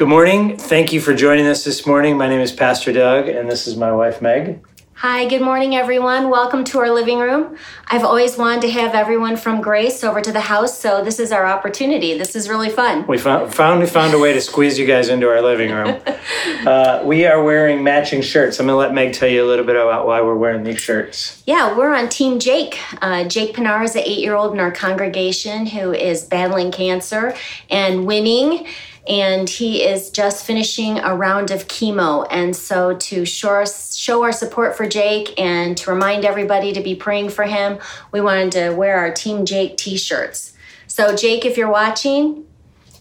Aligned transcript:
Good 0.00 0.08
morning. 0.08 0.56
Thank 0.56 0.94
you 0.94 1.00
for 1.02 1.14
joining 1.14 1.46
us 1.46 1.62
this 1.62 1.86
morning. 1.86 2.16
My 2.16 2.26
name 2.26 2.40
is 2.40 2.52
Pastor 2.52 2.90
Doug, 2.90 3.28
and 3.28 3.50
this 3.50 3.66
is 3.66 3.76
my 3.76 3.92
wife, 3.92 4.22
Meg. 4.22 4.64
Hi, 4.94 5.28
good 5.28 5.42
morning, 5.42 5.76
everyone. 5.76 6.30
Welcome 6.30 6.64
to 6.64 6.78
our 6.78 6.90
living 6.90 7.18
room. 7.18 7.58
I've 7.88 8.02
always 8.02 8.38
wanted 8.38 8.62
to 8.62 8.70
have 8.70 8.94
everyone 8.94 9.36
from 9.36 9.60
Grace 9.60 10.02
over 10.02 10.22
to 10.22 10.32
the 10.32 10.40
house, 10.40 10.78
so 10.78 11.04
this 11.04 11.20
is 11.20 11.32
our 11.32 11.44
opportunity. 11.44 12.16
This 12.16 12.34
is 12.34 12.48
really 12.48 12.70
fun. 12.70 13.06
We 13.06 13.18
found, 13.18 13.54
finally 13.54 13.86
found 13.86 14.14
a 14.14 14.18
way 14.18 14.32
to 14.32 14.40
squeeze 14.40 14.78
you 14.78 14.86
guys 14.86 15.10
into 15.10 15.28
our 15.28 15.42
living 15.42 15.70
room. 15.70 16.00
uh, 16.66 17.02
we 17.04 17.26
are 17.26 17.42
wearing 17.42 17.84
matching 17.84 18.22
shirts. 18.22 18.58
I'm 18.58 18.68
going 18.68 18.76
to 18.76 18.78
let 18.78 18.94
Meg 18.94 19.12
tell 19.12 19.28
you 19.28 19.44
a 19.44 19.48
little 19.48 19.66
bit 19.66 19.76
about 19.76 20.06
why 20.06 20.22
we're 20.22 20.34
wearing 20.34 20.62
these 20.62 20.80
shirts. 20.80 21.42
Yeah, 21.46 21.76
we're 21.76 21.94
on 21.94 22.08
Team 22.08 22.38
Jake. 22.38 22.80
Uh, 23.02 23.24
Jake 23.24 23.54
Pinar 23.54 23.82
is 23.82 23.94
an 23.96 24.02
eight 24.06 24.20
year 24.20 24.34
old 24.34 24.54
in 24.54 24.60
our 24.60 24.72
congregation 24.72 25.66
who 25.66 25.92
is 25.92 26.24
battling 26.24 26.72
cancer 26.72 27.34
and 27.68 28.06
winning 28.06 28.66
and 29.08 29.48
he 29.48 29.82
is 29.82 30.10
just 30.10 30.44
finishing 30.44 30.98
a 30.98 31.14
round 31.14 31.50
of 31.50 31.68
chemo. 31.68 32.26
And 32.30 32.54
so, 32.54 32.96
to 32.96 33.24
show, 33.24 33.64
show 33.64 34.22
our 34.22 34.32
support 34.32 34.76
for 34.76 34.86
Jake 34.86 35.38
and 35.38 35.76
to 35.78 35.90
remind 35.90 36.24
everybody 36.24 36.72
to 36.72 36.80
be 36.80 36.94
praying 36.94 37.30
for 37.30 37.44
him, 37.44 37.78
we 38.12 38.20
wanted 38.20 38.52
to 38.52 38.70
wear 38.70 38.98
our 38.98 39.12
Team 39.12 39.44
Jake 39.44 39.76
t 39.76 39.96
shirts. 39.96 40.52
So, 40.86 41.14
Jake, 41.14 41.44
if 41.44 41.56
you're 41.56 41.70
watching, 41.70 42.46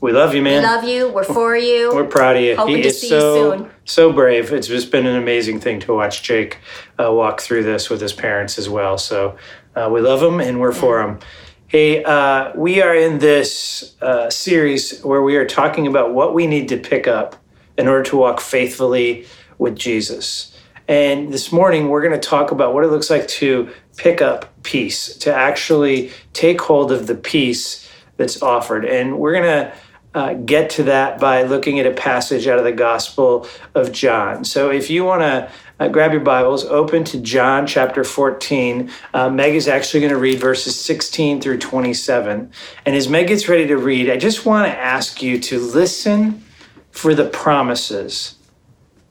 we 0.01 0.13
love 0.13 0.33
you, 0.33 0.41
man. 0.41 0.61
We 0.61 0.67
love 0.67 0.83
you. 0.85 1.09
We're 1.09 1.23
for 1.23 1.57
you. 1.57 1.91
We're 1.93 2.05
proud 2.05 2.37
of 2.37 2.41
you. 2.41 2.55
Hoping 2.55 2.77
he 2.77 2.81
to 2.83 2.87
is 2.87 3.01
see 3.01 3.09
so 3.09 3.53
you 3.53 3.57
soon. 3.57 3.71
so 3.83 4.13
brave. 4.13 4.53
It's 4.53 4.67
just 4.67 4.91
been 4.91 5.05
an 5.05 5.17
amazing 5.17 5.59
thing 5.59 5.81
to 5.81 5.93
watch 5.93 6.23
Jake 6.23 6.59
uh, 6.97 7.11
walk 7.11 7.41
through 7.41 7.63
this 7.63 7.89
with 7.89 7.99
his 7.99 8.13
parents 8.13 8.57
as 8.57 8.69
well. 8.69 8.97
So 8.97 9.37
uh, 9.75 9.89
we 9.91 9.99
love 9.99 10.23
him 10.23 10.39
and 10.39 10.61
we're 10.61 10.71
for 10.71 11.01
him. 11.01 11.19
Hey, 11.69 12.03
uh, 12.03 12.51
we 12.55 12.81
are 12.81 12.95
in 12.95 13.19
this 13.19 13.95
uh, 14.01 14.31
series 14.31 15.01
where 15.01 15.21
we 15.21 15.35
are 15.35 15.45
talking 15.45 15.85
about 15.85 16.15
what 16.15 16.33
we 16.33 16.47
need 16.47 16.67
to 16.69 16.77
pick 16.77 17.07
up 17.07 17.35
in 17.77 17.87
order 17.87 18.01
to 18.05 18.17
walk 18.17 18.41
faithfully 18.41 19.27
with 19.59 19.75
Jesus. 19.75 20.57
And 20.87 21.31
this 21.31 21.51
morning, 21.51 21.89
we're 21.89 22.01
going 22.01 22.19
to 22.19 22.27
talk 22.27 22.49
about 22.49 22.73
what 22.73 22.85
it 22.85 22.87
looks 22.87 23.11
like 23.11 23.27
to 23.27 23.69
pick 23.97 24.19
up 24.19 24.51
peace, 24.63 25.15
to 25.17 25.31
actually 25.31 26.11
take 26.33 26.59
hold 26.59 26.91
of 26.91 27.05
the 27.05 27.13
peace 27.13 27.87
that's 28.17 28.41
offered. 28.41 28.83
And 28.83 29.19
we're 29.19 29.33
going 29.33 29.43
to 29.43 29.73
uh, 30.15 30.33
get 30.33 30.71
to 30.71 30.83
that 30.85 31.19
by 31.19 31.43
looking 31.43 31.79
at 31.79 31.85
a 31.85 31.93
passage 31.93 32.47
out 32.47 32.57
of 32.57 32.63
the 32.63 32.71
Gospel 32.71 33.47
of 33.75 33.91
John. 33.91 34.43
So 34.43 34.71
if 34.71 34.89
you 34.89 35.03
want 35.03 35.21
to 35.21 35.51
uh, 35.79 35.87
grab 35.87 36.11
your 36.11 36.21
Bibles, 36.21 36.65
open 36.65 37.03
to 37.05 37.19
John 37.19 37.65
chapter 37.65 38.03
14. 38.03 38.91
Uh, 39.13 39.29
Meg 39.29 39.55
is 39.55 39.67
actually 39.67 40.01
going 40.01 40.13
to 40.13 40.19
read 40.19 40.39
verses 40.39 40.79
16 40.79 41.39
through 41.39 41.59
27. 41.59 42.51
And 42.85 42.95
as 42.95 43.07
Meg 43.07 43.27
gets 43.27 43.47
ready 43.47 43.65
to 43.67 43.77
read, 43.77 44.09
I 44.09 44.17
just 44.17 44.45
want 44.45 44.67
to 44.67 44.77
ask 44.77 45.21
you 45.21 45.39
to 45.39 45.59
listen 45.59 46.43
for 46.91 47.15
the 47.15 47.29
promises 47.29 48.35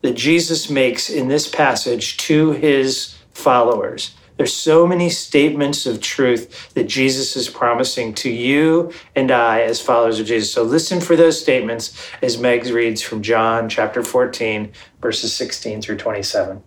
that 0.01 0.13
Jesus 0.13 0.69
makes 0.69 1.09
in 1.09 1.27
this 1.27 1.49
passage 1.49 2.17
to 2.17 2.51
his 2.51 3.15
followers. 3.31 4.15
There's 4.39 4.53
so 4.53 4.87
many 4.87 5.09
statements 5.09 5.85
of 5.85 5.99
truth 5.99 6.73
that 6.73 6.85
Jesus 6.85 7.35
is 7.35 7.49
promising 7.49 8.13
to 8.13 8.29
you 8.29 8.93
and 9.13 9.31
I 9.31 9.63
as 9.63 9.81
followers 9.81 10.21
of 10.21 10.27
Jesus. 10.27 10.53
So 10.53 10.63
listen 10.63 11.01
for 11.01 11.17
those 11.17 11.41
statements 11.41 11.93
as 12.21 12.37
Meg 12.37 12.65
reads 12.67 13.01
from 13.01 13.21
John 13.21 13.67
chapter 13.67 14.01
14, 14.01 14.71
verses 15.01 15.33
16 15.33 15.81
through 15.81 15.97
27. 15.97 16.63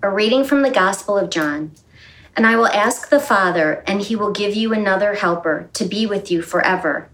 A 0.00 0.08
reading 0.08 0.44
from 0.44 0.62
the 0.62 0.70
Gospel 0.70 1.18
of 1.18 1.28
John. 1.28 1.72
And 2.36 2.46
I 2.46 2.54
will 2.54 2.68
ask 2.68 3.08
the 3.08 3.18
Father, 3.18 3.82
and 3.88 4.02
he 4.02 4.14
will 4.14 4.30
give 4.30 4.54
you 4.54 4.72
another 4.72 5.14
helper 5.14 5.68
to 5.72 5.86
be 5.86 6.06
with 6.06 6.30
you 6.30 6.40
forever, 6.40 7.08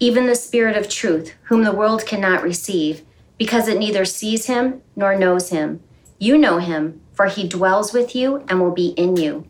even 0.00 0.26
the 0.26 0.34
Spirit 0.34 0.74
of 0.74 0.88
truth, 0.88 1.34
whom 1.48 1.64
the 1.64 1.72
world 1.72 2.06
cannot 2.06 2.42
receive, 2.42 3.02
because 3.36 3.68
it 3.68 3.78
neither 3.78 4.06
sees 4.06 4.46
him 4.46 4.80
nor 4.96 5.18
knows 5.18 5.50
him. 5.50 5.82
You 6.18 6.36
know 6.36 6.58
him 6.58 7.00
for 7.18 7.26
he 7.26 7.48
dwells 7.48 7.92
with 7.92 8.14
you 8.14 8.44
and 8.46 8.60
will 8.60 8.70
be 8.70 8.90
in 8.90 9.16
you. 9.16 9.44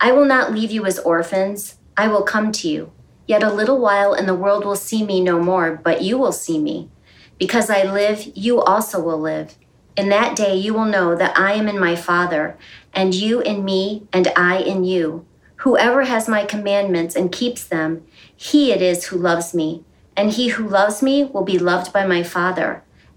I 0.00 0.12
will 0.12 0.24
not 0.24 0.52
leave 0.52 0.70
you 0.70 0.86
as 0.86 1.00
orphans, 1.00 1.74
I 1.96 2.06
will 2.06 2.22
come 2.22 2.52
to 2.52 2.68
you. 2.68 2.92
Yet 3.26 3.42
a 3.42 3.52
little 3.52 3.80
while, 3.80 4.12
and 4.12 4.28
the 4.28 4.34
world 4.36 4.64
will 4.64 4.76
see 4.76 5.04
me 5.04 5.20
no 5.20 5.40
more, 5.40 5.80
but 5.82 6.02
you 6.02 6.16
will 6.16 6.30
see 6.30 6.60
me. 6.60 6.88
Because 7.36 7.68
I 7.68 7.82
live, 7.82 8.30
you 8.36 8.60
also 8.60 9.00
will 9.00 9.18
live. 9.18 9.56
In 9.96 10.08
that 10.10 10.36
day, 10.36 10.54
you 10.54 10.72
will 10.72 10.84
know 10.84 11.16
that 11.16 11.36
I 11.36 11.54
am 11.54 11.66
in 11.66 11.80
my 11.80 11.96
Father, 11.96 12.56
and 12.92 13.12
you 13.12 13.40
in 13.40 13.64
me, 13.64 14.06
and 14.12 14.28
I 14.36 14.58
in 14.58 14.84
you. 14.84 15.26
Whoever 15.56 16.04
has 16.04 16.28
my 16.28 16.44
commandments 16.44 17.16
and 17.16 17.32
keeps 17.32 17.64
them, 17.64 18.06
he 18.36 18.70
it 18.70 18.80
is 18.80 19.06
who 19.06 19.16
loves 19.16 19.52
me. 19.52 19.82
And 20.16 20.30
he 20.30 20.50
who 20.50 20.68
loves 20.68 21.02
me 21.02 21.24
will 21.24 21.42
be 21.42 21.58
loved 21.58 21.92
by 21.92 22.06
my 22.06 22.22
Father, 22.22 22.83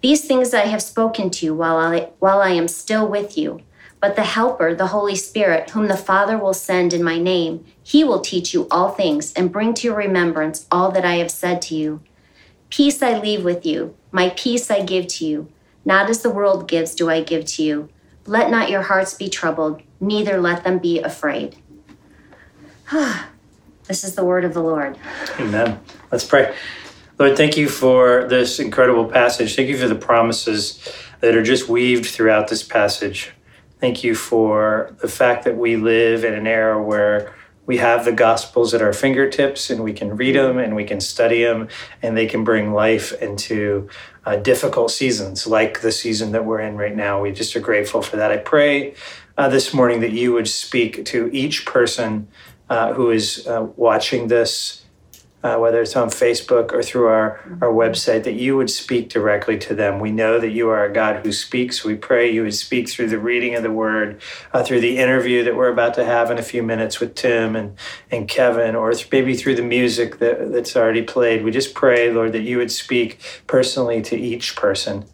These 0.00 0.26
things 0.26 0.54
I 0.54 0.66
have 0.66 0.82
spoken 0.82 1.30
to 1.30 1.46
you 1.46 1.54
while 1.54 1.76
I, 1.76 2.10
while 2.20 2.40
I 2.40 2.50
am 2.50 2.68
still 2.68 3.08
with 3.08 3.36
you. 3.36 3.60
But 4.00 4.14
the 4.14 4.22
Helper, 4.22 4.74
the 4.74 4.88
Holy 4.88 5.16
Spirit, 5.16 5.70
whom 5.70 5.88
the 5.88 5.96
Father 5.96 6.38
will 6.38 6.54
send 6.54 6.92
in 6.92 7.02
my 7.02 7.18
name, 7.18 7.64
he 7.82 8.04
will 8.04 8.20
teach 8.20 8.54
you 8.54 8.68
all 8.70 8.90
things 8.90 9.32
and 9.32 9.50
bring 9.50 9.74
to 9.74 9.88
your 9.88 9.96
remembrance 9.96 10.66
all 10.70 10.92
that 10.92 11.04
I 11.04 11.16
have 11.16 11.32
said 11.32 11.60
to 11.62 11.74
you. 11.74 12.00
Peace 12.70 13.02
I 13.02 13.18
leave 13.18 13.44
with 13.44 13.66
you, 13.66 13.96
my 14.12 14.32
peace 14.36 14.70
I 14.70 14.82
give 14.82 15.08
to 15.08 15.24
you. 15.24 15.48
Not 15.84 16.08
as 16.10 16.22
the 16.22 16.30
world 16.30 16.68
gives, 16.68 16.94
do 16.94 17.10
I 17.10 17.22
give 17.22 17.44
to 17.46 17.62
you. 17.64 17.88
Let 18.24 18.50
not 18.50 18.70
your 18.70 18.82
hearts 18.82 19.14
be 19.14 19.28
troubled, 19.28 19.82
neither 20.00 20.40
let 20.40 20.62
them 20.62 20.78
be 20.78 21.00
afraid. 21.00 21.56
this 22.92 24.04
is 24.04 24.14
the 24.14 24.24
word 24.24 24.44
of 24.44 24.54
the 24.54 24.62
Lord. 24.62 24.96
Amen. 25.40 25.80
Let's 26.12 26.24
pray. 26.24 26.54
Lord, 27.18 27.36
thank 27.36 27.56
you 27.56 27.68
for 27.68 28.26
this 28.28 28.60
incredible 28.60 29.06
passage. 29.06 29.56
Thank 29.56 29.68
you 29.68 29.76
for 29.76 29.88
the 29.88 29.96
promises 29.96 30.88
that 31.18 31.34
are 31.34 31.42
just 31.42 31.68
weaved 31.68 32.06
throughout 32.06 32.46
this 32.46 32.62
passage. 32.62 33.32
Thank 33.80 34.04
you 34.04 34.14
for 34.14 34.94
the 35.00 35.08
fact 35.08 35.44
that 35.44 35.56
we 35.56 35.74
live 35.74 36.24
in 36.24 36.32
an 36.32 36.46
era 36.46 36.80
where 36.80 37.34
we 37.66 37.78
have 37.78 38.04
the 38.04 38.12
Gospels 38.12 38.72
at 38.72 38.80
our 38.80 38.92
fingertips 38.92 39.68
and 39.68 39.82
we 39.82 39.92
can 39.92 40.16
read 40.16 40.36
them 40.36 40.58
and 40.58 40.76
we 40.76 40.84
can 40.84 41.00
study 41.00 41.42
them 41.42 41.66
and 42.02 42.16
they 42.16 42.26
can 42.26 42.44
bring 42.44 42.72
life 42.72 43.12
into 43.20 43.88
uh, 44.24 44.36
difficult 44.36 44.92
seasons 44.92 45.44
like 45.44 45.80
the 45.80 45.90
season 45.90 46.30
that 46.30 46.44
we're 46.44 46.60
in 46.60 46.76
right 46.76 46.94
now. 46.94 47.20
We 47.20 47.32
just 47.32 47.54
are 47.56 47.60
grateful 47.60 48.00
for 48.00 48.16
that. 48.16 48.30
I 48.30 48.36
pray 48.36 48.94
uh, 49.36 49.48
this 49.48 49.74
morning 49.74 50.00
that 50.02 50.12
you 50.12 50.32
would 50.34 50.48
speak 50.48 51.04
to 51.06 51.28
each 51.32 51.66
person 51.66 52.28
uh, 52.70 52.92
who 52.94 53.10
is 53.10 53.44
uh, 53.48 53.66
watching 53.74 54.28
this 54.28 54.84
uh, 55.42 55.56
whether 55.56 55.80
it's 55.80 55.94
on 55.94 56.08
Facebook 56.08 56.72
or 56.72 56.82
through 56.82 57.06
our, 57.06 57.40
our 57.62 57.68
website, 57.68 58.24
that 58.24 58.34
you 58.34 58.56
would 58.56 58.70
speak 58.70 59.08
directly 59.08 59.56
to 59.58 59.74
them. 59.74 60.00
We 60.00 60.10
know 60.10 60.40
that 60.40 60.50
you 60.50 60.68
are 60.68 60.84
a 60.84 60.92
God 60.92 61.24
who 61.24 61.30
speaks. 61.30 61.84
We 61.84 61.94
pray 61.94 62.30
you 62.30 62.42
would 62.42 62.54
speak 62.54 62.88
through 62.88 63.08
the 63.08 63.18
reading 63.18 63.54
of 63.54 63.62
the 63.62 63.70
word, 63.70 64.20
uh, 64.52 64.64
through 64.64 64.80
the 64.80 64.98
interview 64.98 65.44
that 65.44 65.54
we're 65.54 65.72
about 65.72 65.94
to 65.94 66.04
have 66.04 66.30
in 66.30 66.38
a 66.38 66.42
few 66.42 66.62
minutes 66.62 66.98
with 66.98 67.14
Tim 67.14 67.54
and, 67.54 67.76
and 68.10 68.28
Kevin, 68.28 68.74
or 68.74 68.92
maybe 69.12 69.34
through 69.34 69.54
the 69.54 69.62
music 69.62 70.18
that, 70.18 70.50
that's 70.52 70.76
already 70.76 71.02
played. 71.02 71.44
We 71.44 71.52
just 71.52 71.72
pray, 71.72 72.12
Lord, 72.12 72.32
that 72.32 72.42
you 72.42 72.58
would 72.58 72.72
speak 72.72 73.20
personally 73.46 74.02
to 74.02 74.16
each 74.16 74.56
person. 74.56 75.04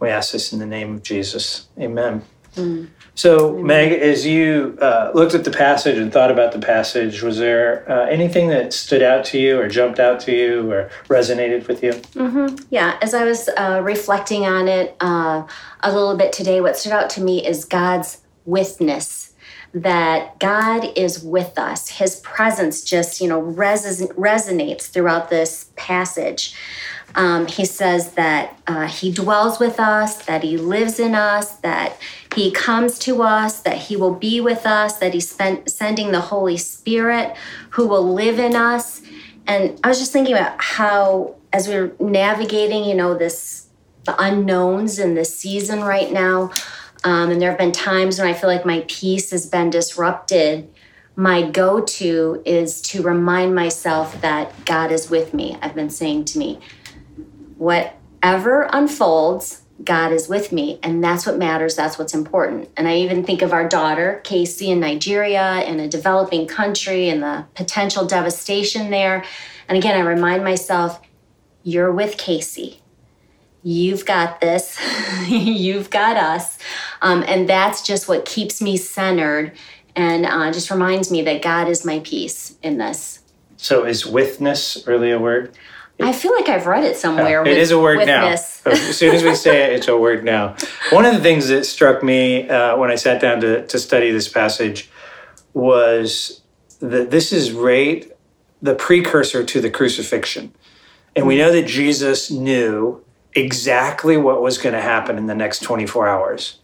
We 0.00 0.08
ask 0.08 0.32
this 0.32 0.52
in 0.52 0.58
the 0.58 0.66
name 0.66 0.96
of 0.96 1.04
Jesus. 1.04 1.68
Amen. 1.78 2.22
Mm. 2.56 2.88
So, 3.14 3.58
Meg, 3.58 3.92
as 3.92 4.26
you 4.26 4.78
uh, 4.80 5.10
looked 5.14 5.34
at 5.34 5.44
the 5.44 5.50
passage 5.50 5.98
and 5.98 6.10
thought 6.10 6.30
about 6.30 6.52
the 6.52 6.58
passage, 6.58 7.22
was 7.22 7.38
there 7.38 7.90
uh, 7.90 8.06
anything 8.06 8.48
that 8.48 8.72
stood 8.72 9.02
out 9.02 9.24
to 9.26 9.38
you 9.38 9.60
or 9.60 9.68
jumped 9.68 10.00
out 10.00 10.18
to 10.20 10.32
you 10.32 10.72
or 10.72 10.90
resonated 11.08 11.68
with 11.68 11.82
you? 11.82 11.92
Mm-hmm. 11.92 12.64
Yeah, 12.70 12.96
as 13.02 13.12
I 13.12 13.24
was 13.24 13.50
uh, 13.58 13.80
reflecting 13.82 14.46
on 14.46 14.66
it 14.66 14.96
uh, 15.00 15.46
a 15.82 15.92
little 15.92 16.16
bit 16.16 16.32
today, 16.32 16.62
what 16.62 16.76
stood 16.76 16.92
out 16.92 17.10
to 17.10 17.20
me 17.20 17.46
is 17.46 17.66
God's 17.66 18.18
withness. 18.46 19.28
That 19.74 20.38
God 20.38 20.86
is 20.96 21.22
with 21.22 21.58
us. 21.58 21.88
His 21.88 22.16
presence 22.16 22.82
just, 22.82 23.22
you 23.22 23.28
know, 23.28 23.40
res- 23.40 24.02
resonates 24.08 24.90
throughout 24.90 25.30
this 25.30 25.70
passage. 25.76 26.54
Um, 27.14 27.46
he 27.46 27.64
says 27.64 28.12
that 28.12 28.58
uh, 28.66 28.86
he 28.86 29.12
dwells 29.12 29.58
with 29.58 29.78
us, 29.78 30.24
that 30.24 30.42
he 30.42 30.56
lives 30.56 30.98
in 30.98 31.14
us, 31.14 31.56
that 31.56 31.98
he 32.34 32.50
comes 32.50 32.98
to 33.00 33.22
us, 33.22 33.60
that 33.60 33.76
he 33.76 33.96
will 33.96 34.14
be 34.14 34.40
with 34.40 34.66
us, 34.66 34.98
that 34.98 35.12
he's 35.12 35.28
spent, 35.28 35.70
sending 35.70 36.12
the 36.12 36.20
Holy 36.20 36.56
Spirit 36.56 37.36
who 37.70 37.86
will 37.86 38.14
live 38.14 38.38
in 38.38 38.56
us. 38.56 39.02
And 39.46 39.78
I 39.84 39.88
was 39.88 39.98
just 39.98 40.12
thinking 40.12 40.34
about 40.34 40.60
how, 40.60 41.36
as 41.52 41.68
we're 41.68 41.92
navigating, 42.00 42.84
you 42.84 42.94
know, 42.94 43.16
this 43.16 43.66
the 44.04 44.20
unknowns 44.20 44.98
in 44.98 45.14
this 45.14 45.38
season 45.38 45.80
right 45.80 46.10
now, 46.10 46.50
um, 47.04 47.30
and 47.30 47.40
there 47.40 47.50
have 47.50 47.58
been 47.58 47.72
times 47.72 48.18
when 48.18 48.26
I 48.26 48.32
feel 48.32 48.50
like 48.50 48.66
my 48.66 48.84
peace 48.88 49.30
has 49.30 49.46
been 49.46 49.70
disrupted, 49.70 50.68
my 51.14 51.48
go 51.48 51.80
to 51.80 52.42
is 52.44 52.80
to 52.82 53.02
remind 53.02 53.54
myself 53.54 54.20
that 54.22 54.64
God 54.64 54.90
is 54.90 55.10
with 55.10 55.34
me. 55.34 55.56
I've 55.60 55.74
been 55.74 55.90
saying 55.90 56.24
to 56.26 56.38
me, 56.38 56.58
whatever 57.62 58.68
unfolds, 58.72 59.62
God 59.84 60.12
is 60.12 60.28
with 60.28 60.52
me. 60.52 60.80
And 60.82 61.02
that's 61.02 61.24
what 61.24 61.38
matters. 61.38 61.76
That's 61.76 61.96
what's 61.96 62.14
important. 62.14 62.68
And 62.76 62.88
I 62.88 62.96
even 62.96 63.24
think 63.24 63.40
of 63.40 63.52
our 63.52 63.68
daughter, 63.68 64.20
Casey, 64.24 64.70
in 64.70 64.80
Nigeria, 64.80 65.62
in 65.64 65.78
a 65.78 65.88
developing 65.88 66.46
country, 66.46 67.08
and 67.08 67.22
the 67.22 67.46
potential 67.54 68.04
devastation 68.04 68.90
there. 68.90 69.24
And 69.68 69.78
again, 69.78 69.96
I 69.96 70.00
remind 70.00 70.42
myself, 70.44 71.00
you're 71.62 71.92
with 71.92 72.16
Casey. 72.16 72.80
You've 73.62 74.04
got 74.04 74.40
this. 74.40 74.76
You've 75.28 75.88
got 75.90 76.16
us. 76.16 76.58
Um, 77.00 77.22
and 77.28 77.48
that's 77.48 77.82
just 77.82 78.08
what 78.08 78.24
keeps 78.24 78.60
me 78.60 78.76
centered 78.76 79.52
and 79.94 80.26
uh, 80.26 80.50
just 80.52 80.70
reminds 80.70 81.12
me 81.12 81.22
that 81.22 81.42
God 81.42 81.68
is 81.68 81.84
my 81.84 82.00
peace 82.00 82.56
in 82.62 82.78
this. 82.78 83.20
So, 83.56 83.84
is 83.84 84.04
witness 84.04 84.84
really 84.86 85.12
a 85.12 85.18
word? 85.20 85.56
I 86.00 86.12
feel 86.12 86.34
like 86.34 86.48
I've 86.48 86.66
read 86.66 86.84
it 86.84 86.96
somewhere. 86.96 87.40
Uh, 87.40 87.44
it 87.44 87.50
with, 87.50 87.58
is 87.58 87.70
a 87.70 87.78
word 87.78 88.06
now. 88.06 88.26
as 88.28 88.96
soon 88.96 89.14
as 89.14 89.22
we 89.22 89.34
say 89.34 89.64
it, 89.64 89.72
it's 89.74 89.88
a 89.88 89.96
word 89.96 90.24
now. 90.24 90.56
One 90.90 91.04
of 91.04 91.14
the 91.14 91.20
things 91.20 91.48
that 91.48 91.64
struck 91.64 92.02
me 92.02 92.48
uh, 92.48 92.76
when 92.76 92.90
I 92.90 92.96
sat 92.96 93.20
down 93.20 93.40
to, 93.40 93.66
to 93.66 93.78
study 93.78 94.10
this 94.10 94.28
passage 94.28 94.90
was 95.54 96.42
that 96.80 97.10
this 97.10 97.32
is 97.32 97.52
right 97.52 98.10
the 98.60 98.74
precursor 98.74 99.44
to 99.44 99.60
the 99.60 99.70
crucifixion. 99.70 100.54
And 101.14 101.26
we 101.26 101.36
know 101.36 101.52
that 101.52 101.66
Jesus 101.66 102.30
knew 102.30 103.04
exactly 103.34 104.16
what 104.16 104.40
was 104.40 104.58
going 104.58 104.74
to 104.74 104.80
happen 104.80 105.18
in 105.18 105.26
the 105.26 105.34
next 105.34 105.62
24 105.62 106.08
hours. 106.08 106.58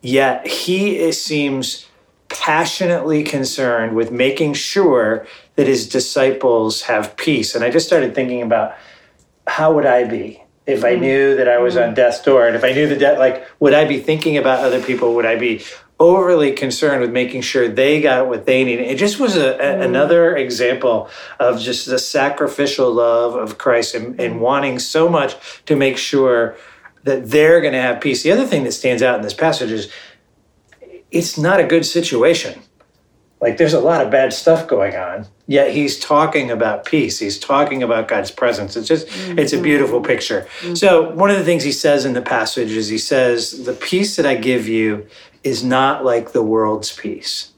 Yet 0.00 0.46
he 0.46 1.12
seems 1.12 1.86
passionately 2.28 3.22
concerned 3.22 3.94
with 3.94 4.10
making 4.10 4.54
sure 4.54 5.26
that 5.56 5.66
his 5.66 5.88
disciples 5.88 6.82
have 6.82 7.16
peace. 7.16 7.54
And 7.54 7.64
I 7.64 7.70
just 7.70 7.86
started 7.86 8.14
thinking 8.14 8.42
about 8.42 8.76
how 9.46 9.72
would 9.74 9.86
I 9.86 10.04
be 10.04 10.42
if 10.66 10.84
I 10.84 10.96
mm. 10.96 11.00
knew 11.00 11.36
that 11.36 11.48
I 11.48 11.58
was 11.58 11.76
on 11.76 11.90
mm. 11.90 11.94
death's 11.94 12.20
door 12.20 12.46
and 12.46 12.56
if 12.56 12.64
I 12.64 12.72
knew 12.72 12.88
the 12.88 12.96
death 12.96 13.18
like 13.18 13.46
would 13.60 13.74
I 13.74 13.84
be 13.84 14.00
thinking 14.00 14.36
about 14.36 14.64
other 14.64 14.82
people 14.82 15.14
would 15.14 15.26
I 15.26 15.36
be 15.36 15.62
overly 15.98 16.52
concerned 16.52 17.00
with 17.00 17.10
making 17.10 17.40
sure 17.40 17.68
they 17.68 18.02
got 18.02 18.28
what 18.28 18.44
they 18.44 18.64
needed 18.64 18.86
it 18.86 18.98
just 18.98 19.18
was 19.18 19.36
a, 19.36 19.54
a, 19.54 19.58
mm. 19.58 19.84
another 19.84 20.36
example 20.36 21.08
of 21.38 21.60
just 21.60 21.86
the 21.86 21.98
sacrificial 21.98 22.92
love 22.92 23.34
of 23.34 23.58
Christ 23.58 23.94
and, 23.94 24.20
and 24.20 24.40
wanting 24.40 24.78
so 24.78 25.08
much 25.08 25.64
to 25.66 25.76
make 25.76 25.96
sure 25.96 26.56
that 27.04 27.30
they're 27.30 27.60
going 27.60 27.72
to 27.72 27.80
have 27.80 28.00
peace 28.00 28.22
the 28.22 28.32
other 28.32 28.46
thing 28.46 28.64
that 28.64 28.72
stands 28.72 29.02
out 29.02 29.16
in 29.16 29.22
this 29.22 29.34
passage 29.34 29.70
is 29.70 29.90
it's 31.10 31.38
not 31.38 31.60
a 31.60 31.64
good 31.64 31.86
situation 31.86 32.60
like 33.40 33.56
there's 33.58 33.74
a 33.74 33.80
lot 33.80 34.00
of 34.00 34.10
bad 34.10 34.32
stuff 34.32 34.66
going 34.66 34.96
on 34.96 35.26
yet 35.46 35.72
he's 35.72 35.98
talking 35.98 36.50
about 36.50 36.84
peace. 36.84 37.18
He's 37.18 37.38
talking 37.38 37.82
about 37.82 38.08
god's 38.08 38.30
presence. 38.30 38.76
It's 38.76 38.88
just 38.88 39.06
mm-hmm. 39.06 39.38
it's 39.38 39.52
a 39.52 39.60
beautiful 39.60 40.00
picture. 40.00 40.46
Mm-hmm. 40.60 40.74
so 40.74 41.10
one 41.10 41.30
of 41.30 41.38
the 41.38 41.44
things 41.44 41.62
he 41.62 41.72
says 41.72 42.04
in 42.04 42.12
the 42.12 42.22
passage 42.22 42.72
is 42.72 42.88
he 42.88 42.98
says 42.98 43.64
the 43.64 43.72
peace 43.72 44.16
that 44.16 44.26
i 44.26 44.34
give 44.34 44.68
you 44.68 45.06
is 45.42 45.62
not 45.62 46.04
like 46.04 46.32
the 46.32 46.42
world's 46.42 46.92
peace. 46.92 47.52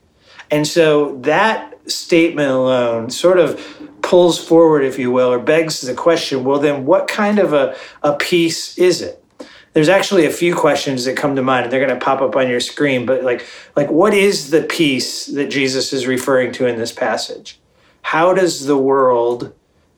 And 0.50 0.66
so 0.66 1.16
that 1.22 1.74
statement 1.90 2.50
alone 2.50 3.10
sort 3.10 3.38
of 3.38 3.58
pulls 4.02 4.38
forward 4.38 4.84
if 4.84 4.98
you 4.98 5.10
will 5.10 5.32
or 5.32 5.38
begs 5.38 5.80
the 5.80 5.94
question 5.94 6.44
well 6.44 6.58
then 6.58 6.84
what 6.84 7.08
kind 7.08 7.38
of 7.38 7.52
a, 7.52 7.74
a 8.02 8.14
peace 8.14 8.76
is 8.78 9.00
it 9.00 9.24
there's 9.72 9.88
actually 9.88 10.26
a 10.26 10.30
few 10.30 10.54
questions 10.54 11.04
that 11.04 11.16
come 11.16 11.36
to 11.36 11.42
mind 11.42 11.64
and 11.64 11.72
they're 11.72 11.84
going 11.84 11.98
to 11.98 12.04
pop 12.04 12.20
up 12.20 12.36
on 12.36 12.48
your 12.48 12.60
screen 12.60 13.06
but 13.06 13.22
like 13.22 13.46
like 13.76 13.90
what 13.90 14.14
is 14.14 14.50
the 14.50 14.62
peace 14.62 15.26
that 15.26 15.50
jesus 15.50 15.92
is 15.92 16.06
referring 16.06 16.52
to 16.52 16.66
in 16.66 16.78
this 16.78 16.92
passage? 16.92 17.58
How 18.02 18.32
does 18.32 18.66
the 18.66 18.78
world 18.78 19.54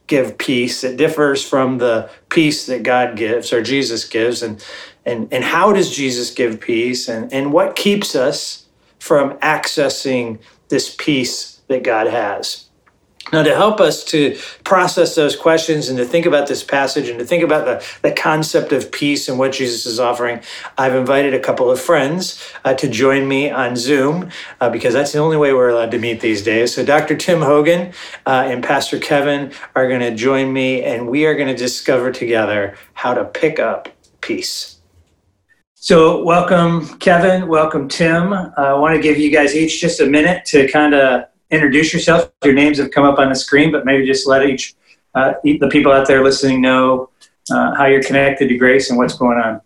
give 0.07 0.39
peace? 0.39 0.81
That 0.81 0.97
differs 0.97 1.47
from 1.47 1.79
the 1.79 2.11
peace 2.29 2.67
that 2.67 2.83
god 2.83 3.17
gives 3.17 3.53
or 3.53 3.63
jesus 3.63 4.07
gives 4.07 4.43
and 4.43 4.65
and 5.07 5.33
and 5.33 5.45
how 5.45 5.73
does 5.73 5.95
jesus 5.95 6.31
give 6.31 6.61
peace? 6.61 7.09
And 7.09 7.33
and 7.33 7.53
what 7.53 7.77
keeps 7.77 8.15
us 8.15 8.67
from 8.99 9.39
accessing 9.39 10.39
this 10.69 10.95
peace 10.99 11.61
that 11.69 11.83
god 11.83 12.07
has 12.07 12.70
now, 13.33 13.43
to 13.43 13.55
help 13.55 13.81
us 13.81 14.03
to 14.05 14.37
process 14.65 15.15
those 15.15 15.37
questions 15.37 15.89
and 15.89 15.97
to 15.99 16.05
think 16.05 16.27
about 16.27 16.49
this 16.49 16.65
passage 16.65 17.09
and 17.09 17.19
to 17.19 17.25
think 17.25 17.45
about 17.45 17.65
the, 17.65 18.09
the 18.09 18.13
concept 18.15 18.73
of 18.73 18.91
peace 18.91 19.29
and 19.29 19.39
what 19.39 19.53
Jesus 19.53 19.87
is 19.87 20.01
offering, 20.01 20.41
I've 20.77 20.95
invited 20.95 21.35
a 21.35 21.39
couple 21.39 21.71
of 21.71 21.81
friends 21.81 22.43
uh, 22.65 22.75
to 22.75 22.89
join 22.89 23.29
me 23.29 23.51
on 23.51 23.77
Zoom 23.77 24.31
uh, 24.61 24.71
because 24.71 24.95
that's 24.95 25.13
the 25.13 25.19
only 25.19 25.37
way 25.37 25.53
we're 25.53 25.69
allowed 25.69 25.93
to 25.93 25.99
meet 25.99 26.21
these 26.21 26.43
days. 26.43 26.75
So, 26.75 26.85
Dr. 26.85 27.17
Tim 27.17 27.41
Hogan 27.41 27.93
uh, 28.27 28.45
and 28.47 28.65
Pastor 28.65 28.99
Kevin 28.99 29.53
are 29.77 29.87
going 29.89 30.01
to 30.01 30.15
join 30.15 30.53
me, 30.53 30.83
and 30.83 31.09
we 31.09 31.27
are 31.27 31.35
going 31.35 31.49
to 31.49 31.57
discover 31.57 32.11
together 32.11 32.77
how 32.95 33.15
to 33.15 33.25
pick 33.25 33.59
up 33.59 33.89
peace. 34.21 34.79
So, 35.75 36.23
welcome, 36.25 36.99
Kevin. 36.99 37.49
Welcome, 37.49 37.89
Tim. 37.89 38.33
Uh, 38.33 38.53
I 38.57 38.75
want 38.75 38.97
to 38.97 39.01
give 39.01 39.19
you 39.19 39.31
guys 39.31 39.55
each 39.55 39.81
just 39.81 40.01
a 40.01 40.07
minute 40.07 40.45
to 40.47 40.69
kind 40.69 40.95
of 40.95 41.25
introduce 41.51 41.93
yourself. 41.93 42.31
Your 42.45 42.55
names 42.55 42.79
have 42.79 42.91
come 42.91 43.05
up 43.05 43.19
on 43.19 43.29
the 43.29 43.35
screen, 43.35 43.73
but 43.73 43.85
maybe 43.85 44.07
just 44.07 44.27
let 44.27 44.47
each 44.47 44.75
uh, 45.15 45.35
the 45.43 45.69
people 45.71 45.93
out 45.93 46.07
there 46.07 46.23
listening 46.23 46.61
know 46.61 47.11
uh, 47.51 47.75
how 47.75 47.87
you're 47.87 48.03
connected 48.03 48.49
to 48.49 48.57
Grace 48.57 48.91
and 48.91 48.99
what's 48.99 49.15
going 49.15 49.39
on. 49.39 49.61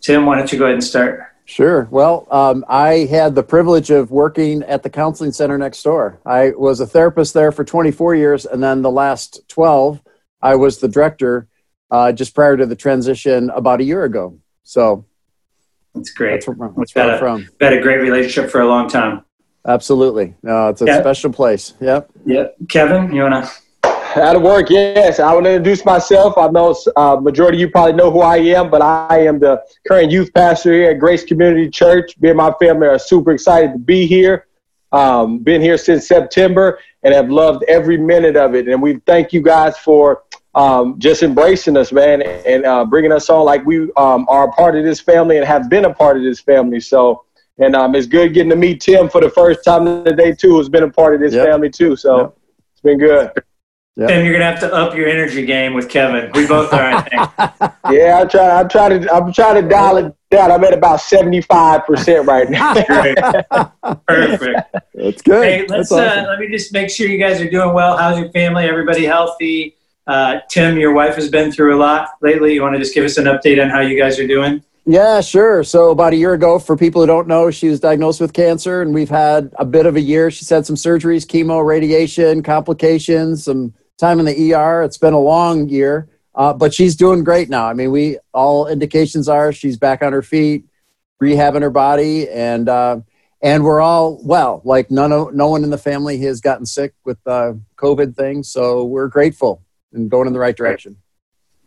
Tim, 0.00 0.26
why 0.26 0.36
don't 0.36 0.52
you 0.52 0.58
go 0.58 0.64
ahead 0.64 0.74
and 0.74 0.84
start? 0.84 1.30
Sure. 1.46 1.86
Well, 1.90 2.26
um, 2.30 2.64
I 2.68 3.06
had 3.10 3.34
the 3.34 3.42
privilege 3.42 3.90
of 3.90 4.10
working 4.10 4.62
at 4.62 4.82
the 4.82 4.90
counseling 4.90 5.32
center 5.32 5.58
next 5.58 5.82
door. 5.82 6.20
I 6.24 6.50
was 6.50 6.80
a 6.80 6.86
therapist 6.86 7.34
there 7.34 7.52
for 7.52 7.64
24 7.64 8.14
years, 8.14 8.46
and 8.46 8.62
then 8.62 8.82
the 8.82 8.90
last 8.90 9.46
12, 9.48 10.00
I 10.40 10.56
was 10.56 10.78
the 10.78 10.88
director 10.88 11.48
uh, 11.90 12.12
just 12.12 12.34
prior 12.34 12.56
to 12.56 12.66
the 12.66 12.76
transition 12.76 13.50
about 13.50 13.80
a 13.80 13.84
year 13.84 14.04
ago. 14.04 14.38
So 14.62 15.04
that's 15.94 16.10
great. 16.10 16.32
That's 16.32 16.48
where, 16.48 16.72
that's 16.76 16.94
where 16.94 17.12
I'm 17.12 17.18
from. 17.18 17.48
Had 17.60 17.74
a 17.74 17.80
great 17.80 17.98
relationship 17.98 18.50
for 18.50 18.62
a 18.62 18.66
long 18.66 18.88
time. 18.88 19.24
Absolutely. 19.66 20.34
No, 20.42 20.68
it's 20.68 20.82
a 20.82 20.86
yeah. 20.86 21.00
special 21.00 21.32
place. 21.32 21.74
Yep. 21.80 22.10
Yeah. 22.26 22.46
Kevin, 22.68 23.14
you 23.14 23.22
want 23.22 23.44
to? 23.44 23.50
Out 24.16 24.36
of 24.36 24.42
work, 24.42 24.70
yes. 24.70 25.18
I 25.18 25.32
want 25.34 25.46
to 25.46 25.54
introduce 25.54 25.84
myself. 25.84 26.38
I 26.38 26.46
know 26.48 26.76
uh, 26.94 27.16
majority 27.16 27.56
of 27.56 27.60
you 27.62 27.70
probably 27.70 27.94
know 27.94 28.12
who 28.12 28.20
I 28.20 28.36
am, 28.36 28.70
but 28.70 28.80
I 28.80 29.26
am 29.26 29.40
the 29.40 29.60
current 29.88 30.12
youth 30.12 30.32
pastor 30.32 30.72
here 30.72 30.90
at 30.90 31.00
Grace 31.00 31.24
Community 31.24 31.68
Church. 31.68 32.16
Me 32.20 32.28
and 32.28 32.36
my 32.36 32.52
family 32.60 32.86
are 32.86 32.98
super 32.98 33.32
excited 33.32 33.72
to 33.72 33.78
be 33.78 34.06
here. 34.06 34.46
Um, 34.92 35.38
been 35.38 35.60
here 35.60 35.76
since 35.76 36.06
September 36.06 36.78
and 37.02 37.12
have 37.12 37.28
loved 37.28 37.64
every 37.64 37.96
minute 37.96 38.36
of 38.36 38.54
it. 38.54 38.68
And 38.68 38.80
we 38.80 39.00
thank 39.06 39.32
you 39.32 39.42
guys 39.42 39.76
for 39.78 40.22
um, 40.54 41.00
just 41.00 41.24
embracing 41.24 41.76
us, 41.76 41.90
man, 41.90 42.22
and 42.22 42.64
uh, 42.64 42.84
bringing 42.84 43.10
us 43.10 43.28
on 43.28 43.44
like 43.44 43.66
we 43.66 43.90
um, 43.96 44.26
are 44.28 44.48
a 44.48 44.52
part 44.52 44.76
of 44.76 44.84
this 44.84 45.00
family 45.00 45.38
and 45.38 45.46
have 45.46 45.68
been 45.68 45.86
a 45.86 45.92
part 45.92 46.16
of 46.16 46.22
this 46.22 46.40
family. 46.40 46.78
So 46.78 47.24
and 47.58 47.76
um, 47.76 47.94
it's 47.94 48.06
good 48.06 48.34
getting 48.34 48.50
to 48.50 48.56
meet 48.56 48.80
Tim 48.80 49.08
for 49.08 49.20
the 49.20 49.30
first 49.30 49.64
time 49.64 50.04
today 50.04 50.32
too. 50.32 50.50
Who's 50.50 50.68
been 50.68 50.82
a 50.82 50.90
part 50.90 51.14
of 51.14 51.20
this 51.20 51.34
yep. 51.34 51.46
family 51.46 51.70
too. 51.70 51.96
So 51.96 52.20
yep. 52.20 52.36
it's 52.72 52.80
been 52.80 52.98
good. 52.98 53.30
Yep. 53.96 54.08
Tim, 54.08 54.24
you're 54.24 54.32
gonna 54.32 54.50
have 54.50 54.58
to 54.60 54.74
up 54.74 54.96
your 54.96 55.06
energy 55.06 55.46
game 55.46 55.72
with 55.72 55.88
Kevin. 55.88 56.28
We 56.34 56.48
both 56.48 56.72
are, 56.72 56.82
I 56.82 57.02
think. 57.02 57.72
yeah, 57.92 58.18
I'm 58.20 58.28
trying. 58.28 58.50
I'm 58.50 58.68
trying 58.68 59.00
to. 59.00 59.14
I'm 59.14 59.32
trying 59.32 59.62
to 59.62 59.68
dial 59.68 59.98
it 59.98 60.12
down. 60.32 60.50
I'm 60.50 60.64
at 60.64 60.72
about 60.74 61.00
75 61.00 61.86
percent 61.86 62.26
right 62.26 62.50
now. 62.50 62.74
Perfect. 64.08 64.74
That's 64.94 65.22
good. 65.22 65.44
Hey, 65.44 65.66
let's. 65.68 65.92
Uh, 65.92 65.96
awesome. 65.96 66.24
Uh, 66.24 66.28
let 66.28 66.40
me 66.40 66.48
just 66.48 66.72
make 66.72 66.90
sure 66.90 67.06
you 67.06 67.18
guys 67.18 67.40
are 67.40 67.48
doing 67.48 67.72
well. 67.72 67.96
How's 67.96 68.18
your 68.18 68.32
family? 68.32 68.64
Everybody 68.64 69.04
healthy? 69.04 69.76
Uh, 70.08 70.40
Tim, 70.50 70.76
your 70.76 70.92
wife 70.92 71.14
has 71.14 71.28
been 71.28 71.52
through 71.52 71.76
a 71.76 71.78
lot 71.78 72.08
lately. 72.20 72.52
You 72.52 72.62
want 72.62 72.74
to 72.74 72.80
just 72.80 72.94
give 72.94 73.04
us 73.04 73.16
an 73.16 73.26
update 73.26 73.62
on 73.62 73.70
how 73.70 73.78
you 73.78 73.96
guys 73.96 74.18
are 74.18 74.26
doing? 74.26 74.64
Yeah, 74.86 75.22
sure. 75.22 75.64
So 75.64 75.90
about 75.90 76.12
a 76.12 76.16
year 76.16 76.34
ago, 76.34 76.58
for 76.58 76.76
people 76.76 77.00
who 77.00 77.06
don't 77.06 77.26
know, 77.26 77.50
she 77.50 77.68
was 77.68 77.80
diagnosed 77.80 78.20
with 78.20 78.34
cancer, 78.34 78.82
and 78.82 78.92
we've 78.92 79.08
had 79.08 79.50
a 79.58 79.64
bit 79.64 79.86
of 79.86 79.96
a 79.96 80.00
year. 80.00 80.30
She's 80.30 80.50
had 80.50 80.66
some 80.66 80.76
surgeries, 80.76 81.26
chemo, 81.26 81.64
radiation, 81.64 82.42
complications, 82.42 83.44
some 83.44 83.72
time 83.96 84.18
in 84.20 84.26
the 84.26 84.52
ER. 84.52 84.82
It's 84.82 84.98
been 84.98 85.14
a 85.14 85.20
long 85.20 85.70
year, 85.70 86.10
uh, 86.34 86.52
but 86.52 86.74
she's 86.74 86.96
doing 86.96 87.24
great 87.24 87.48
now. 87.48 87.66
I 87.66 87.72
mean, 87.72 87.92
we 87.92 88.18
all 88.34 88.66
indications 88.66 89.26
are 89.26 89.54
she's 89.54 89.78
back 89.78 90.02
on 90.02 90.12
her 90.12 90.22
feet, 90.22 90.66
rehabbing 91.22 91.62
her 91.62 91.70
body, 91.70 92.28
and 92.28 92.68
uh, 92.68 93.00
and 93.40 93.64
we're 93.64 93.80
all 93.80 94.20
well. 94.22 94.60
Like 94.64 94.90
none 94.90 95.12
of 95.12 95.32
no 95.32 95.48
one 95.48 95.64
in 95.64 95.70
the 95.70 95.78
family 95.78 96.18
has 96.20 96.42
gotten 96.42 96.66
sick 96.66 96.92
with 97.06 97.18
uh, 97.26 97.54
COVID 97.76 98.16
thing, 98.16 98.42
so 98.42 98.84
we're 98.84 99.08
grateful 99.08 99.62
and 99.94 100.10
going 100.10 100.26
in 100.26 100.34
the 100.34 100.40
right 100.40 100.56
direction. 100.56 100.98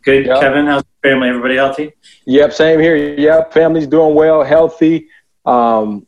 Good, 0.08 0.26
yep. 0.26 0.40
Kevin. 0.40 0.66
How's 0.68 0.84
the 0.84 1.10
family? 1.10 1.28
Everybody 1.28 1.56
healthy? 1.56 1.92
Yep, 2.26 2.54
same 2.54 2.80
here. 2.80 2.96
Yep, 2.96 3.54
family's 3.54 3.88
doing 3.88 4.16
well, 4.16 4.42
healthy. 4.44 5.10
Um, 5.46 6.08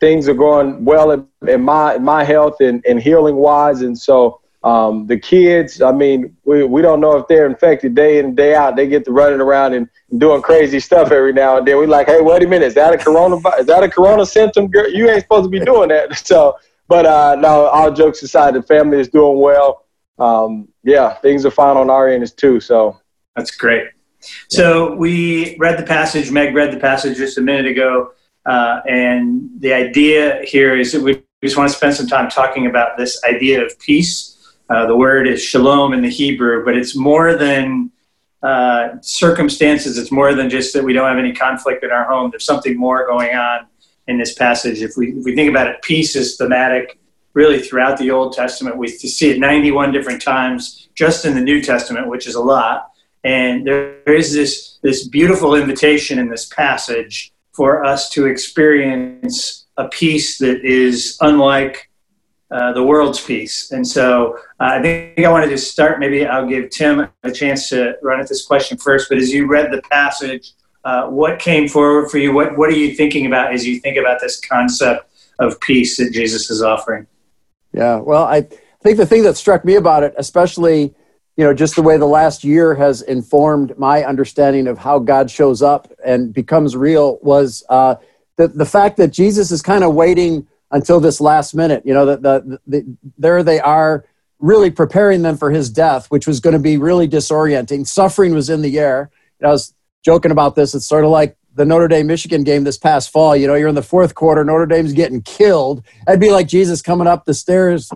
things 0.00 0.28
are 0.30 0.34
going 0.34 0.84
well 0.84 1.10
in, 1.10 1.26
in 1.46 1.60
my 1.60 1.96
in 1.96 2.04
my 2.04 2.24
health 2.24 2.56
and, 2.60 2.82
and 2.88 2.98
healing 3.08 3.36
wise, 3.36 3.82
and 3.82 3.96
so 3.96 4.40
Um, 4.64 5.06
the 5.06 5.18
kids, 5.18 5.80
I 5.80 5.92
mean, 5.92 6.36
we, 6.44 6.64
we 6.64 6.82
don't 6.82 7.00
know 7.00 7.16
if 7.16 7.28
they're 7.28 7.46
infected 7.46 7.94
day 7.94 8.18
in 8.18 8.24
and 8.26 8.36
day 8.36 8.54
out. 8.54 8.76
They 8.76 8.88
get 8.88 9.04
to 9.04 9.12
running 9.12 9.40
around 9.40 9.74
and 9.74 9.88
doing 10.18 10.42
crazy 10.42 10.80
stuff 10.80 11.12
every 11.12 11.32
now 11.32 11.58
and 11.58 11.66
then. 11.66 11.76
We're 11.76 11.86
like, 11.86 12.08
hey, 12.08 12.20
wait 12.20 12.42
a 12.42 12.48
minute, 12.48 12.66
is 12.66 12.74
that 12.74 12.92
a 12.92 12.98
corona? 12.98 13.36
Is 13.60 13.66
that 13.66 13.84
a 13.84 13.88
corona 13.88 14.26
symptom? 14.26 14.66
Girl, 14.66 14.90
you 14.90 15.08
ain't 15.08 15.22
supposed 15.22 15.44
to 15.44 15.50
be 15.50 15.60
doing 15.60 15.90
that. 15.90 16.08
So, 16.26 16.56
but 16.88 17.06
uh, 17.06 17.36
no, 17.36 17.66
all 17.66 17.92
jokes 17.92 18.22
aside, 18.22 18.54
the 18.54 18.62
family 18.62 18.98
is 18.98 19.08
doing 19.08 19.38
well. 19.40 19.86
Um, 20.18 20.68
yeah, 20.82 21.14
things 21.14 21.46
are 21.46 21.50
fine 21.52 21.76
on 21.76 21.88
our 21.90 22.08
end 22.08 22.36
too. 22.36 22.58
So 22.60 22.98
that's 23.38 23.56
great. 23.56 23.88
So 24.48 24.94
we 24.94 25.56
read 25.58 25.78
the 25.78 25.86
passage. 25.86 26.30
Meg 26.30 26.54
read 26.54 26.72
the 26.72 26.80
passage 26.80 27.16
just 27.16 27.38
a 27.38 27.40
minute 27.40 27.66
ago, 27.66 28.12
uh, 28.44 28.80
and 28.88 29.48
the 29.60 29.72
idea 29.72 30.42
here 30.44 30.76
is 30.76 30.92
that 30.92 31.00
we 31.00 31.22
just 31.42 31.56
want 31.56 31.70
to 31.70 31.76
spend 31.76 31.94
some 31.94 32.08
time 32.08 32.28
talking 32.28 32.66
about 32.66 32.98
this 32.98 33.22
idea 33.24 33.64
of 33.64 33.78
peace 33.78 34.38
uh, 34.70 34.86
the 34.86 34.96
word 34.96 35.26
is 35.26 35.42
shalom 35.42 35.94
in 35.94 36.02
the 36.02 36.10
Hebrew, 36.10 36.64
but 36.64 36.76
it's 36.76 36.94
more 36.94 37.34
than 37.34 37.90
uh, 38.42 39.00
circumstances. 39.00 39.96
It's 39.96 40.12
more 40.12 40.34
than 40.34 40.50
just 40.50 40.74
that 40.74 40.84
we 40.84 40.92
don't 40.92 41.08
have 41.08 41.18
any 41.18 41.32
conflict 41.32 41.82
in 41.84 41.90
our 41.90 42.04
home. 42.04 42.30
There's 42.30 42.44
something 42.44 42.76
more 42.76 43.06
going 43.06 43.34
on 43.34 43.66
in 44.08 44.18
this 44.18 44.34
passage. 44.34 44.82
If 44.82 44.96
we, 44.96 45.12
if 45.12 45.24
we 45.24 45.34
think 45.34 45.48
about 45.48 45.68
it, 45.68 45.80
peace 45.82 46.14
is 46.16 46.36
thematic 46.36 46.98
really 47.32 47.60
throughout 47.60 47.98
the 47.98 48.10
Old 48.10 48.34
Testament. 48.34 48.76
We 48.76 48.88
see 48.88 49.30
it 49.30 49.38
91 49.38 49.90
different 49.92 50.20
times 50.20 50.88
just 50.94 51.24
in 51.24 51.34
the 51.34 51.40
New 51.40 51.62
Testament, 51.62 52.08
which 52.08 52.26
is 52.26 52.34
a 52.34 52.40
lot. 52.40 52.90
And 53.24 53.66
there 53.66 54.14
is 54.14 54.32
this, 54.32 54.78
this 54.82 55.06
beautiful 55.08 55.54
invitation 55.54 56.18
in 56.18 56.28
this 56.28 56.46
passage 56.46 57.32
for 57.52 57.84
us 57.84 58.08
to 58.10 58.26
experience 58.26 59.66
a 59.76 59.88
peace 59.88 60.38
that 60.38 60.64
is 60.64 61.16
unlike 61.20 61.90
uh, 62.50 62.72
the 62.72 62.82
world's 62.82 63.20
peace. 63.20 63.72
And 63.72 63.86
so 63.86 64.38
uh, 64.60 64.70
I 64.78 64.82
think 64.82 65.18
I 65.18 65.30
wanted 65.30 65.50
to 65.50 65.58
start. 65.58 66.00
Maybe 66.00 66.24
I'll 66.24 66.46
give 66.46 66.70
Tim 66.70 67.08
a 67.22 67.30
chance 67.30 67.68
to 67.70 67.94
run 68.02 68.20
at 68.20 68.28
this 68.28 68.46
question 68.46 68.78
first. 68.78 69.08
But 69.08 69.18
as 69.18 69.32
you 69.32 69.46
read 69.46 69.70
the 69.70 69.82
passage, 69.82 70.52
uh, 70.84 71.08
what 71.08 71.38
came 71.38 71.68
forward 71.68 72.10
for 72.10 72.18
you? 72.18 72.32
What 72.32 72.56
What 72.56 72.70
are 72.70 72.76
you 72.76 72.94
thinking 72.94 73.26
about 73.26 73.52
as 73.52 73.66
you 73.66 73.80
think 73.80 73.98
about 73.98 74.20
this 74.20 74.40
concept 74.40 75.10
of 75.38 75.60
peace 75.60 75.96
that 75.98 76.12
Jesus 76.12 76.50
is 76.50 76.62
offering? 76.62 77.06
Yeah, 77.72 77.96
well, 77.96 78.24
I 78.24 78.48
think 78.82 78.96
the 78.96 79.04
thing 79.04 79.24
that 79.24 79.36
struck 79.36 79.64
me 79.64 79.74
about 79.74 80.02
it, 80.02 80.14
especially 80.16 80.94
you 81.38 81.44
know 81.44 81.54
just 81.54 81.76
the 81.76 81.82
way 81.82 81.96
the 81.96 82.04
last 82.04 82.42
year 82.42 82.74
has 82.74 83.00
informed 83.00 83.78
my 83.78 84.02
understanding 84.04 84.66
of 84.66 84.76
how 84.76 84.98
God 84.98 85.30
shows 85.30 85.62
up 85.62 85.90
and 86.04 86.34
becomes 86.34 86.76
real, 86.76 87.18
was 87.22 87.62
uh, 87.68 87.94
the 88.36 88.48
the 88.48 88.66
fact 88.66 88.96
that 88.96 89.12
Jesus 89.12 89.52
is 89.52 89.62
kind 89.62 89.84
of 89.84 89.94
waiting 89.94 90.48
until 90.72 90.98
this 90.98 91.20
last 91.20 91.54
minute. 91.54 91.84
You 91.86 91.94
know, 91.94 92.06
that 92.06 92.22
the, 92.22 92.58
the, 92.66 92.96
there 93.16 93.44
they 93.44 93.60
are 93.60 94.04
really 94.40 94.70
preparing 94.70 95.22
them 95.22 95.36
for 95.36 95.52
his 95.52 95.70
death, 95.70 96.10
which 96.10 96.26
was 96.26 96.40
going 96.40 96.54
to 96.54 96.58
be 96.60 96.76
really 96.76 97.08
disorienting. 97.08 97.86
Suffering 97.86 98.34
was 98.34 98.50
in 98.50 98.60
the 98.60 98.78
air. 98.78 99.10
I 99.42 99.48
was 99.48 99.72
joking 100.04 100.32
about 100.32 100.56
this. 100.56 100.74
It's 100.74 100.86
sort 100.86 101.04
of 101.04 101.10
like 101.10 101.36
the 101.54 101.64
Notre 101.64 101.86
Dame 101.86 102.08
Michigan 102.08 102.42
game 102.42 102.64
this 102.64 102.78
past 102.78 103.10
fall. 103.10 103.36
You 103.36 103.46
know, 103.46 103.54
you're 103.54 103.68
in 103.68 103.76
the 103.76 103.82
fourth 103.82 104.16
quarter, 104.16 104.44
Notre 104.44 104.66
Dame's 104.66 104.92
getting 104.92 105.22
killed. 105.22 105.84
I'd 106.08 106.20
be 106.20 106.30
like 106.30 106.48
Jesus 106.48 106.82
coming 106.82 107.06
up 107.06 107.24
the 107.24 107.34
stairs 107.34 107.92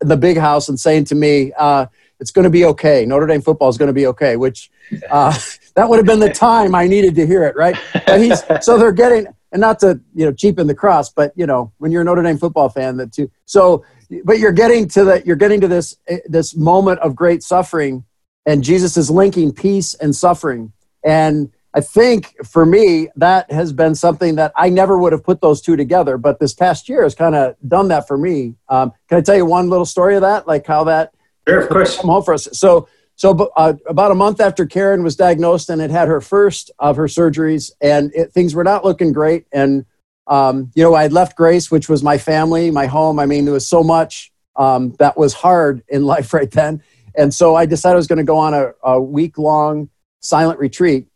in 0.00 0.08
the 0.08 0.16
big 0.16 0.36
house 0.36 0.68
and 0.68 0.78
saying 0.78 1.04
to 1.06 1.14
me, 1.14 1.52
uh, 1.56 1.86
it's 2.22 2.30
going 2.30 2.44
to 2.44 2.50
be 2.50 2.64
okay. 2.64 3.04
Notre 3.04 3.26
Dame 3.26 3.42
football 3.42 3.68
is 3.68 3.76
going 3.76 3.88
to 3.88 3.92
be 3.92 4.06
okay, 4.06 4.36
which 4.36 4.70
uh, 5.10 5.36
that 5.74 5.88
would 5.88 5.96
have 5.96 6.06
been 6.06 6.20
the 6.20 6.32
time 6.32 6.72
I 6.74 6.86
needed 6.86 7.16
to 7.16 7.26
hear 7.26 7.44
it, 7.44 7.56
right? 7.56 7.76
But 8.06 8.20
he's, 8.20 8.42
so 8.64 8.78
they're 8.78 8.92
getting, 8.92 9.26
and 9.50 9.60
not 9.60 9.80
to 9.80 10.00
you 10.14 10.24
know 10.24 10.32
cheapen 10.32 10.68
the 10.68 10.74
cross, 10.74 11.10
but 11.10 11.32
you 11.34 11.46
know 11.46 11.72
when 11.78 11.90
you're 11.90 12.02
a 12.02 12.04
Notre 12.04 12.22
Dame 12.22 12.38
football 12.38 12.68
fan, 12.68 12.96
that 12.98 13.12
too. 13.12 13.30
So, 13.44 13.84
but 14.24 14.38
you're 14.38 14.52
getting 14.52 14.88
to 14.90 15.04
that. 15.04 15.26
You're 15.26 15.36
getting 15.36 15.60
to 15.60 15.68
this 15.68 15.96
eh, 16.06 16.20
this 16.26 16.56
moment 16.56 17.00
of 17.00 17.16
great 17.16 17.42
suffering, 17.42 18.04
and 18.46 18.62
Jesus 18.62 18.96
is 18.96 19.10
linking 19.10 19.52
peace 19.52 19.94
and 19.94 20.14
suffering. 20.14 20.72
And 21.04 21.50
I 21.74 21.80
think 21.80 22.36
for 22.46 22.64
me 22.64 23.08
that 23.16 23.50
has 23.50 23.72
been 23.72 23.94
something 23.94 24.36
that 24.36 24.52
I 24.56 24.68
never 24.68 24.96
would 24.96 25.12
have 25.12 25.24
put 25.24 25.40
those 25.40 25.60
two 25.60 25.74
together, 25.76 26.16
but 26.18 26.38
this 26.38 26.54
past 26.54 26.88
year 26.88 27.02
has 27.02 27.14
kind 27.14 27.34
of 27.34 27.56
done 27.66 27.88
that 27.88 28.06
for 28.06 28.16
me. 28.16 28.54
Um, 28.68 28.92
can 29.08 29.18
I 29.18 29.22
tell 29.22 29.36
you 29.36 29.44
one 29.44 29.68
little 29.68 29.86
story 29.86 30.14
of 30.14 30.22
that, 30.22 30.46
like 30.46 30.66
how 30.66 30.84
that? 30.84 31.12
Sure, 31.48 31.60
of 31.60 31.68
course. 31.68 31.96
Come 31.98 32.10
home 32.10 32.22
for 32.22 32.34
us. 32.34 32.48
So 32.52 32.88
so 33.16 33.52
uh, 33.56 33.74
about 33.86 34.10
a 34.10 34.14
month 34.14 34.40
after 34.40 34.66
Karen 34.66 35.02
was 35.02 35.16
diagnosed 35.16 35.70
and 35.70 35.80
had 35.80 35.90
had 35.90 36.08
her 36.08 36.20
first 36.20 36.70
of 36.78 36.96
her 36.96 37.06
surgeries, 37.06 37.70
and 37.80 38.10
it, 38.14 38.32
things 38.32 38.54
were 38.54 38.64
not 38.64 38.84
looking 38.84 39.12
great. 39.12 39.46
And 39.52 39.84
um, 40.26 40.70
you 40.74 40.82
know, 40.82 40.94
I 40.94 41.02
had 41.02 41.12
left 41.12 41.36
Grace, 41.36 41.70
which 41.70 41.88
was 41.88 42.02
my 42.02 42.18
family, 42.18 42.70
my 42.70 42.86
home. 42.86 43.18
I 43.18 43.26
mean, 43.26 43.44
there 43.44 43.54
was 43.54 43.66
so 43.66 43.82
much 43.82 44.32
um, 44.56 44.94
that 44.98 45.16
was 45.16 45.34
hard 45.34 45.82
in 45.88 46.04
life 46.06 46.32
right 46.32 46.50
then. 46.50 46.82
And 47.14 47.34
so 47.34 47.54
I 47.54 47.66
decided 47.66 47.94
I 47.94 47.96
was 47.96 48.06
going 48.06 48.18
to 48.18 48.24
go 48.24 48.38
on 48.38 48.54
a, 48.54 48.72
a 48.82 49.00
week 49.00 49.36
long 49.36 49.90
silent 50.20 50.58
retreat. 50.58 51.06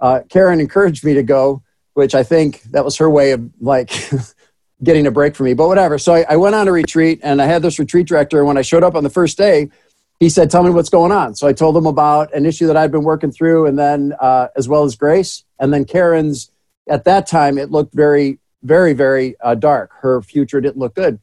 Uh, 0.00 0.20
Karen 0.28 0.60
encouraged 0.60 1.04
me 1.04 1.14
to 1.14 1.22
go, 1.22 1.62
which 1.94 2.14
I 2.14 2.22
think 2.22 2.62
that 2.70 2.84
was 2.84 2.96
her 2.96 3.10
way 3.10 3.32
of 3.32 3.50
like 3.60 3.92
getting 4.82 5.06
a 5.06 5.10
break 5.10 5.34
for 5.34 5.44
me, 5.44 5.54
but 5.54 5.68
whatever. 5.68 5.98
So 5.98 6.14
I, 6.14 6.24
I, 6.28 6.36
went 6.36 6.54
on 6.54 6.66
a 6.66 6.72
retreat 6.72 7.20
and 7.22 7.40
I 7.40 7.46
had 7.46 7.62
this 7.62 7.78
retreat 7.78 8.06
director. 8.06 8.38
And 8.38 8.46
when 8.46 8.56
I 8.56 8.62
showed 8.62 8.82
up 8.82 8.94
on 8.94 9.04
the 9.04 9.10
first 9.10 9.38
day, 9.38 9.70
he 10.18 10.28
said, 10.28 10.50
Tell 10.50 10.62
me 10.62 10.70
what's 10.70 10.88
going 10.88 11.12
on. 11.12 11.34
So 11.34 11.48
I 11.48 11.52
told 11.52 11.76
him 11.76 11.86
about 11.86 12.32
an 12.32 12.46
issue 12.46 12.66
that 12.68 12.76
I'd 12.76 12.92
been 12.92 13.02
working 13.02 13.32
through, 13.32 13.66
and 13.66 13.78
then 13.78 14.14
uh, 14.20 14.48
as 14.56 14.68
well 14.68 14.84
as 14.84 14.94
Grace. 14.94 15.44
And 15.58 15.72
then 15.72 15.84
Karen's, 15.84 16.50
at 16.88 17.04
that 17.04 17.26
time, 17.26 17.58
it 17.58 17.70
looked 17.70 17.94
very, 17.94 18.38
very, 18.62 18.92
very 18.92 19.34
uh, 19.40 19.54
dark. 19.54 19.90
Her 20.00 20.22
future 20.22 20.60
didn't 20.60 20.78
look 20.78 20.94
good. 20.94 21.18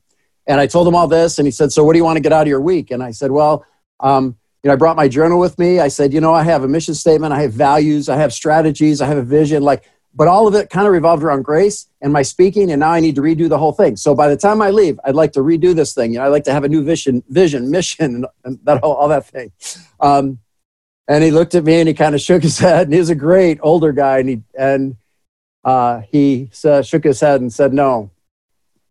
And 0.48 0.60
I 0.60 0.68
told 0.68 0.88
him 0.88 0.96
all 0.96 1.08
this, 1.08 1.40
and 1.40 1.48
he 1.48 1.52
said, 1.52 1.72
So 1.72 1.84
what 1.84 1.94
do 1.94 2.00
you 2.00 2.04
want 2.04 2.18
to 2.18 2.22
get 2.22 2.34
out 2.34 2.42
of 2.42 2.48
your 2.48 2.62
week? 2.62 2.92
And 2.92 3.02
I 3.02 3.12
said, 3.12 3.32
Well, 3.32 3.66
um, 4.00 4.38
you 4.64 4.68
know, 4.68 4.74
I 4.74 4.76
brought 4.76 4.98
my 4.98 5.08
journal 5.08 5.40
with 5.40 5.58
me. 5.58 5.80
I 5.80 5.88
said, 5.88 6.12
You 6.12 6.20
know, 6.22 6.34
I 6.34 6.44
have 6.44 6.64
a 6.64 6.68
mission 6.68 6.94
statement, 6.94 7.32
I 7.32 7.42
have 7.44 7.54
values, 7.54 8.10
I 8.10 8.18
have 8.18 8.34
strategies, 8.34 9.00
I 9.00 9.06
have 9.06 9.18
a 9.18 9.24
vision. 9.24 9.64
Like, 9.64 9.90
but 10.14 10.28
all 10.28 10.48
of 10.48 10.56
it 10.56 10.70
kind 10.70 10.88
of 10.88 10.94
revolved 10.94 11.24
around 11.24 11.44
grace 11.44 11.88
and 12.02 12.12
my 12.12 12.22
speaking 12.22 12.72
and 12.72 12.80
now 12.80 12.92
i 12.92 13.00
need 13.00 13.16
to 13.16 13.22
redo 13.22 13.48
the 13.48 13.58
whole 13.58 13.72
thing. 13.72 13.96
So 13.96 14.16
by 14.16 14.28
the 14.28 14.38
time 14.38 14.62
i 14.62 14.70
leave 14.70 15.00
i'd 15.06 15.16
like 15.16 15.34
to 15.34 15.42
redo 15.42 15.76
this 15.76 15.94
thing. 15.94 16.14
You 16.14 16.20
know 16.20 16.26
i'd 16.26 16.30
like 16.30 16.44
to 16.46 16.54
have 16.54 16.64
a 16.64 16.70
new 16.70 16.84
vision 16.84 17.24
vision 17.30 17.70
mission 17.78 18.26
and 18.44 18.60
that 18.64 18.82
all, 18.84 18.96
all 18.96 19.08
that 19.10 19.26
thing. 19.26 19.52
Um, 20.00 20.40
and 21.08 21.24
he 21.24 21.32
looked 21.32 21.56
at 21.56 21.64
me 21.64 21.80
and 21.80 21.88
he 21.88 21.94
kind 21.94 22.14
of 22.14 22.22
shook 22.22 22.44
his 22.44 22.60
head 22.60 22.84
and 22.84 22.94
he 22.94 23.00
was 23.00 23.10
a 23.10 23.16
great 23.16 23.60
older 23.62 23.92
guy 23.92 24.20
and 24.20 24.30
he 24.30 24.42
and 24.58 24.96
uh, 25.66 26.02
he 26.10 26.50
uh, 26.64 26.82
shook 26.82 27.04
his 27.04 27.20
head 27.20 27.42
and 27.42 27.52
said 27.52 27.74
no 27.74 28.10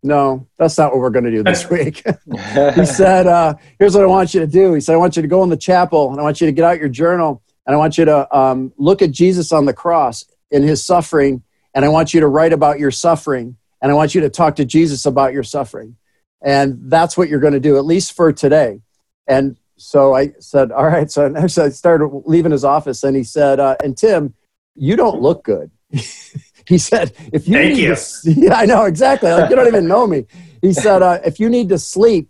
no 0.03 0.47
that's 0.57 0.77
not 0.77 0.91
what 0.91 1.01
we're 1.01 1.09
going 1.09 1.25
to 1.25 1.31
do 1.31 1.43
this 1.43 1.69
week. 1.75 2.03
He 2.75 2.85
said 2.85 3.27
uh, 3.27 3.55
here's 3.77 3.95
what 3.95 4.03
i 4.03 4.07
want 4.07 4.33
you 4.33 4.39
to 4.39 4.47
do. 4.47 4.73
He 4.73 4.81
said 4.81 4.93
i 4.93 4.97
want 4.97 5.15
you 5.15 5.21
to 5.21 5.27
go 5.27 5.43
in 5.43 5.49
the 5.49 5.57
chapel 5.57 6.11
and 6.11 6.19
i 6.19 6.23
want 6.23 6.39
you 6.39 6.47
to 6.47 6.53
get 6.53 6.63
out 6.63 6.79
your 6.79 6.89
journal 6.89 7.41
and 7.65 7.75
i 7.75 7.77
want 7.77 7.97
you 7.97 8.05
to 8.05 8.37
um, 8.37 8.73
look 8.77 9.01
at 9.01 9.11
jesus 9.11 9.51
on 9.51 9.65
the 9.65 9.73
cross 9.73 10.25
in 10.51 10.63
his 10.63 10.83
suffering, 10.83 11.43
and 11.73 11.85
I 11.85 11.89
want 11.89 12.13
you 12.13 12.19
to 12.21 12.27
write 12.27 12.53
about 12.53 12.79
your 12.79 12.91
suffering, 12.91 13.57
and 13.81 13.91
I 13.91 13.95
want 13.95 14.15
you 14.15 14.21
to 14.21 14.29
talk 14.29 14.55
to 14.57 14.65
Jesus 14.65 15.05
about 15.05 15.33
your 15.33 15.43
suffering. 15.43 15.95
And 16.41 16.79
that's 16.83 17.17
what 17.17 17.29
you're 17.29 17.39
going 17.39 17.53
to 17.53 17.59
do, 17.59 17.77
at 17.77 17.85
least 17.85 18.13
for 18.13 18.31
today. 18.31 18.81
And 19.27 19.57
so 19.77 20.15
I 20.15 20.33
said, 20.39 20.71
All 20.71 20.85
right. 20.85 21.09
So 21.49 21.65
I 21.65 21.69
started 21.69 22.07
leaving 22.25 22.51
his 22.51 22.63
office, 22.63 23.03
and 23.03 23.15
he 23.15 23.23
said, 23.23 23.59
uh, 23.59 23.75
And 23.83 23.97
Tim, 23.97 24.33
you 24.75 24.95
don't 24.95 25.21
look 25.21 25.43
good. 25.43 25.71
he 25.91 26.77
said, 26.77 27.13
If 27.33 27.47
you 27.47 27.53
Thank 27.53 27.77
you. 27.77 27.95
To, 27.95 28.31
yeah, 28.41 28.55
I 28.55 28.65
know, 28.65 28.85
exactly. 28.85 29.31
Like, 29.31 29.49
you 29.49 29.55
don't 29.55 29.67
even 29.67 29.87
know 29.87 30.07
me. 30.07 30.25
He 30.61 30.73
said, 30.73 31.01
uh, 31.01 31.19
If 31.25 31.39
you 31.39 31.49
need 31.49 31.69
to 31.69 31.79
sleep, 31.79 32.29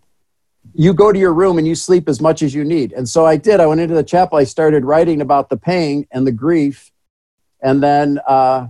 you 0.74 0.94
go 0.94 1.12
to 1.12 1.18
your 1.18 1.34
room 1.34 1.58
and 1.58 1.66
you 1.66 1.74
sleep 1.74 2.08
as 2.08 2.20
much 2.20 2.42
as 2.42 2.54
you 2.54 2.64
need. 2.64 2.92
And 2.92 3.08
so 3.08 3.26
I 3.26 3.36
did. 3.36 3.60
I 3.60 3.66
went 3.66 3.80
into 3.80 3.94
the 3.94 4.04
chapel. 4.04 4.38
I 4.38 4.44
started 4.44 4.84
writing 4.84 5.20
about 5.20 5.48
the 5.48 5.56
pain 5.56 6.06
and 6.12 6.26
the 6.26 6.32
grief 6.32 6.89
and 7.62 7.82
then 7.82 8.20
uh, 8.26 8.68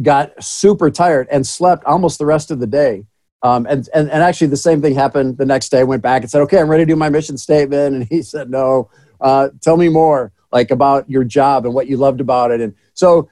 got 0.00 0.42
super 0.42 0.90
tired 0.90 1.28
and 1.30 1.46
slept 1.46 1.84
almost 1.84 2.18
the 2.18 2.26
rest 2.26 2.50
of 2.50 2.60
the 2.60 2.66
day. 2.66 3.04
Um, 3.42 3.66
and, 3.66 3.88
and, 3.94 4.10
and 4.10 4.22
actually, 4.22 4.48
the 4.48 4.56
same 4.56 4.82
thing 4.82 4.94
happened 4.94 5.38
the 5.38 5.46
next 5.46 5.68
day. 5.68 5.80
I 5.80 5.84
went 5.84 6.02
back 6.02 6.22
and 6.22 6.30
said, 6.30 6.40
Okay, 6.42 6.58
I'm 6.58 6.68
ready 6.68 6.84
to 6.84 6.92
do 6.92 6.96
my 6.96 7.08
mission 7.08 7.36
statement. 7.36 7.94
And 7.94 8.04
he 8.04 8.22
said, 8.22 8.50
No, 8.50 8.90
uh, 9.20 9.50
tell 9.60 9.76
me 9.76 9.88
more, 9.88 10.32
like 10.50 10.70
about 10.70 11.08
your 11.08 11.24
job 11.24 11.64
and 11.64 11.74
what 11.74 11.86
you 11.86 11.96
loved 11.96 12.20
about 12.20 12.50
it. 12.50 12.60
And 12.60 12.74
so, 12.94 13.28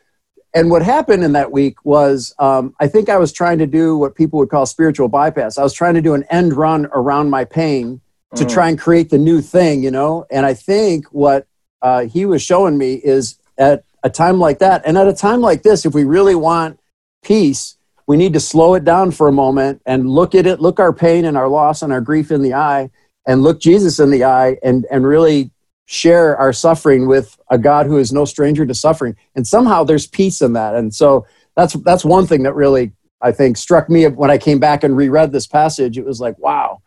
and 0.55 0.71
what 0.71 0.83
happened 0.83 1.23
in 1.25 1.33
that 1.33 1.53
week 1.53 1.85
was 1.85 2.35
um, 2.39 2.75
I 2.81 2.87
think 2.87 3.09
I 3.09 3.19
was 3.19 3.33
trying 3.33 3.59
to 3.59 3.67
do 3.67 3.97
what 3.97 4.15
people 4.15 4.39
would 4.39 4.49
call 4.49 4.65
spiritual 4.65 5.09
bypass. 5.09 5.59
I 5.59 5.63
was 5.63 5.75
trying 5.75 5.95
to 5.95 6.03
do 6.03 6.15
an 6.15 6.25
end 6.31 6.55
run 6.55 6.87
around 6.93 7.29
my 7.31 7.45
pain 7.45 8.01
to 8.37 8.45
mm. 8.45 8.53
try 8.53 8.69
and 8.69 8.79
create 8.79 9.11
the 9.11 9.19
new 9.19 9.41
thing, 9.41 9.83
you 9.83 9.91
know? 9.91 10.25
And 10.31 10.47
I 10.47 10.55
think 10.55 11.07
what 11.07 11.47
uh, 11.83 12.07
he 12.07 12.27
was 12.27 12.43
showing 12.43 12.79
me 12.79 12.95
is 12.95 13.39
at 13.59 13.85
a 14.07 14.11
time 14.11 14.39
like 14.39 14.61
that. 14.61 14.83
And 14.87 14.97
at 14.97 15.09
a 15.09 15.13
time 15.13 15.41
like 15.41 15.63
this, 15.63 15.85
if 15.85 15.93
we 15.93 16.05
really 16.05 16.37
want 16.37 16.79
peace, 17.25 17.77
we 18.07 18.17
need 18.17 18.33
to 18.35 18.41
slow 18.41 18.75
it 18.75 18.85
down 18.85 19.11
for 19.11 19.27
a 19.27 19.33
moment 19.33 19.83
and 19.85 20.09
look 20.09 20.35
at 20.37 20.47
it, 20.47 20.61
look 20.61 20.79
our 20.79 20.93
pain 20.93 21.25
and 21.25 21.37
our 21.37 21.49
loss 21.49 21.83
and 21.83 21.93
our 21.93 22.01
grief 22.01 22.31
in 22.31 22.41
the 22.41 22.55
eye, 22.55 22.89
and 23.27 23.43
look 23.43 23.61
Jesus 23.61 23.99
in 23.99 24.11
the 24.11 24.23
eye 24.23 24.59
and, 24.63 24.87
and 24.93 25.05
really 25.05 25.51
share 25.87 26.37
our 26.37 26.53
suffering 26.53 27.09
with 27.09 27.37
a 27.51 27.59
God 27.59 27.87
who 27.87 27.99
is 27.99 28.13
no 28.13 28.25
stranger 28.25 28.65
to 28.65 28.75
suffering. 28.75 29.17
And 29.35 29.45
somehow 29.45 29.83
there's 29.83 30.07
peace 30.07 30.41
in 30.41 30.53
that. 30.53 30.77
And 30.77 30.95
so 30.95 31.27
that's 31.57 31.75
that's 31.75 32.05
one 32.05 32.27
thing 32.27 32.45
that 32.45 32.55
really 32.55 32.93
I 33.21 33.33
think 33.33 33.57
struck 33.57 33.89
me 33.91 34.07
when 34.07 34.31
I 34.31 34.39
came 34.39 34.61
back 34.61 34.85
and 34.85 34.97
reread 34.97 35.33
this 35.33 35.47
passage. 35.49 35.99
It 35.99 36.05
was 36.05 36.21
like, 36.21 36.39
wow, 36.39 36.81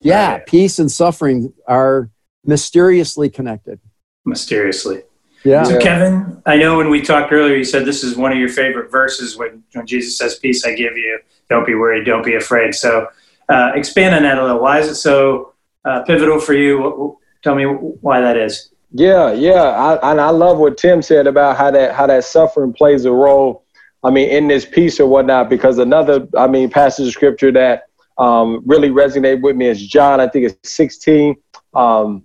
Yeah, 0.00 0.32
Right. 0.32 0.46
peace 0.46 0.78
and 0.78 0.90
suffering 0.90 1.52
are 1.66 2.10
mysteriously 2.44 3.30
connected. 3.30 3.80
mysteriously. 4.26 5.02
Yeah. 5.44 5.62
So 5.62 5.78
Kevin, 5.78 6.42
I 6.46 6.56
know 6.56 6.76
when 6.78 6.90
we 6.90 7.00
talked 7.00 7.32
earlier, 7.32 7.56
you 7.56 7.64
said 7.64 7.84
this 7.84 8.02
is 8.02 8.16
one 8.16 8.32
of 8.32 8.38
your 8.38 8.48
favorite 8.48 8.90
verses 8.90 9.36
when, 9.36 9.62
when 9.72 9.86
Jesus 9.86 10.18
says, 10.18 10.38
"Peace 10.38 10.64
I 10.66 10.74
give 10.74 10.96
you. 10.96 11.18
Don't 11.48 11.66
be 11.66 11.74
worried. 11.74 12.04
Don't 12.04 12.24
be 12.24 12.34
afraid." 12.34 12.74
So 12.74 13.08
uh, 13.48 13.72
expand 13.74 14.14
on 14.14 14.22
that 14.22 14.38
a 14.38 14.42
little. 14.42 14.60
Why 14.60 14.78
is 14.80 14.88
it 14.88 14.96
so 14.96 15.54
uh, 15.84 16.02
pivotal 16.02 16.40
for 16.40 16.54
you? 16.54 16.80
What- 16.80 16.98
what- 16.98 17.14
Tell 17.44 17.54
me 17.54 17.66
why 17.66 18.20
that 18.20 18.36
is. 18.36 18.70
Yeah, 18.90 19.30
yeah, 19.32 19.62
I, 19.62 20.10
and 20.10 20.20
I 20.20 20.30
love 20.30 20.58
what 20.58 20.76
Tim 20.76 21.02
said 21.02 21.28
about 21.28 21.56
how 21.56 21.70
that 21.70 21.94
how 21.94 22.08
that 22.08 22.24
suffering 22.24 22.72
plays 22.72 23.04
a 23.04 23.12
role. 23.12 23.64
I 24.02 24.10
mean, 24.10 24.28
in 24.28 24.48
this 24.48 24.64
peace 24.66 24.98
or 24.98 25.06
whatnot, 25.06 25.48
because 25.48 25.78
another, 25.78 26.26
I 26.36 26.48
mean, 26.48 26.68
passage 26.68 27.06
of 27.06 27.12
scripture 27.12 27.52
that 27.52 27.84
um, 28.18 28.60
really 28.66 28.88
resonated 28.90 29.40
with 29.40 29.54
me 29.54 29.66
is 29.68 29.86
John. 29.86 30.20
I 30.20 30.26
think 30.26 30.46
it's 30.46 30.68
sixteen 30.68 31.36
um, 31.74 32.24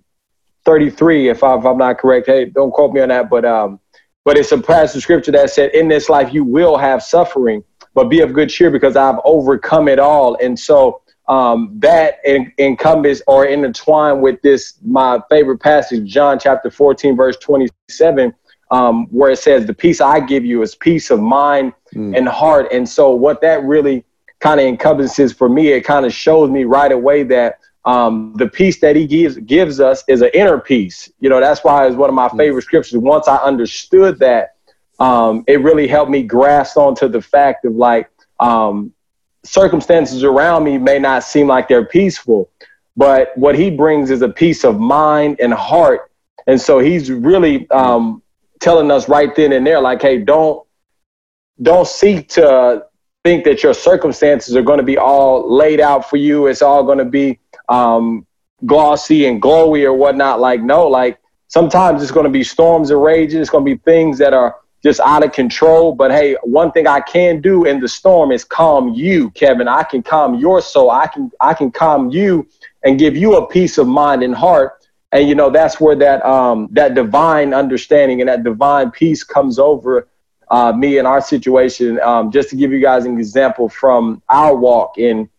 thirty 0.65 0.89
three, 0.89 1.29
if, 1.29 1.43
I, 1.43 1.57
if 1.57 1.65
I'm 1.65 1.77
not 1.77 1.97
correct. 1.99 2.27
Hey, 2.27 2.45
don't 2.45 2.71
quote 2.71 2.93
me 2.93 3.01
on 3.01 3.09
that, 3.09 3.29
but 3.29 3.45
um, 3.45 3.79
but 4.25 4.37
it's 4.37 4.51
a 4.51 4.57
passage 4.57 4.97
of 4.97 5.03
scripture 5.03 5.31
that 5.33 5.49
said, 5.49 5.71
"In 5.71 5.87
this 5.87 6.09
life 6.09 6.33
you 6.33 6.43
will 6.43 6.77
have 6.77 7.03
suffering, 7.03 7.63
but 7.93 8.05
be 8.09 8.21
of 8.21 8.33
good 8.33 8.49
cheer, 8.49 8.71
because 8.71 8.95
I've 8.95 9.19
overcome 9.25 9.87
it 9.87 9.99
all." 9.99 10.35
And 10.41 10.57
so 10.59 11.01
um, 11.27 11.71
that 11.79 12.15
en- 12.25 12.51
encompass 12.57 13.21
or 13.27 13.45
intertwined 13.45 14.21
with 14.21 14.41
this 14.41 14.73
my 14.83 15.21
favorite 15.29 15.59
passage 15.59 16.03
john 16.05 16.37
chapter 16.37 16.69
14 16.69 17.15
verse 17.15 17.37
27 17.37 18.33
um, 18.71 19.05
where 19.09 19.31
it 19.31 19.39
says 19.39 19.65
the 19.65 19.73
peace 19.73 20.01
i 20.01 20.19
give 20.19 20.43
you 20.43 20.61
is 20.63 20.75
peace 20.75 21.09
of 21.11 21.21
mind 21.21 21.71
Mm. 21.95 22.17
and 22.17 22.27
heart 22.27 22.67
and 22.73 22.89
so 22.89 23.11
what 23.11 23.39
that 23.41 23.63
really 23.63 24.03
kind 24.39 24.59
of 24.59 24.65
encompasses 24.65 25.31
for 25.31 25.47
me 25.47 25.67
it 25.73 25.81
kind 25.81 26.05
of 26.07 26.11
shows 26.11 26.49
me 26.49 26.63
right 26.63 26.91
away 26.91 27.21
that 27.21 27.59
um, 27.85 28.33
the 28.37 28.47
peace 28.47 28.79
that 28.79 28.95
he 28.95 29.05
gives 29.05 29.37
gives 29.39 29.79
us 29.79 30.03
is 30.07 30.21
an 30.21 30.29
inner 30.33 30.59
peace 30.59 31.11
you 31.19 31.29
know 31.29 31.39
that's 31.39 31.63
why 31.63 31.85
it's 31.85 31.95
one 31.95 32.09
of 32.09 32.15
my 32.15 32.29
favorite 32.29 32.63
scriptures 32.63 32.97
once 32.97 33.27
i 33.27 33.35
understood 33.37 34.19
that 34.19 34.55
um, 34.99 35.43
it 35.47 35.61
really 35.61 35.87
helped 35.87 36.11
me 36.11 36.23
grasp 36.23 36.77
onto 36.77 37.07
the 37.07 37.21
fact 37.21 37.65
of 37.65 37.75
like 37.75 38.09
um, 38.39 38.93
circumstances 39.43 40.23
around 40.23 40.63
me 40.63 40.77
may 40.77 40.99
not 40.99 41.23
seem 41.23 41.47
like 41.47 41.67
they're 41.67 41.85
peaceful, 41.85 42.49
but 42.95 43.35
what 43.37 43.55
he 43.55 43.69
brings 43.69 44.11
is 44.11 44.21
a 44.21 44.29
peace 44.29 44.63
of 44.63 44.79
mind 44.79 45.39
and 45.39 45.53
heart. 45.53 46.11
And 46.47 46.59
so 46.59 46.79
he's 46.79 47.11
really 47.11 47.69
um, 47.69 48.21
telling 48.59 48.91
us 48.91 49.09
right 49.09 49.35
then 49.35 49.51
and 49.53 49.65
there, 49.65 49.81
like, 49.81 50.01
hey, 50.01 50.19
don't 50.19 50.65
don't 51.61 51.87
seek 51.87 52.29
to 52.29 52.85
think 53.23 53.45
that 53.45 53.63
your 53.63 53.73
circumstances 53.73 54.55
are 54.55 54.63
going 54.63 54.79
to 54.79 54.83
be 54.83 54.97
all 54.97 55.53
laid 55.53 55.79
out 55.79 56.09
for 56.09 56.17
you. 56.17 56.47
It's 56.47 56.61
all 56.61 56.83
going 56.83 56.97
to 56.97 57.05
be 57.05 57.39
um, 57.69 58.25
glossy 58.65 59.25
and 59.25 59.41
glowy 59.41 59.83
or 59.83 59.93
whatnot. 59.93 60.39
Like, 60.39 60.61
no, 60.61 60.87
like 60.87 61.19
sometimes 61.47 62.01
it's 62.01 62.11
going 62.11 62.25
to 62.25 62.29
be 62.29 62.43
storms 62.43 62.89
and 62.91 63.01
rages. 63.01 63.35
It's 63.35 63.49
going 63.49 63.65
to 63.65 63.75
be 63.75 63.77
things 63.83 64.17
that 64.19 64.33
are 64.33 64.57
just 64.83 64.99
out 64.99 65.23
of 65.23 65.31
control. 65.31 65.93
But 65.93 66.11
hey, 66.11 66.35
one 66.43 66.71
thing 66.71 66.87
I 66.87 66.99
can 66.99 67.41
do 67.41 67.65
in 67.65 67.79
the 67.79 67.87
storm 67.87 68.31
is 68.31 68.43
calm 68.43 68.89
you, 68.89 69.31
Kevin. 69.31 69.67
I 69.67 69.83
can 69.83 70.03
calm 70.03 70.35
your 70.35 70.61
soul. 70.61 70.91
I 70.91 71.07
can 71.07 71.31
I 71.39 71.53
can 71.53 71.71
calm 71.71 72.09
you 72.09 72.47
and 72.83 72.99
give 72.99 73.15
you 73.15 73.37
a 73.37 73.47
peace 73.47 73.77
of 73.77 73.87
mind 73.87 74.23
and 74.23 74.35
heart. 74.35 74.85
And 75.13 75.29
you 75.29 75.35
know 75.35 75.49
that's 75.49 75.79
where 75.79 75.95
that 75.95 76.25
um, 76.25 76.67
that 76.71 76.95
divine 76.95 77.53
understanding 77.53 78.19
and 78.19 78.27
that 78.27 78.43
divine 78.43 78.91
peace 78.91 79.23
comes 79.23 79.57
over 79.57 80.07
uh, 80.49 80.73
me 80.73 80.97
and 80.97 81.07
our 81.07 81.21
situation. 81.21 81.99
Um, 82.01 82.31
just 82.31 82.49
to 82.49 82.55
give 82.55 82.71
you 82.71 82.81
guys 82.81 83.05
an 83.05 83.17
example 83.17 83.69
from 83.69 84.21
our 84.29 84.55
walk 84.55 84.97
in 84.97 85.29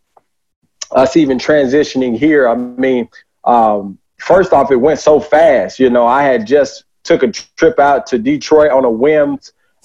us 0.95 1.17
even 1.17 1.39
transitioning 1.39 2.17
here. 2.17 2.49
I 2.49 2.55
mean, 2.55 3.09
um, 3.45 3.99
first 4.19 4.53
off, 4.53 4.71
it 4.71 4.77
went 4.77 5.01
so 5.01 5.21
fast. 5.21 5.79
You 5.79 5.91
know, 5.91 6.07
I 6.07 6.23
had 6.23 6.47
just 6.47 6.85
took 7.03 7.23
a 7.23 7.31
trip 7.31 7.79
out 7.79 8.07
to 8.09 8.19
Detroit 8.19 8.71
on 8.71 8.85
a 8.85 8.91
whim 8.91 9.39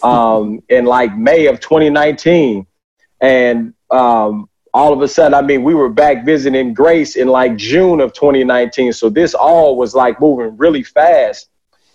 um, 0.03 0.63
in 0.69 0.85
like 0.85 1.15
May 1.17 1.47
of 1.47 1.59
2019, 1.59 2.65
and 3.21 3.73
um, 3.91 4.50
all 4.74 4.93
of 4.93 5.01
a 5.01 5.07
sudden, 5.07 5.33
I 5.33 5.41
mean, 5.41 5.63
we 5.63 5.74
were 5.74 5.89
back 5.89 6.25
visiting 6.25 6.74
Grace 6.74 7.15
in 7.15 7.27
like 7.27 7.57
June 7.57 8.00
of 8.00 8.13
2019. 8.13 8.93
So 8.93 9.09
this 9.09 9.33
all 9.33 9.75
was 9.75 9.95
like 9.95 10.22
moving 10.22 10.55
really 10.57 10.83
fast, 10.83 11.50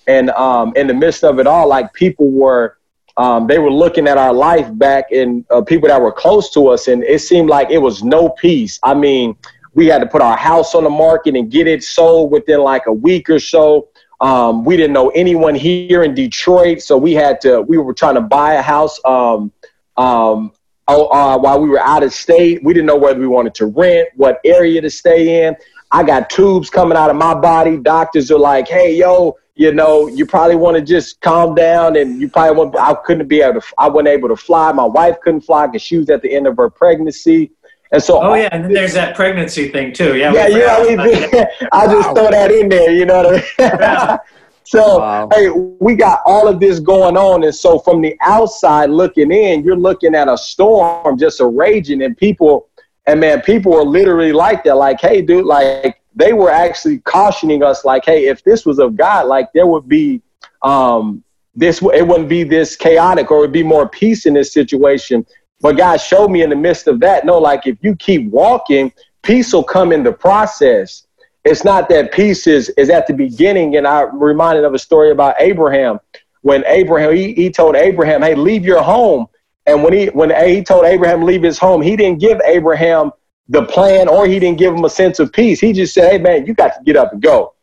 and 0.07 0.31
um, 0.31 0.73
in 0.77 0.87
the 0.87 0.95
midst 0.95 1.25
of 1.25 1.39
it 1.39 1.47
all, 1.47 1.69
like 1.69 1.93
people 1.93 2.31
were. 2.31 2.77
Um, 3.17 3.47
they 3.47 3.59
were 3.59 3.71
looking 3.71 4.09
at 4.09 4.19
our 4.19 4.33
life 4.33 4.69
back 4.77 5.13
and 5.13 5.45
uh, 5.51 5.63
people 5.63 5.89
that 5.89 6.01
were 6.01 6.13
close 6.13 6.51
to 6.51 6.69
us, 6.69 6.89
and 6.89 7.05
it 7.05 7.21
seemed 7.21 7.49
like 7.49 7.71
it 7.71 7.79
was 7.79 8.03
no 8.03 8.31
peace. 8.31 8.79
I 8.83 8.95
mean, 8.95 9.37
we 9.75 9.87
had 9.87 9.99
to 10.01 10.07
put 10.07 10.23
our 10.23 10.37
house 10.37 10.75
on 10.75 10.85
the 10.85 10.91
market 10.91 11.37
and 11.37 11.51
get 11.51 11.67
it 11.67 11.83
sold 11.85 12.33
within 12.33 12.61
like 12.61 12.87
a 12.87 12.93
week 12.93 13.31
or 13.31 13.39
so. 13.39 13.89
Um, 14.21 14.65
we 14.65 14.77
didn't 14.77 14.93
know 14.93 15.11
anyone 15.11 15.55
here 15.55 16.03
in 16.03 16.15
Detroit, 16.15 16.81
so 16.81 16.97
we 16.97 17.13
had 17.13 17.41
to. 17.43 17.63
We 17.63 17.79
were 17.79 17.95
trying 17.95 18.15
to 18.15 18.21
buy 18.21 18.55
a 18.55 18.63
house 18.63 18.99
um, 19.05 19.53
um, 19.97 20.53
uh, 20.89 21.39
while 21.39 21.61
we 21.61 21.69
were 21.69 21.81
out 21.81 22.03
of 22.03 22.13
state. 22.13 22.63
We 22.65 22.73
didn't 22.73 22.87
know 22.87 22.97
whether 22.97 23.19
we 23.19 23.27
wanted 23.27 23.55
to 23.57 23.67
rent, 23.67 24.09
what 24.17 24.41
area 24.45 24.81
to 24.81 24.91
stay 24.91 25.45
in. 25.45 25.57
I 25.91 26.03
got 26.03 26.31
tubes 26.31 26.71
coming 26.71 26.97
out 26.97 27.11
of 27.11 27.17
my 27.17 27.35
body. 27.35 27.77
Doctors 27.77 28.31
are 28.31 28.39
like, 28.39 28.67
"Hey, 28.67 28.97
yo, 28.97 29.37
you 29.57 29.73
know, 29.73 30.09
you 30.09 30.27
probably 30.27 30.57
want 30.57 30.77
to 30.77 30.83
just 30.83 31.21
calm 31.21 31.55
down." 31.55 31.97
And 31.97 32.21
you 32.21 32.29
probably 32.29 32.57
want. 32.57 32.77
I 32.79 32.95
couldn't 33.05 33.29
be 33.29 33.41
able 33.41 33.61
to. 33.61 33.67
I 33.79 33.89
wasn't 33.89 34.09
able 34.09 34.29
to 34.29 34.37
fly. 34.37 34.73
My 34.73 34.85
wife 34.85 35.17
couldn't 35.23 35.43
fly 35.43 35.67
because 35.67 35.83
she 35.83 35.99
was 35.99 36.11
at 36.11 36.23
the 36.23 36.35
end 36.35 36.47
of 36.47 36.57
her 36.57 36.71
pregnancy. 36.71 37.53
And 37.93 38.03
so, 38.03 38.21
Oh 38.23 38.35
yeah, 38.35 38.49
and 38.51 38.65
then 38.65 38.73
there's 38.73 38.95
that 38.95 39.15
pregnancy 39.15 39.69
thing 39.69 39.93
too. 39.93 40.17
Yeah, 40.17 40.33
yeah, 40.33 40.49
we 40.49 40.55
yeah. 40.59 40.79
forgot 40.83 40.87
We 40.89 40.95
about 40.95 41.31
that. 41.31 41.31
did. 41.61 41.69
I 41.73 41.87
just 41.87 42.09
Wow. 42.09 42.15
throw 42.15 42.31
that 42.31 42.51
in 42.51 42.69
there. 42.69 42.91
You 42.91 43.07
know 43.07 43.23
what 43.23 43.45
I 43.61 44.11
mean? 44.11 44.19
So, 44.67 44.99
Wow. 44.99 45.29
hey, 45.33 45.51
we 45.51 45.95
got 45.95 46.21
all 46.25 46.49
of 46.49 46.59
this 46.59 46.81
going 46.81 47.19
on, 47.19 47.45
and 47.45 47.55
so 47.55 47.79
from 47.79 48.01
the 48.01 48.17
outside 48.23 48.89
looking 48.89 49.31
in, 49.31 49.63
you're 49.63 49.77
looking 49.77 50.15
at 50.15 50.27
a 50.27 50.39
storm 50.39 51.19
just 51.19 51.41
a 51.41 51.47
raging, 51.47 52.03
and 52.03 52.17
people, 52.17 52.69
and 53.07 53.21
man, 53.21 53.43
people 53.43 53.75
are 53.75 53.85
literally 53.85 54.33
like 54.33 54.65
that. 54.65 54.77
Like, 54.77 55.01
hey, 55.03 55.21
dude, 55.21 55.45
like 55.45 56.01
they 56.15 56.33
were 56.33 56.51
actually 56.51 56.99
cautioning 56.99 57.63
us, 57.63 57.85
like, 57.85 58.05
hey, 58.05 58.27
if 58.27 58.43
this 58.45 58.65
was 58.65 58.79
of 58.79 58.97
God, 58.97 59.27
like 59.27 59.53
there 59.53 59.67
would 59.67 59.89
be, 59.89 60.23
um, 60.63 61.23
this 61.55 61.81
it 61.83 62.07
wouldn't 62.07 62.29
be 62.29 62.43
this 62.45 62.77
chaotic, 62.77 63.31
or 63.31 63.39
it 63.39 63.41
would 63.41 63.53
be 63.53 63.63
more 63.63 63.89
peace 63.89 64.27
in 64.27 64.35
this 64.35 64.53
situation. 64.53 65.27
But 65.61 65.77
God 65.77 65.99
showed 65.99 66.29
me 66.29 66.43
in 66.43 66.51
the 66.51 66.57
midst 66.57 66.89
of 66.89 67.01
that, 67.01 67.25
no, 67.25 67.39
like 67.39 67.67
if 67.67 67.79
you 67.83 67.97
keep 67.97 68.31
walking, 68.31 68.93
peace 69.23 69.53
will 69.53 69.65
come 69.65 69.93
in 69.93 70.03
the 70.03 70.13
process. 70.13 71.07
It's 71.45 71.65
not 71.65 71.89
that 71.91 72.13
peace 72.13 72.47
is, 72.47 72.71
is 72.71 72.91
at 72.91 73.07
the 73.07 73.15
beginning. 73.15 73.77
And 73.77 73.87
I'm 73.87 74.19
reminded 74.19 74.65
of 74.65 74.75
a 74.75 74.79
story 74.79 75.11
about 75.11 75.37
Abraham. 75.39 76.01
When 76.43 76.65
Abraham, 76.67 77.15
he, 77.15 77.35
he 77.35 77.51
told 77.51 77.77
Abraham, 77.77 78.23
hey, 78.23 78.35
leave 78.35 78.65
your 78.65 78.83
home. 78.83 79.27
And 79.67 79.83
when 79.83 79.93
he 79.95 80.07
when 80.07 80.31
he 80.47 80.63
told 80.63 80.85
Abraham 80.85 81.23
leave 81.23 81.43
his 81.43 81.59
home, 81.59 81.81
he 81.81 81.97
didn't 81.97 82.21
give 82.21 82.39
Abraham 82.45 83.13
the 83.49 83.65
plan 83.67 84.09
or 84.09 84.27
he 84.27 84.39
didn't 84.39 84.59
give 84.59 84.75
him 84.75 84.85
a 84.85 84.91
sense 84.91 85.19
of 85.19 85.33
peace. 85.33 85.61
He 85.61 85.73
just 85.73 85.95
said, 85.95 86.13
hey 86.13 86.19
man, 86.19 86.47
you 86.47 86.55
got 86.55 86.77
to 86.77 86.83
get 86.85 86.97
up 86.97 87.13
and 87.13 87.23
go. 87.23 87.55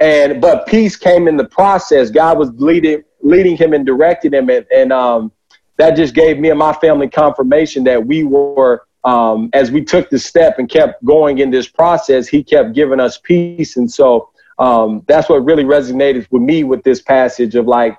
And 0.00 0.40
but 0.40 0.66
peace 0.66 0.96
came 0.96 1.28
in 1.28 1.36
the 1.36 1.44
process. 1.44 2.10
God 2.10 2.38
was 2.38 2.50
leading 2.56 3.02
leading 3.22 3.56
him 3.56 3.72
and 3.72 3.86
directing 3.86 4.32
him 4.32 4.50
and, 4.50 4.66
and 4.72 4.92
um 4.92 5.32
that 5.76 5.96
just 5.96 6.14
gave 6.14 6.38
me 6.38 6.50
and 6.50 6.58
my 6.58 6.72
family 6.74 7.08
confirmation 7.08 7.82
that 7.84 8.06
we 8.06 8.22
were 8.22 8.86
um, 9.02 9.50
as 9.52 9.70
we 9.70 9.84
took 9.84 10.08
the 10.08 10.18
step 10.18 10.58
and 10.58 10.68
kept 10.70 11.04
going 11.04 11.38
in 11.38 11.50
this 11.50 11.68
process 11.68 12.28
he 12.28 12.42
kept 12.42 12.74
giving 12.74 13.00
us 13.00 13.18
peace 13.18 13.76
and 13.76 13.90
so 13.90 14.30
um, 14.58 15.02
that's 15.08 15.28
what 15.28 15.44
really 15.44 15.64
resonated 15.64 16.26
with 16.30 16.42
me 16.42 16.64
with 16.64 16.82
this 16.84 17.02
passage 17.02 17.54
of 17.54 17.66
like 17.66 17.96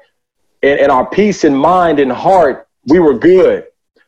in, 0.61 0.77
in 0.77 0.89
our 0.89 1.07
peace 1.09 1.43
in 1.43 1.55
mind 1.55 1.99
and 1.99 2.11
heart 2.11 2.67
we 2.85 2.99
were 2.99 3.17
good 3.17 3.65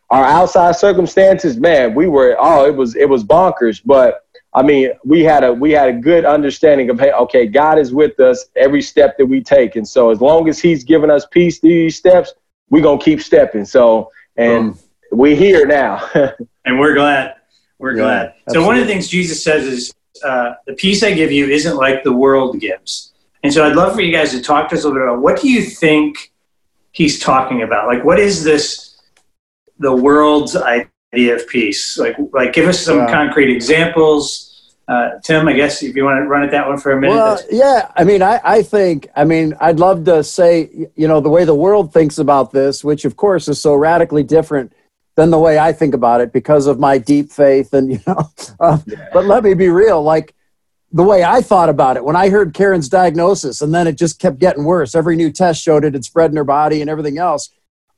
our 0.10 0.24
outside 0.24 0.76
circumstances 0.76 1.58
man 1.58 1.94
we 1.94 2.08
were 2.08 2.36
oh 2.40 2.66
it 2.66 2.76
was 2.76 2.96
it 2.96 3.08
was 3.08 3.24
bonkers 3.24 3.82
but 3.84 4.26
i 4.54 4.62
mean 4.62 4.92
we 5.04 5.24
had 5.24 5.44
a 5.44 5.52
we 5.52 5.72
had 5.72 5.90
a 5.90 5.94
good 5.94 6.26
understanding 6.26 6.90
of 6.90 7.00
hey 7.00 7.12
okay 7.12 7.46
god 7.46 7.78
is 7.78 7.94
with 7.94 8.20
us 8.20 8.46
every 8.56 8.82
step 8.82 9.18
that 9.18 9.26
we 9.26 9.42
take 9.42 9.76
and 9.76 9.88
so 9.88 10.10
as 10.10 10.22
long 10.22 10.48
as 10.48 10.60
he's 10.60 10.84
giving 10.84 11.10
us 11.10 11.26
peace 11.26 11.60
through 11.60 11.70
these 11.70 11.98
steps 11.98 12.34
we're 12.70 12.84
gonna 12.84 13.02
keep 13.02 13.22
stepping 13.22 13.66
so 13.66 14.10
and 14.38 14.78
we're 15.12 15.36
here 15.36 15.66
now 15.66 16.10
and 16.68 16.80
we're 16.80 16.94
glad. 16.94 17.36
We're 17.80 17.96
Yeah, 17.96 18.04
glad. 18.04 18.34
So 18.50 18.66
one 18.66 18.76
of 18.76 18.82
the 18.82 18.88
things 18.88 19.08
Jesus 19.08 19.44
says 19.44 19.66
is, 19.66 19.94
uh, 20.24 20.54
"The 20.66 20.74
peace 20.74 21.04
I 21.04 21.14
give 21.14 21.32
you 21.32 21.48
isn't 21.48 21.76
like 21.76 22.04
the 22.04 22.14
world 22.14 22.60
gives." 22.60 23.14
And 23.44 23.54
so 23.54 23.66
I'd 23.66 23.76
love 23.76 23.96
for 23.96 24.02
you 24.02 24.12
guys 24.12 24.32
to 24.32 24.42
talk 24.42 24.70
to 24.70 24.76
us 24.76 24.84
a 24.84 24.88
little 24.88 25.02
bit 25.02 25.08
about 25.08 25.22
what 25.22 25.40
do 25.40 25.50
you 25.50 25.62
think 25.62 26.34
he's 26.92 27.20
talking 27.20 27.62
about? 27.62 27.88
Like, 27.88 28.04
what 28.04 28.20
is 28.20 28.44
this? 28.44 28.87
The 29.80 29.96
world's 29.96 30.56
idea 30.56 31.36
of 31.36 31.48
peace. 31.48 31.98
Like, 31.98 32.16
like 32.34 32.54
give 32.54 32.68
us 32.68 32.80
some 32.80 33.00
Yeah. 33.00 33.12
concrete 33.12 33.54
examples. 33.54 34.44
Uh, 34.88 35.20
Tim, 35.24 35.48
I 35.48 35.54
guess 35.54 35.84
if 35.84 35.96
you 35.96 36.06
want 36.06 36.24
to 36.24 36.28
run 36.28 36.44
at 36.44 36.52
that 36.52 36.68
one 36.68 36.78
for 36.78 36.94
a 36.94 37.00
minute. 37.00 37.14
Well, 37.14 37.40
yeah. 37.52 37.92
I 37.98 38.06
mean, 38.06 38.22
I, 38.22 38.40
I 38.44 38.64
think, 38.64 39.10
I 39.18 39.26
mean, 39.26 39.54
I'd 39.60 39.80
love 39.80 40.06
to 40.06 40.24
say, 40.24 40.70
you 40.96 41.08
know, 41.10 41.20
the 41.20 41.30
way 41.30 41.44
the 41.44 41.56
world 41.56 41.92
thinks 41.92 42.18
about 42.20 42.52
this, 42.52 42.84
which 42.86 43.04
of 43.04 43.18
course 43.18 43.50
is 43.50 43.62
so 43.62 43.76
radically 43.76 44.24
different 44.24 44.72
than 45.16 45.30
the 45.30 45.40
way 45.40 45.60
I 45.60 45.74
think 45.74 45.94
about 45.94 46.22
it 46.22 46.32
because 46.32 46.68
of 46.68 46.80
my 46.80 47.00
deep 47.00 47.32
faith. 47.32 47.74
And, 47.74 47.92
you 47.92 48.00
know, 48.08 48.32
uh, 48.62 48.78
but 49.12 49.26
let 49.26 49.44
me 49.44 49.54
be 49.56 49.68
real. 49.68 50.02
Like 50.02 50.34
the 50.94 51.04
way 51.04 51.22
I 51.22 51.42
thought 51.42 51.68
about 51.68 51.98
it 51.98 52.06
when 52.06 52.16
I 52.16 52.30
heard 52.30 52.54
Karen's 52.54 52.88
diagnosis 52.88 53.62
and 53.62 53.74
then 53.74 53.88
it 53.88 53.98
just 53.98 54.20
kept 54.20 54.40
getting 54.40 54.64
worse. 54.64 54.96
Every 54.96 55.18
new 55.18 55.32
test 55.32 55.62
showed 55.62 55.84
it 55.84 55.96
had 55.96 56.06
spread 56.06 56.32
in 56.32 56.38
her 56.38 56.46
body 56.46 56.80
and 56.80 56.90
everything 56.90 57.18
else. 57.18 57.50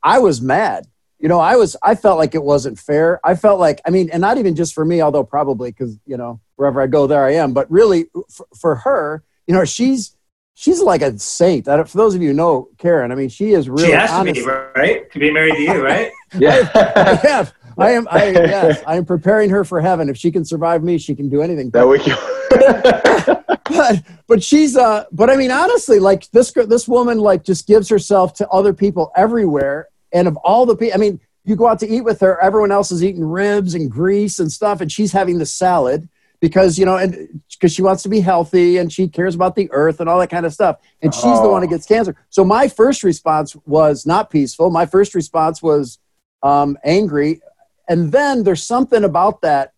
I 0.02 0.18
was 0.18 0.40
mad. 0.40 0.88
You 1.20 1.28
know, 1.28 1.38
I 1.38 1.56
was, 1.56 1.76
I 1.82 1.94
felt 1.94 2.18
like 2.18 2.34
it 2.34 2.42
wasn't 2.42 2.78
fair. 2.78 3.20
I 3.22 3.34
felt 3.34 3.60
like, 3.60 3.80
I 3.86 3.90
mean, 3.90 4.08
and 4.10 4.20
not 4.20 4.38
even 4.38 4.56
just 4.56 4.72
for 4.72 4.84
me, 4.84 5.02
although 5.02 5.22
probably 5.22 5.70
because, 5.70 5.98
you 6.06 6.16
know, 6.16 6.40
wherever 6.56 6.80
I 6.80 6.86
go, 6.86 7.06
there 7.06 7.24
I 7.24 7.34
am, 7.34 7.52
but 7.52 7.70
really 7.70 8.06
for, 8.30 8.46
for 8.58 8.74
her, 8.76 9.22
you 9.46 9.54
know, 9.54 9.64
she's, 9.64 10.16
she's 10.54 10.80
like 10.80 11.02
a 11.02 11.18
saint. 11.18 11.64
For 11.64 11.84
those 11.94 12.14
of 12.14 12.22
you 12.22 12.28
who 12.28 12.34
know 12.34 12.68
Karen, 12.78 13.12
I 13.12 13.14
mean, 13.14 13.28
she 13.28 13.52
is 13.52 13.68
really. 13.68 13.86
She 13.86 13.92
has 13.92 14.10
to 14.10 14.32
be 14.32 14.42
right 14.42 15.10
to 15.10 15.18
be 15.18 15.30
married 15.30 15.56
to 15.56 15.62
you, 15.62 15.84
right? 15.84 16.12
yeah, 16.38 16.70
yeah. 17.24 17.46
I 17.78 17.92
am. 17.92 18.06
I 18.10 18.30
yes, 18.30 18.82
I 18.86 18.96
am 18.96 19.04
preparing 19.04 19.48
her 19.50 19.64
for 19.64 19.80
heaven. 19.80 20.08
If 20.08 20.16
she 20.16 20.30
can 20.30 20.44
survive 20.44 20.82
me, 20.82 20.98
she 20.98 21.14
can 21.14 21.28
do 21.28 21.40
anything. 21.40 21.70
That 21.70 21.88
we 21.88 21.98
can. 21.98 22.16
but 23.70 24.02
but 24.26 24.42
she's 24.42 24.76
uh. 24.76 25.04
But 25.12 25.30
I 25.30 25.36
mean, 25.36 25.50
honestly, 25.50 25.98
like 25.98 26.30
this 26.30 26.52
this 26.52 26.86
woman 26.86 27.18
like 27.18 27.42
just 27.42 27.66
gives 27.66 27.88
herself 27.88 28.34
to 28.34 28.48
other 28.48 28.74
people 28.74 29.12
everywhere, 29.16 29.88
and 30.12 30.28
of 30.28 30.36
all 30.38 30.66
the 30.66 30.76
people, 30.76 30.94
I 30.94 30.98
mean, 30.98 31.20
you 31.44 31.56
go 31.56 31.68
out 31.68 31.78
to 31.80 31.88
eat 31.88 32.02
with 32.02 32.20
her, 32.20 32.40
everyone 32.40 32.72
else 32.72 32.92
is 32.92 33.02
eating 33.02 33.24
ribs 33.24 33.74
and 33.74 33.90
grease 33.90 34.38
and 34.38 34.50
stuff, 34.52 34.80
and 34.80 34.90
she's 34.90 35.12
having 35.12 35.38
the 35.38 35.46
salad 35.46 36.08
because 36.40 36.78
you 36.78 36.86
know 36.86 36.96
and 36.96 37.42
because 37.50 37.72
she 37.72 37.82
wants 37.82 38.02
to 38.02 38.08
be 38.08 38.20
healthy 38.20 38.78
and 38.78 38.92
she 38.92 39.06
cares 39.06 39.34
about 39.34 39.54
the 39.54 39.70
earth 39.72 40.00
and 40.00 40.08
all 40.08 40.18
that 40.18 40.30
kind 40.30 40.46
of 40.46 40.52
stuff 40.52 40.78
and 41.02 41.14
she's 41.14 41.24
oh. 41.24 41.42
the 41.42 41.48
one 41.48 41.60
that 41.60 41.68
gets 41.68 41.86
cancer. 41.86 42.16
So 42.30 42.44
my 42.44 42.66
first 42.68 43.02
response 43.02 43.54
was 43.66 44.06
not 44.06 44.30
peaceful. 44.30 44.70
My 44.70 44.86
first 44.86 45.14
response 45.14 45.62
was 45.62 45.98
um, 46.42 46.78
angry. 46.82 47.40
And 47.88 48.12
then 48.12 48.44
there's 48.44 48.62
something 48.62 49.04
about 49.04 49.42
that 49.42 49.74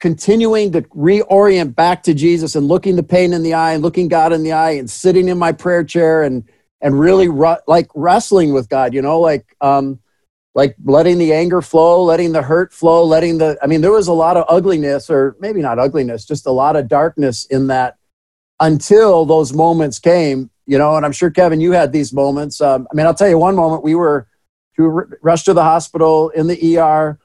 continuing 0.00 0.72
to 0.72 0.80
reorient 0.82 1.74
back 1.74 2.02
to 2.02 2.14
jesus 2.14 2.54
and 2.54 2.66
looking 2.66 2.96
the 2.96 3.02
pain 3.02 3.34
in 3.34 3.42
the 3.42 3.52
eye 3.52 3.74
and 3.74 3.82
looking 3.82 4.08
god 4.08 4.32
in 4.32 4.42
the 4.42 4.50
eye 4.50 4.70
and 4.70 4.88
sitting 4.88 5.28
in 5.28 5.36
my 5.36 5.52
prayer 5.52 5.84
chair 5.84 6.22
and 6.22 6.42
and 6.80 6.98
really 6.98 7.28
like 7.66 7.88
wrestling 7.94 8.52
with 8.52 8.68
god 8.68 8.94
you 8.94 9.02
know 9.02 9.20
like 9.20 9.56
um, 9.60 10.00
like 10.54 10.76
letting 10.84 11.18
the 11.18 11.32
anger 11.32 11.62
flow, 11.62 12.02
letting 12.02 12.32
the 12.32 12.42
hurt 12.42 12.72
flow, 12.72 13.04
letting 13.04 13.38
the, 13.38 13.58
I 13.62 13.66
mean, 13.66 13.80
there 13.80 13.92
was 13.92 14.08
a 14.08 14.12
lot 14.12 14.36
of 14.36 14.44
ugliness, 14.48 15.08
or 15.08 15.36
maybe 15.38 15.62
not 15.62 15.78
ugliness, 15.78 16.24
just 16.24 16.46
a 16.46 16.50
lot 16.50 16.76
of 16.76 16.88
darkness 16.88 17.44
in 17.46 17.68
that 17.68 17.96
until 18.58 19.24
those 19.24 19.52
moments 19.52 19.98
came, 19.98 20.50
you 20.66 20.76
know, 20.76 20.96
and 20.96 21.06
I'm 21.06 21.12
sure, 21.12 21.30
Kevin, 21.30 21.60
you 21.60 21.72
had 21.72 21.92
these 21.92 22.12
moments. 22.12 22.60
Um, 22.60 22.86
I 22.92 22.96
mean, 22.96 23.06
I'll 23.06 23.14
tell 23.14 23.28
you 23.28 23.38
one 23.38 23.54
moment 23.54 23.84
we 23.84 23.94
were, 23.94 24.26
we 24.76 24.84
were 24.84 25.18
rushed 25.22 25.44
to 25.44 25.54
the 25.54 25.62
hospital 25.62 26.30
in 26.30 26.46
the 26.46 26.78
ER, 26.78 27.18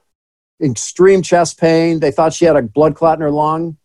extreme 0.62 1.22
chest 1.22 1.58
pain. 1.58 2.00
They 2.00 2.10
thought 2.10 2.32
she 2.32 2.44
had 2.44 2.56
a 2.56 2.62
blood 2.62 2.94
clot 2.94 3.18
in 3.18 3.22
her 3.22 3.30
lung, 3.30 3.76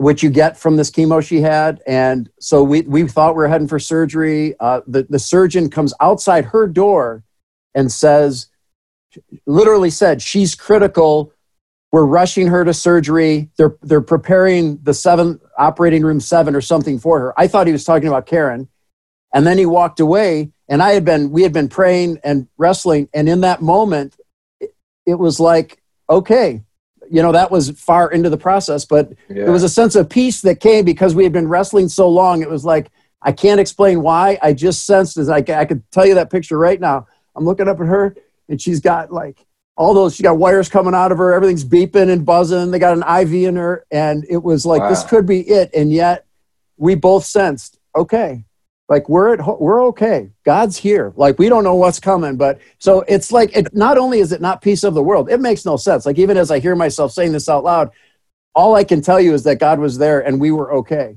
which 0.00 0.22
you 0.22 0.30
get 0.30 0.56
from 0.56 0.76
this 0.76 0.90
chemo 0.90 1.22
she 1.22 1.42
had. 1.42 1.82
And 1.86 2.30
so 2.40 2.62
we, 2.62 2.80
we 2.82 3.06
thought 3.06 3.34
we 3.34 3.42
were 3.42 3.48
heading 3.48 3.68
for 3.68 3.78
surgery. 3.78 4.54
Uh, 4.58 4.80
the, 4.86 5.02
the 5.10 5.18
surgeon 5.18 5.68
comes 5.68 5.92
outside 6.00 6.46
her 6.46 6.66
door 6.66 7.22
and 7.74 7.92
says, 7.92 8.46
literally 9.44 9.90
said 9.90 10.22
she's 10.22 10.54
critical. 10.54 11.32
We're 11.92 12.06
rushing 12.06 12.46
her 12.46 12.64
to 12.64 12.72
surgery. 12.72 13.50
They're 13.58 13.76
they're 13.82 14.00
preparing 14.00 14.78
the 14.82 14.94
seven 14.94 15.40
operating 15.58 16.02
room 16.02 16.20
seven 16.20 16.54
or 16.54 16.60
something 16.60 16.98
for 16.98 17.18
her. 17.18 17.34
I 17.38 17.48
thought 17.48 17.66
he 17.66 17.72
was 17.72 17.84
talking 17.84 18.08
about 18.08 18.26
Karen, 18.26 18.68
and 19.34 19.44
then 19.44 19.58
he 19.58 19.66
walked 19.66 19.98
away. 19.98 20.52
And 20.68 20.82
I 20.82 20.92
had 20.92 21.04
been 21.04 21.32
we 21.32 21.42
had 21.42 21.52
been 21.52 21.68
praying 21.68 22.20
and 22.22 22.46
wrestling, 22.56 23.08
and 23.12 23.28
in 23.28 23.40
that 23.40 23.60
moment, 23.60 24.16
it, 24.60 24.72
it 25.04 25.16
was 25.16 25.40
like 25.40 25.82
okay, 26.08 26.62
you 27.10 27.22
know 27.22 27.32
that 27.32 27.50
was 27.50 27.70
far 27.70 28.10
into 28.10 28.30
the 28.30 28.38
process, 28.38 28.84
but 28.84 29.10
yeah. 29.28 29.44
there 29.44 29.52
was 29.52 29.64
a 29.64 29.68
sense 29.68 29.96
of 29.96 30.08
peace 30.08 30.42
that 30.42 30.60
came 30.60 30.84
because 30.84 31.14
we 31.14 31.24
had 31.24 31.32
been 31.32 31.48
wrestling 31.48 31.88
so 31.88 32.08
long. 32.08 32.40
It 32.40 32.48
was 32.48 32.64
like 32.64 32.90
I 33.20 33.32
can't 33.32 33.60
explain 33.60 34.02
why. 34.02 34.38
I 34.40 34.52
just 34.52 34.86
sensed 34.86 35.16
as 35.16 35.28
I, 35.28 35.38
I 35.38 35.64
could 35.64 35.82
tell 35.90 36.06
you 36.06 36.14
that 36.14 36.30
picture 36.30 36.56
right 36.56 36.80
now. 36.80 37.06
I'm 37.36 37.44
looking 37.44 37.68
up 37.68 37.80
at 37.80 37.86
her 37.86 38.16
and 38.48 38.60
she's 38.60 38.80
got 38.80 39.12
like 39.12 39.46
all 39.76 39.94
those 39.94 40.14
she 40.14 40.22
got 40.22 40.36
wires 40.36 40.68
coming 40.68 40.94
out 40.94 41.12
of 41.12 41.18
her 41.18 41.32
everything's 41.32 41.64
beeping 41.64 42.10
and 42.10 42.26
buzzing 42.26 42.70
they 42.70 42.78
got 42.78 42.96
an 42.96 43.22
iv 43.22 43.32
in 43.32 43.56
her 43.56 43.86
and 43.90 44.26
it 44.28 44.42
was 44.42 44.66
like 44.66 44.80
wow. 44.82 44.90
this 44.90 45.04
could 45.04 45.26
be 45.26 45.40
it 45.48 45.70
and 45.74 45.90
yet 45.92 46.26
we 46.76 46.94
both 46.94 47.24
sensed 47.24 47.78
okay 47.96 48.44
like 48.90 49.08
we're 49.08 49.32
at 49.32 49.60
we're 49.60 49.82
okay 49.84 50.28
god's 50.44 50.76
here 50.76 51.14
like 51.16 51.38
we 51.38 51.48
don't 51.48 51.64
know 51.64 51.74
what's 51.74 51.98
coming 51.98 52.36
but 52.36 52.60
so 52.78 53.02
it's 53.08 53.32
like 53.32 53.56
it 53.56 53.74
not 53.74 53.96
only 53.96 54.18
is 54.18 54.32
it 54.32 54.42
not 54.42 54.60
peace 54.60 54.84
of 54.84 54.92
the 54.92 55.02
world 55.02 55.30
it 55.30 55.40
makes 55.40 55.64
no 55.64 55.78
sense 55.78 56.04
like 56.04 56.18
even 56.18 56.36
as 56.36 56.50
i 56.50 56.58
hear 56.58 56.76
myself 56.76 57.12
saying 57.12 57.32
this 57.32 57.48
out 57.48 57.64
loud 57.64 57.90
all 58.54 58.76
i 58.76 58.84
can 58.84 59.00
tell 59.00 59.20
you 59.20 59.32
is 59.32 59.44
that 59.44 59.56
god 59.56 59.78
was 59.78 59.96
there 59.96 60.20
and 60.20 60.38
we 60.38 60.50
were 60.50 60.74
okay 60.74 61.16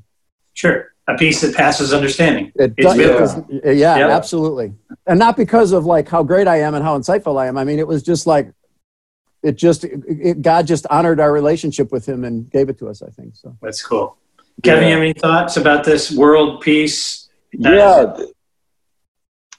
sure 0.54 0.94
a 1.08 1.18
peace 1.18 1.42
that 1.42 1.56
passes 1.56 1.94
understanding. 1.94 2.52
It 2.56 2.76
does, 2.78 2.98
yeah, 2.98 3.72
yeah 3.72 3.98
yep. 3.98 4.10
absolutely. 4.10 4.74
And 5.06 5.20
not 5.20 5.36
because 5.36 5.74
of 5.74 5.86
like 5.86 6.08
how 6.08 6.24
great 6.24 6.48
I 6.48 6.62
am 6.62 6.76
and 6.76 6.84
how 6.84 6.98
insightful 6.98 7.38
I 7.38 7.48
am. 7.48 7.58
I 7.58 7.66
mean, 7.66 7.80
it 7.80 7.88
was 7.88 8.04
just 8.04 8.26
like, 8.26 8.54
it 9.42 9.58
just, 9.58 9.84
it, 9.84 10.02
it, 10.08 10.42
God 10.42 10.66
just 10.66 10.88
honored 10.90 11.20
our 11.20 11.34
relationship 11.34 11.92
with 11.92 12.08
him 12.08 12.24
and 12.24 12.50
gave 12.50 12.70
it 12.70 12.80
to 12.80 12.88
us, 12.88 13.02
I 13.02 13.10
think. 13.10 13.36
So 13.36 13.58
that's 13.62 13.84
cool. 13.84 14.18
Kevin, 14.62 14.84
yeah. 14.84 14.90
you 14.90 14.96
have 14.96 15.04
any 15.04 15.14
thoughts 15.14 15.58
about 15.58 15.84
this 15.84 16.12
world 16.12 16.62
peace? 16.62 17.23
Yeah. 17.54 18.16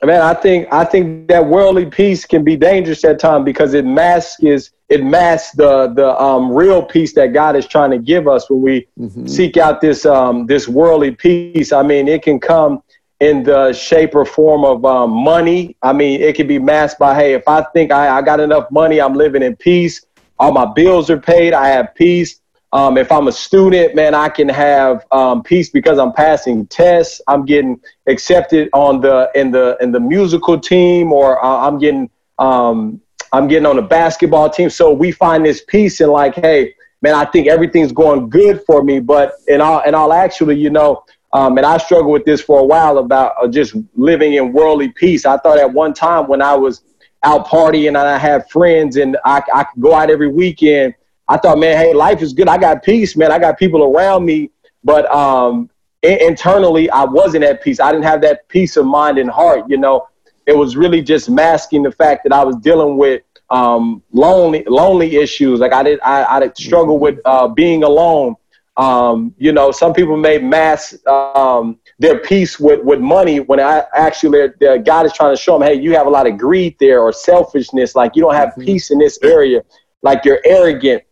Man, 0.02 0.20
I 0.20 0.34
think 0.34 0.68
I 0.70 0.84
think 0.84 1.28
that 1.28 1.46
worldly 1.46 1.86
peace 1.86 2.26
can 2.26 2.44
be 2.44 2.56
dangerous 2.56 3.04
at 3.04 3.18
times 3.18 3.44
because 3.44 3.72
it 3.72 3.86
masks 3.86 4.40
it 4.88 5.02
masks 5.02 5.52
the 5.52 5.88
the 5.88 6.20
um, 6.20 6.52
real 6.52 6.82
peace 6.82 7.14
that 7.14 7.32
God 7.32 7.56
is 7.56 7.66
trying 7.66 7.90
to 7.90 7.98
give 7.98 8.28
us 8.28 8.50
when 8.50 8.60
we 8.60 8.86
mm-hmm. 8.98 9.26
seek 9.26 9.56
out 9.56 9.80
this 9.80 10.04
um, 10.04 10.46
this 10.46 10.68
worldly 10.68 11.12
peace. 11.12 11.72
I 11.72 11.82
mean, 11.82 12.06
it 12.06 12.22
can 12.22 12.38
come 12.38 12.82
in 13.20 13.42
the 13.42 13.72
shape 13.72 14.14
or 14.14 14.24
form 14.24 14.64
of 14.64 14.84
um, 14.84 15.10
money. 15.10 15.76
I 15.82 15.92
mean, 15.92 16.20
it 16.20 16.36
can 16.36 16.46
be 16.46 16.58
masked 16.58 16.98
by, 16.98 17.14
hey, 17.14 17.32
if 17.32 17.46
I 17.48 17.62
think 17.72 17.90
I, 17.90 18.18
I 18.18 18.22
got 18.22 18.40
enough 18.40 18.70
money, 18.70 19.00
I'm 19.00 19.14
living 19.14 19.42
in 19.42 19.56
peace. 19.56 20.04
All 20.38 20.52
my 20.52 20.66
bills 20.66 21.08
are 21.10 21.20
paid. 21.20 21.54
I 21.54 21.68
have 21.68 21.94
peace. 21.94 22.40
Um, 22.74 22.98
if 22.98 23.12
I'm 23.12 23.28
a 23.28 23.32
student, 23.32 23.94
man, 23.94 24.16
I 24.16 24.28
can 24.28 24.48
have 24.48 25.06
um, 25.12 25.44
peace 25.44 25.70
because 25.70 25.96
I'm 25.96 26.12
passing 26.12 26.66
tests. 26.66 27.20
I'm 27.28 27.44
getting 27.44 27.80
accepted 28.08 28.68
on 28.72 29.00
the 29.00 29.30
in 29.36 29.52
the 29.52 29.78
in 29.80 29.92
the 29.92 30.00
musical 30.00 30.58
team, 30.58 31.12
or 31.12 31.42
uh, 31.42 31.68
I'm 31.68 31.78
getting 31.78 32.10
um, 32.40 33.00
I'm 33.32 33.46
getting 33.46 33.66
on 33.66 33.76
the 33.76 33.82
basketball 33.82 34.50
team. 34.50 34.70
So 34.70 34.92
we 34.92 35.12
find 35.12 35.46
this 35.46 35.62
peace 35.68 36.00
in 36.00 36.08
like, 36.08 36.34
hey, 36.34 36.74
man, 37.00 37.14
I 37.14 37.24
think 37.26 37.46
everything's 37.46 37.92
going 37.92 38.28
good 38.28 38.64
for 38.66 38.82
me. 38.82 38.98
But 38.98 39.34
in 39.46 39.60
all 39.60 39.80
in 39.82 39.94
all 39.94 40.12
actually, 40.12 40.58
you 40.58 40.70
know, 40.70 41.04
um, 41.32 41.56
and 41.56 41.64
I 41.64 41.78
struggled 41.78 42.12
with 42.12 42.24
this 42.24 42.40
for 42.40 42.58
a 42.58 42.64
while 42.64 42.98
about 42.98 43.34
uh, 43.40 43.46
just 43.46 43.76
living 43.94 44.34
in 44.34 44.52
worldly 44.52 44.88
peace. 44.88 45.26
I 45.26 45.38
thought 45.38 45.58
at 45.58 45.72
one 45.72 45.94
time 45.94 46.26
when 46.26 46.42
I 46.42 46.56
was 46.56 46.82
out 47.22 47.46
partying 47.46 47.86
and 47.86 47.96
I 47.96 48.18
had 48.18 48.50
friends 48.50 48.96
and 48.96 49.16
I, 49.24 49.42
I 49.54 49.62
could 49.62 49.80
go 49.80 49.94
out 49.94 50.10
every 50.10 50.28
weekend 50.28 50.94
I 51.28 51.38
thought, 51.38 51.58
man, 51.58 51.76
hey, 51.76 51.94
life 51.94 52.20
is 52.22 52.32
good. 52.32 52.48
I 52.48 52.58
got 52.58 52.82
peace, 52.82 53.16
man. 53.16 53.32
I 53.32 53.38
got 53.38 53.58
people 53.58 53.82
around 53.82 54.24
me, 54.24 54.50
but 54.82 55.10
um, 55.14 55.70
internally, 56.02 56.90
I 56.90 57.04
wasn't 57.04 57.44
at 57.44 57.62
peace. 57.62 57.80
I 57.80 57.90
didn't 57.90 58.04
have 58.04 58.20
that 58.22 58.46
peace 58.48 58.76
of 58.76 58.86
mind 58.86 59.18
and 59.18 59.30
heart. 59.30 59.64
You 59.68 59.78
know, 59.78 60.06
it 60.46 60.56
was 60.56 60.76
really 60.76 61.02
just 61.02 61.30
masking 61.30 61.82
the 61.82 61.92
fact 61.92 62.24
that 62.24 62.32
I 62.32 62.44
was 62.44 62.56
dealing 62.56 62.98
with 62.98 63.22
um, 63.50 64.02
lonely, 64.12 64.64
lonely 64.66 65.16
issues. 65.16 65.60
Like 65.60 65.72
I 65.72 65.82
did, 65.82 66.00
I, 66.00 66.24
I 66.24 66.40
did 66.40 66.56
struggle 66.56 66.98
with 66.98 67.18
uh, 67.24 67.48
being 67.48 67.84
alone. 67.84 68.36
Um, 68.76 69.34
you 69.38 69.52
know, 69.52 69.70
some 69.70 69.94
people 69.94 70.16
may 70.16 70.38
mask 70.38 71.06
um, 71.06 71.78
their 71.98 72.18
peace 72.18 72.58
with, 72.58 72.82
with 72.82 73.00
money 73.00 73.38
when 73.38 73.60
I 73.60 73.84
actually 73.94 74.48
God 74.84 75.06
is 75.06 75.12
trying 75.12 75.34
to 75.34 75.40
show 75.40 75.58
them, 75.58 75.68
hey, 75.68 75.74
you 75.74 75.94
have 75.94 76.08
a 76.08 76.10
lot 76.10 76.26
of 76.26 76.36
greed 76.36 76.76
there 76.80 77.00
or 77.00 77.12
selfishness. 77.12 77.94
Like 77.94 78.16
you 78.16 78.22
don't 78.22 78.34
have 78.34 78.50
mm-hmm. 78.50 78.64
peace 78.64 78.90
in 78.90 78.98
this 78.98 79.18
area. 79.22 79.62
Like 80.02 80.24
you're 80.24 80.40
arrogant 80.44 81.04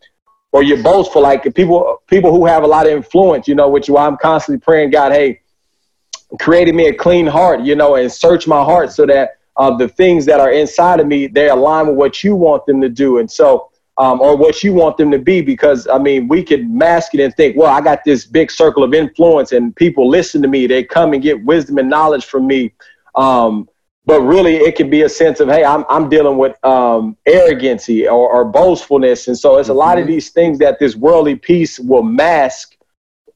or 0.53 0.63
you're 0.63 0.83
boastful, 0.83 1.23
like 1.23 1.43
people 1.55 2.03
people 2.07 2.31
who 2.31 2.47
have 2.47 2.63
a 2.63 2.67
lot 2.67 2.87
of 2.87 2.93
influence, 2.93 3.49
you 3.49 3.55
know, 3.55 3.69
which 3.69 3.89
why 3.89 4.07
I'm 4.07 4.19
constantly 4.19 4.61
praying, 4.61 4.91
God, 4.91 5.13
hey, 5.13 5.41
created 6.39 6.75
me 6.75 6.89
a 6.89 6.95
clean 6.95 7.27
heart, 7.27 7.61
you 7.61 7.75
know, 7.75 7.97
and 7.97 8.13
search 8.13 8.47
my 8.47 8.63
heart 8.63 8.93
so 8.93 9.07
that 9.07 9.39
uh, 9.57 9.75
the 9.77 9.89
things 9.89 10.25
that 10.27 10.41
are 10.41 10.53
inside 10.53 11.01
of 11.01 11.07
me 11.07 11.27
they 11.27 11.49
align 11.49 11.89
with 11.89 11.97
what 11.97 12.23
you 12.23 12.37
want 12.37 12.65
them 12.67 12.81
to 12.83 12.89
do, 12.89 13.19
and 13.19 13.31
so 13.31 13.71
um, 13.99 14.21
or 14.21 14.37
what 14.37 14.63
you 14.63 14.73
want 14.73 14.97
them 14.97 15.11
to 15.11 15.19
be. 15.19 15.41
Because 15.41 15.89
I 15.89 15.99
mean, 15.99 16.29
we 16.29 16.43
could 16.45 16.69
mask 16.71 17.15
it 17.15 17.21
and 17.21 17.35
think, 17.35 17.57
well, 17.57 17.71
I 17.71 17.81
got 17.81 18.05
this 18.05 18.27
big 18.27 18.51
circle 18.51 18.85
of 18.85 18.95
influence, 18.95 19.53
and 19.53 19.75
people 19.75 20.09
listen 20.09 20.43
to 20.43 20.49
me, 20.49 20.67
they 20.67 20.85
come 20.85 21.13
and 21.15 21.23
get 21.23 21.43
wisdom 21.45 21.79
and 21.79 21.89
knowledge 21.89 22.27
from 22.27 22.47
me. 22.47 22.73
Um, 23.15 23.69
but 24.05 24.21
really 24.23 24.57
it 24.57 24.75
can 24.75 24.91
be 24.91 25.03
a 25.03 25.09
sense 25.09 25.41
of 25.41 25.49
hey 25.49 25.65
i'm, 25.65 25.85
I'm 25.89 26.09
dealing 26.09 26.39
with 26.39 26.63
um, 26.65 27.17
arrogancy 27.27 28.09
or, 28.09 28.31
or, 28.31 28.45
boastfulness 28.45 29.29
and 29.29 29.39
so 29.39 29.59
it's 29.59 29.69
a 29.69 29.75
lot 29.75 29.99
of 29.99 30.05
mm-hmm. 30.05 30.13
these 30.13 30.31
things 30.31 30.59
that 30.59 30.79
this 30.79 30.97
worldly 30.97 31.37
peace 31.37 31.79
will 31.79 32.03
mask 32.03 32.77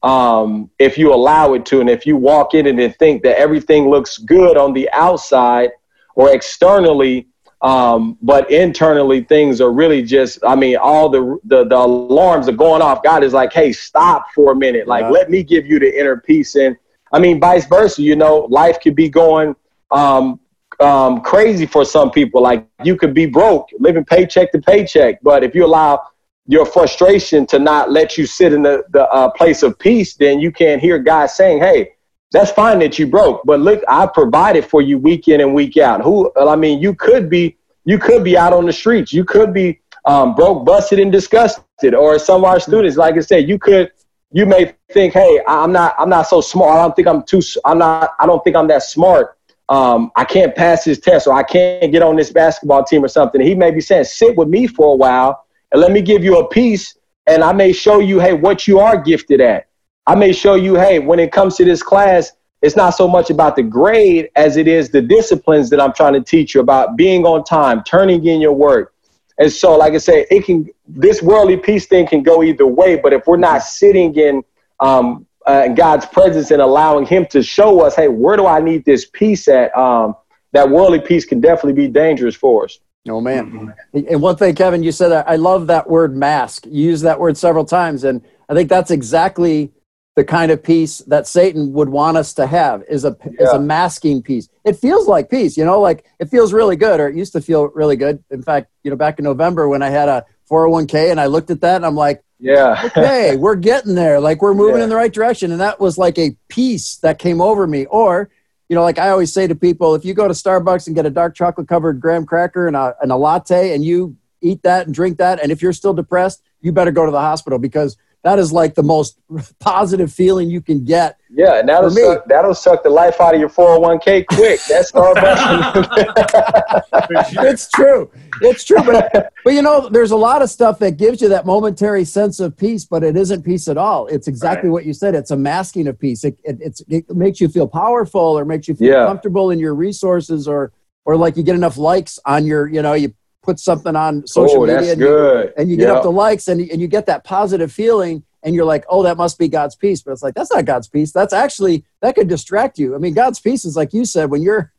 um, 0.03 0.69
if 0.77 0.97
you 0.97 1.13
allow 1.13 1.53
it 1.53 1.65
to 1.67 1.81
and 1.81 1.89
if 1.89 2.05
you 2.05 2.15
walk 2.15 2.53
in 2.53 2.67
it 2.67 2.79
and 2.79 2.95
think 2.97 3.23
that 3.23 3.39
everything 3.39 3.89
looks 3.89 4.17
good 4.17 4.57
on 4.57 4.73
the 4.73 4.89
outside 4.91 5.71
or 6.15 6.33
externally 6.33 7.27
Um, 7.61 8.17
but 8.21 8.51
internally, 8.51 9.21
things 9.23 9.61
are 9.61 9.71
really 9.71 10.03
just, 10.03 10.37
I 10.45 10.55
mean, 10.55 10.77
all 10.77 11.09
the, 11.09 11.39
the, 11.43 11.65
the 11.65 11.75
alarms 11.75 12.47
are 12.47 12.55
going 12.55 12.83
off. 12.83 13.01
God 13.01 13.23
is 13.23 13.33
like, 13.33 13.51
hey, 13.51 13.73
stop 13.73 14.27
for 14.35 14.51
a 14.51 14.55
minute. 14.55 14.87
Like, 14.87 15.09
let 15.09 15.31
me 15.31 15.41
give 15.41 15.65
you 15.65 15.79
the 15.79 15.99
inner 15.99 16.17
peace. 16.17 16.55
And 16.55 16.77
I 17.11 17.17
mean, 17.19 17.39
vice 17.39 17.65
versa, 17.65 18.03
you 18.03 18.15
know, 18.15 18.47
life 18.49 18.79
could 18.79 18.95
be 18.95 19.09
going 19.09 19.55
um, 19.89 20.39
um, 20.79 21.21
crazy 21.21 21.65
for 21.65 21.85
some 21.85 22.11
people. 22.11 22.41
Like, 22.41 22.65
you 22.83 22.95
could 22.95 23.13
be 23.13 23.25
broke, 23.25 23.69
living 23.79 24.05
paycheck 24.05 24.51
to 24.51 24.59
paycheck. 24.59 25.21
But 25.21 25.43
if 25.43 25.55
you 25.55 25.65
allow 25.65 26.01
your 26.47 26.65
frustration 26.65 27.45
to 27.47 27.59
not 27.59 27.91
let 27.91 28.17
you 28.17 28.25
sit 28.25 28.53
in 28.53 28.61
the, 28.61 28.83
the 28.91 29.07
uh, 29.09 29.29
place 29.31 29.63
of 29.63 29.77
peace, 29.79 30.15
then 30.15 30.39
you 30.39 30.51
can't 30.51 30.81
hear 30.81 30.97
God 30.97 31.27
saying, 31.27 31.59
hey, 31.59 31.91
that's 32.31 32.51
fine 32.51 32.79
that 32.79 32.99
you 32.99 33.07
broke, 33.07 33.41
but 33.45 33.61
look, 33.61 33.81
I 33.87 34.05
provided 34.05 34.65
for 34.65 34.81
you 34.81 34.97
week 34.97 35.29
in 35.29 35.39
and 35.39 35.53
week 35.53 35.77
out. 35.77 36.01
Who, 36.01 36.29
I 36.35 36.57
mean, 36.57 36.81
you 36.81 36.93
could 36.93 37.29
be, 37.29 37.55
you 37.85 37.97
could 37.97 38.23
be 38.23 38.37
out 38.37 38.51
on 38.51 38.65
the 38.65 38.73
streets. 38.73 39.13
You 39.13 39.23
could 39.23 39.53
be 39.53 39.79
um, 40.03 40.35
broke, 40.35 40.65
busted, 40.65 40.99
and 40.99 41.09
disgusted. 41.09 41.95
Or 41.95 42.19
some 42.19 42.41
of 42.41 42.45
our 42.45 42.59
students, 42.59 42.97
like 42.97 43.15
I 43.15 43.21
said, 43.21 43.47
you 43.47 43.57
could, 43.57 43.91
you 44.33 44.45
may 44.45 44.73
think, 44.91 45.13
hey, 45.13 45.39
I'm 45.47 45.71
not, 45.71 45.95
I'm 45.97 46.09
not 46.09 46.23
so 46.23 46.41
smart. 46.41 46.77
I 46.77 46.81
don't 46.81 46.95
think 46.97 47.07
I'm 47.07 47.23
too, 47.23 47.41
I'm 47.63 47.77
not, 47.77 48.11
I 48.19 48.25
don't 48.25 48.43
think 48.43 48.57
I'm 48.57 48.67
that 48.67 48.83
smart. 48.83 49.36
Um, 49.69 50.11
I 50.15 50.23
can't 50.23 50.55
pass 50.55 50.85
this 50.85 50.99
test, 50.99 51.27
or 51.27 51.33
I 51.33 51.43
can't 51.43 51.91
get 51.91 52.01
on 52.01 52.15
this 52.15 52.31
basketball 52.31 52.83
team, 52.83 53.03
or 53.03 53.09
something. 53.09 53.41
He 53.41 53.53
may 53.53 53.71
be 53.71 53.81
saying, 53.81 54.05
sit 54.05 54.35
with 54.35 54.47
me 54.47 54.67
for 54.67 54.93
a 54.93 54.95
while 54.95 55.45
and 55.71 55.81
let 55.81 55.91
me 55.91 56.01
give 56.01 56.23
you 56.23 56.39
a 56.39 56.47
peace, 56.47 56.97
and 57.25 57.43
I 57.43 57.51
may 57.51 57.73
show 57.73 57.99
you, 57.99 58.19
hey, 58.19 58.33
what 58.33 58.67
you 58.67 58.79
are 58.79 59.01
gifted 59.01 59.41
at. 59.41 59.67
I 60.05 60.15
may 60.15 60.31
show 60.31 60.55
you, 60.55 60.75
hey, 60.75 60.99
when 60.99 61.19
it 61.19 61.33
comes 61.33 61.57
to 61.57 61.65
this 61.65 61.83
class, 61.83 62.31
it's 62.61 62.77
not 62.77 62.91
so 62.91 63.07
much 63.07 63.29
about 63.29 63.55
the 63.55 63.63
grade 63.63 64.29
as 64.35 64.57
it 64.57 64.67
is 64.67 64.89
the 64.89 65.01
disciplines 65.01 65.69
that 65.69 65.81
I'm 65.81 65.93
trying 65.93 66.13
to 66.13 66.21
teach 66.21 66.55
you 66.55 66.61
about 66.61 66.95
being 66.95 67.25
on 67.25 67.43
time, 67.43 67.83
turning 67.83 68.25
in 68.25 68.41
your 68.41 68.53
work. 68.53 68.93
And 69.37 69.51
so, 69.51 69.77
like 69.77 69.93
I 69.93 69.97
said, 69.97 70.25
it 70.31 70.45
can 70.45 70.67
this 70.87 71.21
worldly 71.21 71.57
peace 71.57 71.85
thing 71.85 72.07
can 72.07 72.23
go 72.23 72.41
either 72.41 72.65
way. 72.65 72.95
But 72.95 73.13
if 73.13 73.27
we're 73.27 73.37
not 73.37 73.59
sitting 73.59 74.15
in 74.15 74.43
um, 74.79 75.26
uh, 75.47 75.69
God's 75.69 76.05
presence 76.05 76.51
and 76.51 76.61
allowing 76.61 77.05
Him 77.05 77.25
to 77.27 77.41
show 77.41 77.81
us, 77.81 77.95
hey, 77.95 78.09
where 78.09 78.37
do 78.37 78.45
I 78.45 78.59
need 78.59 78.85
this 78.85 79.05
peace 79.05 79.47
at? 79.47 79.75
Um, 79.75 80.15
that 80.53 80.69
worldly 80.69 80.99
peace 80.99 81.25
can 81.25 81.41
definitely 81.41 81.73
be 81.73 81.87
dangerous 81.87 82.35
for 82.35 82.65
us. 82.65 82.79
Oh 83.09 83.21
man! 83.21 83.73
And 83.93 84.21
one 84.21 84.35
thing, 84.35 84.53
Kevin, 84.53 84.83
you 84.83 84.91
said 84.91 85.11
I 85.27 85.37
love 85.37 85.67
that 85.67 85.89
word 85.89 86.15
mask. 86.15 86.65
You 86.65 86.83
use 86.89 87.01
that 87.01 87.19
word 87.19 87.37
several 87.37 87.63
times, 87.63 88.03
and 88.03 88.21
I 88.49 88.53
think 88.53 88.69
that's 88.69 88.91
exactly 88.91 89.71
the 90.17 90.25
kind 90.25 90.51
of 90.51 90.63
peace 90.63 90.99
that 91.07 91.27
Satan 91.27 91.71
would 91.73 91.89
want 91.89 92.17
us 92.17 92.33
to 92.33 92.47
have 92.47 92.83
is 92.89 93.05
a 93.05 93.15
yeah. 93.23 93.45
is 93.45 93.49
a 93.51 93.59
masking 93.59 94.21
peace. 94.21 94.49
It 94.65 94.73
feels 94.73 95.07
like 95.07 95.29
peace, 95.29 95.55
you 95.55 95.63
know, 95.63 95.79
like 95.79 96.05
it 96.19 96.29
feels 96.29 96.51
really 96.51 96.75
good, 96.75 96.99
or 96.99 97.07
it 97.07 97.15
used 97.15 97.33
to 97.33 97.41
feel 97.41 97.67
really 97.69 97.95
good. 97.95 98.23
In 98.29 98.41
fact, 98.41 98.71
you 98.83 98.89
know, 98.89 98.97
back 98.97 99.19
in 99.19 99.23
November 99.23 99.69
when 99.69 99.81
I 99.81 99.89
had 99.89 100.09
a 100.09 100.25
401k 100.49 101.11
and 101.11 101.21
I 101.21 101.27
looked 101.27 101.51
at 101.51 101.61
that 101.61 101.77
and 101.77 101.85
I'm 101.85 101.95
like, 101.95 102.23
yeah, 102.39 102.83
okay, 102.85 103.35
we're 103.37 103.55
getting 103.55 103.95
there. 103.95 104.19
Like 104.19 104.41
we're 104.41 104.53
moving 104.53 104.77
yeah. 104.77 104.83
in 104.83 104.89
the 104.89 104.95
right 104.95 105.11
direction, 105.11 105.51
and 105.51 105.61
that 105.61 105.79
was 105.79 105.97
like 105.97 106.17
a 106.17 106.35
peace 106.49 106.97
that 106.97 107.19
came 107.19 107.41
over 107.41 107.65
me. 107.67 107.85
Or, 107.85 108.29
you 108.69 108.75
know, 108.75 108.83
like 108.83 108.99
I 108.99 109.09
always 109.09 109.33
say 109.33 109.47
to 109.47 109.55
people, 109.55 109.95
if 109.95 110.05
you 110.05 110.13
go 110.13 110.27
to 110.27 110.33
Starbucks 110.33 110.87
and 110.87 110.95
get 110.95 111.05
a 111.05 111.09
dark 111.09 111.35
chocolate 111.35 111.67
covered 111.67 111.99
graham 111.99 112.25
cracker 112.25 112.67
and 112.67 112.75
a 112.75 112.95
and 113.01 113.11
a 113.11 113.15
latte, 113.15 113.73
and 113.73 113.83
you 113.83 114.15
eat 114.41 114.61
that 114.63 114.85
and 114.85 114.93
drink 114.93 115.17
that, 115.17 115.41
and 115.41 115.51
if 115.51 115.61
you're 115.61 115.73
still 115.73 115.93
depressed, 115.93 116.43
you 116.61 116.71
better 116.71 116.91
go 116.91 117.05
to 117.05 117.11
the 117.11 117.21
hospital 117.21 117.59
because 117.59 117.97
that 118.27 118.39
is 118.39 118.51
like 118.51 118.75
the 118.75 118.83
most 118.83 119.17
positive 119.59 120.11
feeling 120.11 120.49
you 120.49 120.59
can 120.59 120.83
get. 120.83 121.17
Yeah, 121.29 121.59
and 121.59 121.69
that'll 121.69 121.89
suck, 121.89 122.25
that'll 122.27 122.53
suck 122.53 122.83
the 122.83 122.89
life 122.89 123.21
out 123.21 123.33
of 123.33 123.39
your 123.39 123.49
401k 123.49 124.27
quick. 124.27 124.59
That's 124.67 124.91
all 124.93 125.13
It's 127.45 127.69
true. 127.69 128.11
It's 128.41 128.65
true. 128.65 128.83
But, 128.83 129.31
but 129.43 129.53
you 129.53 129.61
know, 129.61 129.87
there's 129.89 130.11
a 130.11 130.17
lot 130.17 130.41
of 130.41 130.49
stuff 130.49 130.79
that 130.79 130.97
gives 130.97 131.21
you 131.21 131.29
that 131.29 131.45
momentary 131.45 132.03
sense 132.03 132.39
of 132.39 132.57
peace, 132.57 132.83
but 132.83 133.03
it 133.03 133.15
isn't 133.15 133.43
peace 133.43 133.67
at 133.69 133.77
all. 133.77 134.07
It's 134.07 134.27
exactly 134.27 134.69
right. 134.69 134.73
what 134.73 134.85
you 134.85 134.93
said. 134.93 135.15
It's 135.15 135.31
a 135.31 135.37
masking 135.37 135.87
of 135.87 135.97
peace. 135.97 136.23
It, 136.23 136.37
it, 136.43 136.81
it 136.89 137.15
makes 137.15 137.39
you 137.39 137.47
feel 137.47 137.67
powerful 137.67 138.21
or 138.21 138.43
makes 138.43 138.67
you 138.67 138.75
feel 138.75 138.91
yeah. 138.91 139.05
comfortable 139.05 139.51
in 139.51 139.59
your 139.59 139.73
resources 139.73 140.47
or 140.47 140.73
or 141.05 141.15
like 141.15 141.37
you 141.37 141.43
get 141.43 141.55
enough 141.55 141.77
likes 141.77 142.19
on 142.25 142.45
your, 142.45 142.67
you 142.67 142.81
know, 142.81 142.91
you 142.91 143.13
put 143.47 143.59
something 143.59 143.95
on 143.95 144.27
social 144.27 144.63
oh, 144.63 144.65
media 144.67 144.91
and 144.91 144.99
you, 144.99 145.53
and 145.55 145.69
you, 145.71 145.77
get 145.77 145.89
up 145.89 146.03
the 146.03 146.11
likes 146.11 146.49
and, 146.49 146.59
and 146.69 146.81
you 146.81 146.87
get 146.87 147.05
that 147.05 147.23
positive 147.23 147.71
feeling 147.71 148.21
and 148.43 148.53
you're 148.53 148.65
like, 148.65 148.83
oh, 148.89 149.03
that 149.03 149.15
must 149.15 149.39
be 149.39 149.47
God's 149.47 149.73
peace. 149.73 150.01
But 150.01 150.11
it's 150.11 150.21
like, 150.21 150.35
that's 150.35 150.51
not 150.51 150.65
God's 150.65 150.89
peace. 150.89 151.13
That's 151.13 151.31
actually, 151.31 151.85
that 152.01 152.15
could 152.15 152.27
distract 152.27 152.77
you. 152.77 152.93
I 152.93 152.97
mean, 152.97 153.13
God's 153.13 153.39
peace 153.39 153.63
is 153.63 153.77
like 153.77 153.93
you 153.93 154.03
said, 154.03 154.29
when 154.29 154.41
you're, 154.41 154.73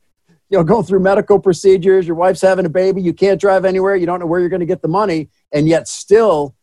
you 0.51 0.57
know, 0.59 0.63
going 0.63 0.85
through 0.85 0.99
medical 0.99 1.39
procedures, 1.39 2.05
your 2.05 2.15
wife's 2.15 2.41
having 2.41 2.67
a 2.67 2.69
baby, 2.69 3.01
you 3.01 3.11
can't 3.11 3.41
drive 3.41 3.65
anywhere, 3.65 3.95
you 3.95 4.05
don't 4.05 4.19
know 4.19 4.27
where 4.27 4.39
you're 4.39 4.49
going 4.49 4.59
to 4.59 4.67
get 4.67 4.83
the 4.83 4.87
money, 4.87 5.29
and 5.51 5.67
yet 5.67 5.87
still, 5.87 6.55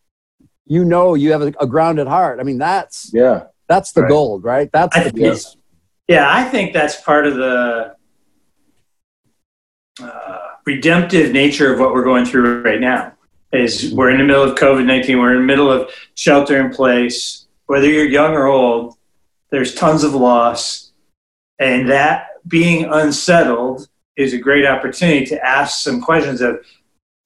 you 0.65 0.85
know, 0.85 1.15
you 1.15 1.33
have 1.33 1.43
a, 1.43 1.53
a 1.61 1.67
grounded 1.67 2.07
heart. 2.07 2.39
I 2.39 2.45
mean, 2.45 2.59
that's, 2.59 3.11
yeah, 3.13 3.47
that's 3.69 3.91
the 3.93 4.03
right. 4.03 4.09
gold, 4.09 4.45
right? 4.45 4.71
That's 4.73 4.97
I 4.97 5.05
the 5.05 5.13
peace. 5.13 5.57
Yeah, 6.07 6.27
I 6.29 6.45
think 6.45 6.73
that's 6.73 7.01
part 7.01 7.27
of 7.27 7.35
the, 7.35 7.97
uh, 10.01 10.46
redemptive 10.67 11.33
nature 11.33 11.73
of 11.73 11.81
what 11.81 11.95
we're 11.95 12.05
going 12.05 12.25
through 12.25 12.63
right 12.63 12.81
now 12.81 13.13
is 13.53 13.93
we're 13.95 14.11
in 14.11 14.19
the 14.19 14.25
middle 14.25 14.43
of 14.43 14.57
covid-19 14.57 15.19
we're 15.19 15.35
in 15.35 15.41
the 15.41 15.47
middle 15.47 15.71
of 15.71 15.91
shelter 16.15 16.61
in 16.61 16.73
place 16.73 17.47
whether 17.67 17.89
you're 17.89 18.05
young 18.05 18.35
or 18.35 18.47
old 18.47 18.97
there's 19.51 19.75
tons 19.75 20.03
of 20.03 20.13
loss 20.13 20.93
and 21.61 21.89
that 21.89 22.29
being 22.49 22.85
unsettled 22.93 23.89
is 24.17 24.33
a 24.33 24.39
great 24.39 24.67
opportunity 24.67 25.25
to 25.25 25.47
ask 25.47 25.81
some 25.83 26.01
questions 26.01 26.41
of 26.41 26.59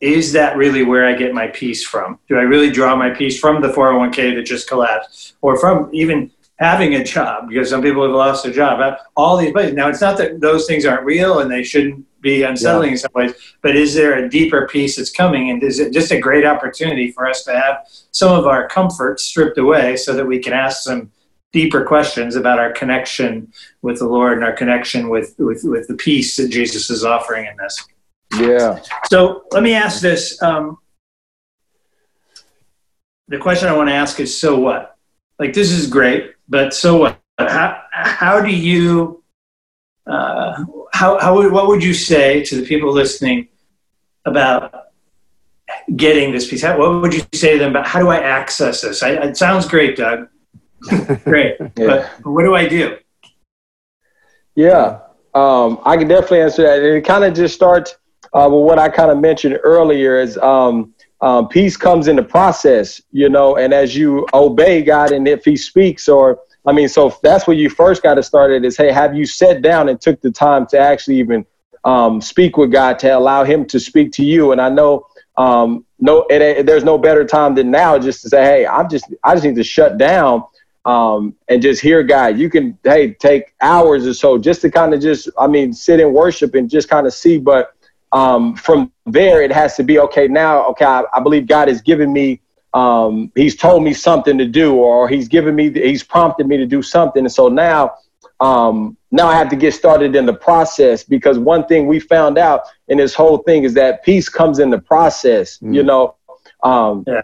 is 0.00 0.32
that 0.32 0.56
really 0.56 0.82
where 0.82 1.06
I 1.06 1.14
get 1.14 1.34
my 1.34 1.48
peace 1.48 1.84
from? 1.84 2.18
Do 2.26 2.38
I 2.38 2.42
really 2.42 2.70
draw 2.70 2.96
my 2.96 3.10
peace 3.10 3.38
from 3.38 3.60
the 3.60 3.68
401k 3.68 4.34
that 4.34 4.44
just 4.44 4.66
collapsed 4.66 5.34
or 5.42 5.58
from 5.58 5.90
even 5.92 6.30
having 6.58 6.94
a 6.94 7.04
job? 7.04 7.50
Because 7.50 7.68
some 7.68 7.82
people 7.82 8.02
have 8.02 8.12
lost 8.12 8.44
their 8.44 8.52
job. 8.52 8.80
Uh, 8.80 8.96
all 9.14 9.36
these 9.36 9.52
places. 9.52 9.74
Now, 9.74 9.88
it's 9.88 10.00
not 10.00 10.16
that 10.16 10.40
those 10.40 10.66
things 10.66 10.86
aren't 10.86 11.04
real 11.04 11.40
and 11.40 11.50
they 11.50 11.62
shouldn't 11.62 12.06
be 12.20 12.42
unsettling 12.42 12.88
yeah. 12.88 12.92
in 12.92 12.98
some 12.98 13.10
ways. 13.14 13.34
But 13.62 13.76
is 13.76 13.94
there 13.94 14.24
a 14.24 14.28
deeper 14.28 14.68
peace 14.68 14.96
that's 14.96 15.10
coming? 15.10 15.50
And 15.50 15.62
is 15.62 15.78
it 15.78 15.92
just 15.92 16.12
a 16.12 16.18
great 16.18 16.44
opportunity 16.44 17.12
for 17.12 17.28
us 17.28 17.44
to 17.44 17.52
have 17.52 17.86
some 18.10 18.36
of 18.36 18.46
our 18.46 18.68
comfort 18.68 19.20
stripped 19.20 19.58
away 19.58 19.96
so 19.96 20.12
that 20.14 20.26
we 20.26 20.38
can 20.38 20.52
ask 20.52 20.82
some 20.82 21.10
deeper 21.52 21.84
questions 21.84 22.36
about 22.36 22.58
our 22.58 22.72
connection 22.72 23.52
with 23.82 23.98
the 23.98 24.06
Lord 24.06 24.34
and 24.34 24.44
our 24.44 24.52
connection 24.52 25.08
with, 25.08 25.34
with, 25.38 25.62
with 25.64 25.88
the 25.88 25.94
peace 25.94 26.36
that 26.36 26.48
Jesus 26.48 26.90
is 26.90 27.04
offering 27.04 27.46
in 27.46 27.56
this? 27.56 27.84
Yeah. 28.38 28.80
So 29.10 29.44
let 29.50 29.62
me 29.62 29.74
ask 29.74 30.00
this. 30.00 30.40
Um, 30.42 30.78
the 33.28 33.38
question 33.38 33.68
I 33.68 33.76
want 33.76 33.88
to 33.88 33.94
ask 33.94 34.20
is 34.20 34.40
so 34.40 34.58
what? 34.58 34.96
Like, 35.38 35.52
this 35.52 35.70
is 35.70 35.86
great, 35.86 36.34
but 36.48 36.74
so 36.74 36.96
what? 36.96 37.20
How, 37.38 37.82
how 37.90 38.42
do 38.42 38.50
you 38.50 39.22
uh, 40.06 40.64
how, 40.92 41.18
how 41.18 41.34
would, 41.36 41.52
what 41.52 41.66
would 41.66 41.82
you 41.82 41.94
say 41.94 42.42
to 42.44 42.60
the 42.60 42.66
people 42.66 42.92
listening 42.92 43.48
about 44.24 44.88
getting 45.96 46.32
this 46.32 46.48
peace? 46.48 46.62
How, 46.62 46.78
what 46.78 47.00
would 47.00 47.14
you 47.14 47.22
say 47.34 47.52
to 47.52 47.58
them 47.58 47.70
about 47.70 47.86
how 47.86 48.00
do 48.00 48.08
I 48.08 48.18
access 48.18 48.80
this? 48.80 49.02
I, 49.02 49.10
it 49.10 49.36
sounds 49.36 49.68
great, 49.68 49.96
Doug. 49.96 50.28
great, 51.24 51.56
yeah. 51.60 51.68
but 51.76 52.26
what 52.26 52.42
do 52.42 52.54
I 52.54 52.66
do? 52.66 52.96
Yeah, 54.54 55.00
um, 55.34 55.80
I 55.84 55.96
can 55.96 56.08
definitely 56.08 56.40
answer 56.40 56.62
that. 56.62 56.78
And 56.78 56.96
it 56.96 57.02
kind 57.02 57.24
of 57.24 57.34
just 57.34 57.54
starts 57.54 57.96
uh, 58.32 58.48
with 58.50 58.64
what 58.64 58.78
I 58.78 58.88
kind 58.88 59.10
of 59.10 59.18
mentioned 59.18 59.58
earlier 59.62 60.20
is 60.20 60.38
um, 60.38 60.94
um, 61.20 61.48
peace 61.48 61.76
comes 61.76 62.08
in 62.08 62.16
the 62.16 62.22
process, 62.22 63.00
you 63.12 63.28
know, 63.28 63.56
and 63.56 63.74
as 63.74 63.96
you 63.96 64.26
obey 64.32 64.82
God 64.82 65.12
and 65.12 65.28
if 65.28 65.44
He 65.44 65.56
speaks 65.56 66.08
or 66.08 66.40
I 66.66 66.72
mean, 66.72 66.88
so 66.88 67.16
that's 67.22 67.46
where 67.46 67.56
you 67.56 67.70
first 67.70 68.02
got 68.02 68.14
to 68.14 68.22
start 68.22 68.50
it 68.50 68.64
is, 68.64 68.76
hey, 68.76 68.92
have 68.92 69.14
you 69.14 69.26
sat 69.26 69.62
down 69.62 69.88
and 69.88 70.00
took 70.00 70.20
the 70.20 70.30
time 70.30 70.66
to 70.68 70.78
actually 70.78 71.18
even 71.18 71.46
um, 71.84 72.20
speak 72.20 72.56
with 72.56 72.70
God 72.70 72.98
to 73.00 73.16
allow 73.16 73.44
Him 73.44 73.64
to 73.66 73.80
speak 73.80 74.12
to 74.12 74.24
you? 74.24 74.52
And 74.52 74.60
I 74.60 74.68
know 74.68 75.06
um, 75.40 75.86
no, 75.98 76.26
it, 76.28 76.66
there's 76.66 76.84
no 76.84 76.98
better 76.98 77.24
time 77.24 77.54
than 77.54 77.70
now 77.70 77.98
just 77.98 78.22
to 78.22 78.28
say, 78.28 78.42
hey, 78.42 78.66
I'm 78.66 78.88
just, 78.90 79.06
I 79.24 79.34
just 79.34 79.44
need 79.44 79.54
to 79.56 79.64
shut 79.64 79.96
down 79.96 80.44
um, 80.84 81.34
and 81.48 81.62
just 81.62 81.80
hear 81.80 82.02
God. 82.02 82.38
You 82.38 82.50
can, 82.50 82.78
hey, 82.84 83.14
take 83.14 83.54
hours 83.60 84.06
or 84.06 84.12
so 84.12 84.36
just 84.36 84.60
to 84.62 84.70
kind 84.70 84.92
of 84.92 85.00
just, 85.00 85.30
I 85.38 85.46
mean, 85.46 85.72
sit 85.72 86.00
and 86.00 86.12
worship 86.12 86.54
and 86.54 86.68
just 86.68 86.88
kind 86.88 87.06
of 87.06 87.14
see. 87.14 87.38
But 87.38 87.74
um, 88.12 88.54
from 88.54 88.92
there, 89.06 89.40
it 89.42 89.52
has 89.52 89.76
to 89.76 89.82
be 89.82 89.98
okay. 90.00 90.28
Now, 90.28 90.66
okay, 90.68 90.84
I, 90.84 91.04
I 91.14 91.20
believe 91.20 91.46
God 91.46 91.68
has 91.68 91.80
given 91.80 92.12
me 92.12 92.40
um, 92.72 93.32
he's 93.34 93.56
told 93.56 93.82
me 93.82 93.92
something 93.92 94.38
to 94.38 94.46
do 94.46 94.76
or 94.76 95.08
he's 95.08 95.28
given 95.28 95.54
me 95.54 95.70
he's 95.72 96.02
prompted 96.02 96.46
me 96.46 96.56
to 96.56 96.66
do 96.66 96.82
something 96.82 97.24
and 97.24 97.32
so 97.32 97.48
now 97.48 97.94
um, 98.40 98.96
now 99.10 99.26
i 99.26 99.34
have 99.34 99.48
to 99.48 99.56
get 99.56 99.74
started 99.74 100.14
in 100.14 100.26
the 100.26 100.32
process 100.32 101.02
because 101.02 101.38
one 101.38 101.66
thing 101.66 101.86
we 101.86 101.98
found 101.98 102.38
out 102.38 102.62
in 102.88 102.98
this 102.98 103.14
whole 103.14 103.38
thing 103.38 103.64
is 103.64 103.74
that 103.74 104.04
peace 104.04 104.28
comes 104.28 104.58
in 104.58 104.70
the 104.70 104.78
process 104.78 105.58
mm. 105.58 105.74
you 105.74 105.82
know 105.82 106.16
um, 106.62 107.04
yeah. 107.06 107.22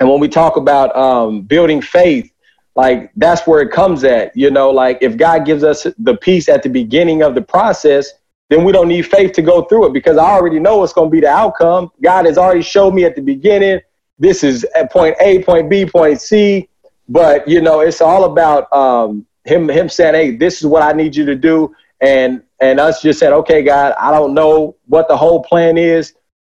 and 0.00 0.08
when 0.08 0.20
we 0.20 0.28
talk 0.28 0.56
about 0.56 0.94
um, 0.96 1.42
building 1.42 1.80
faith 1.80 2.30
like 2.76 3.10
that's 3.16 3.46
where 3.46 3.60
it 3.60 3.70
comes 3.70 4.04
at 4.04 4.36
you 4.36 4.50
know 4.50 4.70
like 4.70 4.98
if 5.00 5.16
god 5.16 5.46
gives 5.46 5.64
us 5.64 5.86
the 5.98 6.16
peace 6.16 6.48
at 6.48 6.62
the 6.62 6.68
beginning 6.68 7.22
of 7.22 7.34
the 7.34 7.42
process 7.42 8.12
then 8.52 8.64
we 8.64 8.72
don't 8.72 8.88
need 8.88 9.06
faith 9.06 9.32
to 9.32 9.40
go 9.40 9.62
through 9.62 9.86
it 9.86 9.94
because 9.94 10.18
I 10.18 10.32
already 10.32 10.58
know 10.58 10.76
what's 10.76 10.92
going 10.92 11.08
to 11.08 11.10
be 11.10 11.20
the 11.20 11.28
outcome. 11.28 11.90
God 12.02 12.26
has 12.26 12.36
already 12.36 12.60
showed 12.60 12.92
me 12.92 13.04
at 13.04 13.16
the 13.16 13.22
beginning. 13.22 13.80
This 14.18 14.44
is 14.44 14.64
at 14.74 14.92
point 14.92 15.16
A, 15.20 15.42
point 15.42 15.68
B, 15.68 15.86
point 15.86 16.20
C. 16.20 16.68
But 17.08 17.46
you 17.48 17.60
know, 17.60 17.80
it's 17.80 18.00
all 18.00 18.24
about 18.24 18.72
um, 18.72 19.26
him 19.44 19.68
him 19.68 19.88
saying, 19.88 20.14
"Hey, 20.14 20.36
this 20.36 20.58
is 20.60 20.66
what 20.66 20.82
I 20.82 20.92
need 20.92 21.16
you 21.16 21.26
to 21.26 21.34
do," 21.34 21.74
and 22.00 22.42
and 22.60 22.78
us 22.78 23.02
just 23.02 23.18
said, 23.18 23.32
"Okay, 23.32 23.62
God, 23.62 23.94
I 23.98 24.10
don't 24.10 24.34
know 24.34 24.76
what 24.86 25.08
the 25.08 25.16
whole 25.16 25.42
plan 25.42 25.76
is, 25.76 26.14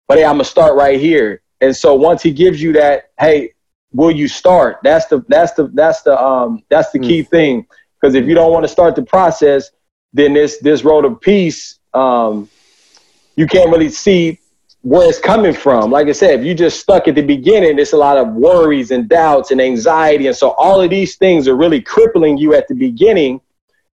but 0.08 0.18
hey, 0.18 0.26
I'm 0.26 0.36
gonna 0.36 0.46
start 0.46 0.76
right 0.76 1.00
here." 1.00 1.42
And 1.62 1.76
so 1.76 1.96
once 1.96 2.22
He 2.22 2.32
gives 2.32 2.62
you 2.62 2.74
that, 2.74 3.12
hey, 3.20 3.54
will 3.94 4.12
you 4.12 4.28
start? 4.28 4.80
That's 4.84 5.08
the 5.08 5.26
that's 5.28 5.54
the 5.54 5.68
that's 5.74 6.04
the 6.04 6.22
um 6.22 6.64
that's 6.70 6.92
the 6.92 7.00
key 7.00 7.22
mm. 7.22 7.30
thing. 7.30 7.68
Because 8.00 8.14
if 8.14 8.26
you 8.26 8.36
don't 8.36 8.52
want 8.52 8.64
to 8.66 8.70
start 8.70 8.96
the 8.96 9.04
process, 9.04 9.72
then 10.14 10.34
this 10.34 10.60
this 10.60 10.84
road 10.84 11.06
of 11.06 11.20
peace, 11.22 11.80
um, 11.94 12.50
you 13.36 13.48
can't 13.48 13.72
really 13.72 13.90
see 13.90 14.40
where 14.86 15.10
it's 15.10 15.18
coming 15.18 15.52
from. 15.52 15.90
Like 15.90 16.08
I 16.10 16.12
said, 16.12 16.40
if 16.40 16.46
you 16.46 16.54
just 16.54 16.80
stuck 16.80 17.08
at 17.08 17.16
the 17.16 17.24
beginning, 17.24 17.80
it's 17.80 17.94
a 17.94 17.98
lot 17.98 18.20
of 18.20 18.34
worries 18.34 18.92
and 18.92 19.10
doubts 19.10 19.50
and 19.50 19.60
anxiety. 19.60 20.28
And 20.28 20.36
so 20.36 20.52
all 20.52 20.80
of 20.80 20.92
these 20.92 21.16
things 21.16 21.48
are 21.48 21.56
really 21.56 21.82
crippling 21.82 22.38
you 22.38 22.54
at 22.54 22.68
the 22.68 22.76
beginning. 22.76 23.42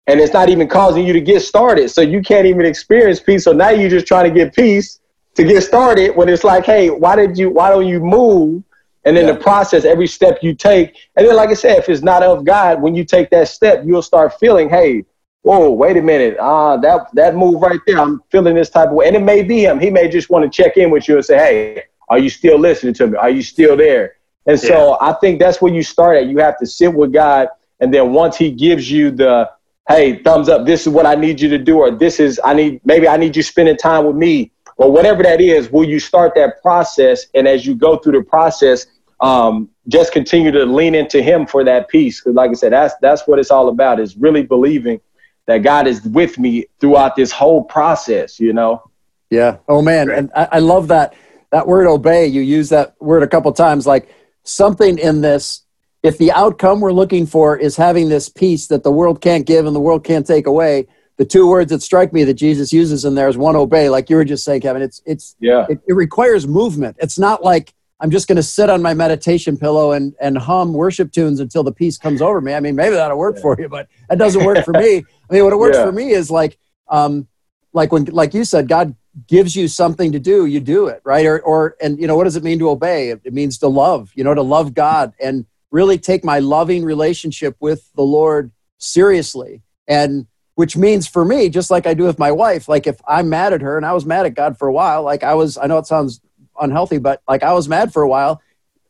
And 0.07 0.21
it's 0.21 0.31
not 0.31 0.47
even 0.47 0.69
causing 0.69 1.05
you 1.05 1.11
to 1.11 1.19
get 1.19 1.41
started. 1.41 1.89
So 1.89 1.99
you 1.99 2.21
can't 2.21 2.45
even 2.45 2.65
experience 2.65 3.19
peace. 3.19 3.43
So 3.43 3.51
now 3.51 3.71
you're 3.71 3.89
just 3.89 4.07
trying 4.07 4.33
to 4.33 4.39
get 4.39 4.55
peace 4.55 5.01
to 5.35 5.43
get 5.43 5.61
started 5.61 6.15
when 6.15 6.29
it's 6.29 6.45
like, 6.45 6.63
hey, 6.63 6.89
why 6.89 7.17
did 7.17 7.37
you 7.37 7.49
why 7.49 7.69
don't 7.69 7.85
you 7.85 7.99
move? 7.99 8.63
And 9.03 9.17
then 9.17 9.27
yeah. 9.27 9.33
the 9.33 9.39
process, 9.41 9.83
every 9.83 10.07
step 10.07 10.39
you 10.41 10.55
take, 10.55 10.95
and 11.17 11.27
then 11.27 11.35
like 11.35 11.49
I 11.49 11.53
said, 11.53 11.79
if 11.79 11.89
it's 11.89 12.01
not 12.01 12.23
of 12.23 12.45
God, 12.45 12.81
when 12.81 12.95
you 12.95 13.03
take 13.03 13.29
that 13.31 13.49
step, 13.49 13.83
you'll 13.85 14.01
start 14.01 14.39
feeling, 14.39 14.69
hey, 14.69 15.03
whoa, 15.47 15.69
wait 15.71 15.95
a 15.95 16.01
minute, 16.01 16.35
ah, 16.39 16.71
uh, 16.71 16.77
that 16.77 17.07
that 17.13 17.35
move 17.35 17.61
right 17.61 17.79
there, 17.87 17.99
I'm 17.99 18.21
feeling 18.29 18.55
this 18.55 18.69
type 18.69 18.89
of 18.89 18.95
way. 18.95 19.07
And 19.07 19.15
it 19.15 19.23
may 19.23 19.43
be 19.43 19.63
him. 19.63 19.79
He 19.79 19.89
may 19.89 20.09
just 20.09 20.29
want 20.29 20.43
to 20.43 20.49
check 20.49 20.75
in 20.75 20.91
with 20.91 21.07
you 21.07 21.15
and 21.15 21.25
say, 21.25 21.37
hey, 21.37 21.83
are 22.09 22.19
you 22.19 22.29
still 22.29 22.59
listening 22.59 22.93
to 22.95 23.07
me? 23.07 23.17
Are 23.17 23.29
you 23.29 23.41
still 23.41 23.77
there? 23.77 24.15
And 24.45 24.59
so 24.59 24.89
yeah. 24.89 25.09
I 25.09 25.13
think 25.13 25.39
that's 25.39 25.61
where 25.61 25.73
you 25.73 25.83
start 25.83 26.17
at. 26.17 26.27
You 26.27 26.37
have 26.39 26.57
to 26.59 26.65
sit 26.65 26.93
with 26.93 27.13
God, 27.13 27.47
and 27.79 27.93
then 27.93 28.11
once 28.11 28.35
He 28.37 28.51
gives 28.51 28.91
you 28.91 29.11
the 29.11 29.49
hey, 29.87 30.21
thumbs 30.21 30.49
up, 30.49 30.65
this 30.65 30.81
is 30.85 30.89
what 30.89 31.05
I 31.05 31.15
need 31.15 31.39
you 31.39 31.47
to 31.49 31.57
do, 31.57 31.77
or 31.79 31.91
this 31.91 32.19
is 32.19 32.41
I 32.43 32.53
need 32.53 32.81
maybe 32.83 33.07
I 33.07 33.15
need 33.15 33.35
you 33.35 33.43
spending 33.43 33.77
time 33.77 34.05
with 34.05 34.17
me, 34.17 34.51
or 34.75 34.91
whatever 34.91 35.23
that 35.23 35.39
is. 35.39 35.71
Will 35.71 35.85
you 35.85 35.99
start 35.99 36.33
that 36.35 36.61
process? 36.61 37.27
And 37.35 37.47
as 37.47 37.65
you 37.65 37.73
go 37.73 37.97
through 37.97 38.19
the 38.19 38.23
process, 38.23 38.85
um, 39.21 39.69
just 39.87 40.11
continue 40.11 40.51
to 40.51 40.65
lean 40.65 40.93
into 40.93 41.21
Him 41.21 41.45
for 41.45 41.63
that 41.63 41.87
peace. 41.87 42.19
Because, 42.19 42.35
like 42.35 42.51
I 42.51 42.53
said, 42.53 42.73
that's 42.73 42.95
that's 43.01 43.27
what 43.27 43.39
it's 43.39 43.51
all 43.51 43.69
about. 43.69 43.99
Is 43.99 44.17
really 44.17 44.43
believing 44.43 44.99
that 45.47 45.59
God 45.59 45.87
is 45.87 46.03
with 46.03 46.37
me 46.37 46.65
throughout 46.79 47.15
this 47.15 47.31
whole 47.31 47.63
process, 47.63 48.39
you 48.39 48.53
know? 48.53 48.83
Yeah. 49.29 49.57
Oh 49.67 49.81
man. 49.81 50.09
And 50.09 50.31
I, 50.35 50.47
I 50.53 50.59
love 50.59 50.89
that, 50.89 51.15
that 51.51 51.67
word 51.67 51.87
obey. 51.87 52.27
You 52.27 52.41
use 52.41 52.69
that 52.69 52.95
word 53.01 53.23
a 53.23 53.27
couple 53.27 53.51
times, 53.53 53.87
like 53.87 54.13
something 54.43 54.97
in 54.97 55.21
this, 55.21 55.63
if 56.03 56.17
the 56.17 56.31
outcome 56.31 56.79
we're 56.79 56.91
looking 56.91 57.25
for 57.25 57.57
is 57.57 57.75
having 57.75 58.09
this 58.09 58.29
peace 58.29 58.67
that 58.67 58.83
the 58.83 58.91
world 58.91 59.21
can't 59.21 59.45
give 59.45 59.65
and 59.65 59.75
the 59.75 59.79
world 59.79 60.03
can't 60.03 60.27
take 60.27 60.47
away, 60.47 60.87
the 61.17 61.25
two 61.25 61.47
words 61.47 61.71
that 61.71 61.81
strike 61.81 62.13
me 62.13 62.23
that 62.25 62.35
Jesus 62.35 62.71
uses 62.71 63.03
in 63.03 63.15
there 63.15 63.27
is 63.27 63.37
one 63.37 63.55
obey, 63.55 63.89
like 63.89 64.09
you 64.09 64.15
were 64.15 64.25
just 64.25 64.43
saying, 64.43 64.61
Kevin. 64.61 64.83
It's 64.83 65.01
it's 65.05 65.35
yeah. 65.39 65.65
It, 65.67 65.79
it 65.87 65.93
requires 65.93 66.47
movement. 66.47 66.95
It's 66.99 67.17
not 67.17 67.43
like 67.43 67.73
I'm 67.99 68.11
just 68.11 68.27
going 68.27 68.35
to 68.35 68.43
sit 68.43 68.69
on 68.69 68.81
my 68.81 68.93
meditation 68.93 69.57
pillow 69.57 69.91
and, 69.91 70.13
and 70.21 70.37
hum 70.37 70.73
worship 70.73 71.11
tunes 71.11 71.39
until 71.39 71.63
the 71.63 71.71
peace 71.71 71.97
comes 71.97 72.21
over 72.21 72.39
me. 72.41 72.53
I 72.53 72.59
mean, 72.59 72.75
maybe 72.75 72.95
that'll 72.95 73.17
work 73.17 73.35
yeah. 73.37 73.41
for 73.41 73.55
you, 73.59 73.69
but 73.69 73.87
that 74.09 74.19
doesn't 74.19 74.43
work 74.45 74.63
for 74.63 74.73
me. 74.73 74.97
I 75.29 75.33
mean, 75.33 75.43
what 75.43 75.53
it 75.53 75.57
works 75.57 75.77
yeah. 75.77 75.85
for 75.85 75.91
me 75.91 76.11
is 76.11 76.29
like, 76.29 76.59
um, 76.89 77.27
like 77.73 77.91
when, 77.91 78.05
like 78.05 78.33
you 78.33 78.43
said, 78.43 78.67
God 78.67 78.95
gives 79.27 79.55
you 79.55 79.67
something 79.67 80.11
to 80.11 80.19
do, 80.19 80.45
you 80.45 80.59
do 80.59 80.87
it, 80.87 81.01
right? 81.03 81.25
Or, 81.25 81.39
or, 81.41 81.75
and 81.81 81.99
you 81.99 82.05
know, 82.05 82.15
what 82.15 82.25
does 82.25 82.35
it 82.35 82.43
mean 82.43 82.59
to 82.59 82.69
obey? 82.69 83.09
It, 83.09 83.21
it 83.23 83.33
means 83.33 83.57
to 83.59 83.67
love, 83.67 84.11
you 84.13 84.23
know, 84.23 84.35
to 84.35 84.43
love 84.43 84.75
God 84.75 85.13
and 85.19 85.45
really 85.71 85.97
take 85.97 86.23
my 86.23 86.37
loving 86.39 86.85
relationship 86.85 87.55
with 87.59 87.89
the 87.95 88.03
Lord 88.03 88.51
seriously. 88.77 89.63
And 89.87 90.27
which 90.53 90.77
means 90.77 91.07
for 91.07 91.25
me, 91.25 91.49
just 91.49 91.71
like 91.71 91.87
I 91.87 91.93
do 91.93 92.03
with 92.03 92.19
my 92.19 92.31
wife, 92.31 92.67
like 92.67 92.87
if 92.87 92.99
I'm 93.07 93.29
mad 93.29 93.53
at 93.53 93.61
her 93.61 93.77
and 93.77 93.85
I 93.85 93.93
was 93.93 94.05
mad 94.05 94.25
at 94.25 94.33
God 94.33 94.57
for 94.57 94.67
a 94.67 94.73
while, 94.73 95.03
like 95.03 95.23
I 95.23 95.33
was, 95.33 95.57
I 95.57 95.67
know 95.67 95.77
it 95.77 95.87
sounds 95.87 96.21
unhealthy, 96.59 96.97
but 96.97 97.21
like 97.27 97.43
I 97.43 97.53
was 97.53 97.67
mad 97.67 97.93
for 97.93 98.01
a 98.01 98.07
while. 98.07 98.41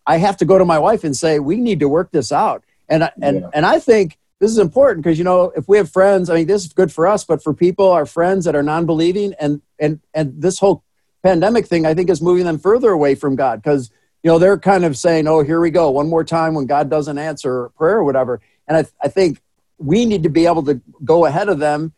I 0.05 0.17
have 0.17 0.37
to 0.37 0.45
go 0.45 0.57
to 0.57 0.65
my 0.65 0.79
wife 0.79 1.03
and 1.03 1.15
say, 1.15 1.39
we 1.39 1.57
need 1.57 1.81
to 1.81 1.89
work 1.89 2.11
this 2.11 2.31
out. 2.31 2.63
And, 2.87 3.09
and, 3.21 3.41
yeah. 3.41 3.49
and 3.53 3.65
I 3.65 3.79
think 3.79 4.17
this 4.39 4.51
is 4.51 4.57
important 4.57 5.03
because, 5.03 5.17
you 5.17 5.25
know, 5.25 5.51
if 5.55 5.67
we 5.67 5.77
have 5.77 5.91
friends, 5.91 6.29
I 6.29 6.35
mean, 6.35 6.47
this 6.47 6.63
is 6.63 6.71
good 6.71 6.91
for 6.93 7.07
us, 7.07 7.25
but 7.25 7.43
for 7.43 7.53
people, 7.53 7.91
our 7.91 8.05
friends 8.05 8.45
that 8.45 8.55
are 8.55 8.63
non-believing 8.63 9.33
and, 9.39 9.61
and, 9.79 9.99
and 10.13 10.41
this 10.41 10.59
whole 10.59 10.83
pandemic 11.23 11.65
thing, 11.65 11.85
I 11.85 11.93
think 11.93 12.09
is 12.09 12.21
moving 12.21 12.45
them 12.45 12.57
further 12.57 12.91
away 12.91 13.15
from 13.15 13.35
God 13.35 13.61
because, 13.61 13.91
you 14.23 14.31
know, 14.31 14.39
they're 14.39 14.57
kind 14.57 14.85
of 14.85 14.95
saying, 14.95 15.27
oh, 15.27 15.43
here 15.43 15.59
we 15.59 15.71
go 15.71 15.91
one 15.91 16.07
more 16.07 16.23
time 16.23 16.53
when 16.53 16.67
God 16.67 16.89
doesn't 16.89 17.17
answer 17.17 17.69
prayer 17.77 17.97
or 17.97 18.03
whatever. 18.03 18.39
And 18.67 18.77
I, 18.77 18.85
I 19.03 19.09
think 19.09 19.41
we 19.77 20.05
need 20.05 20.23
to 20.23 20.29
be 20.29 20.45
able 20.45 20.63
to 20.63 20.81
go 21.03 21.25
ahead 21.25 21.49
of 21.49 21.59
them 21.59 21.93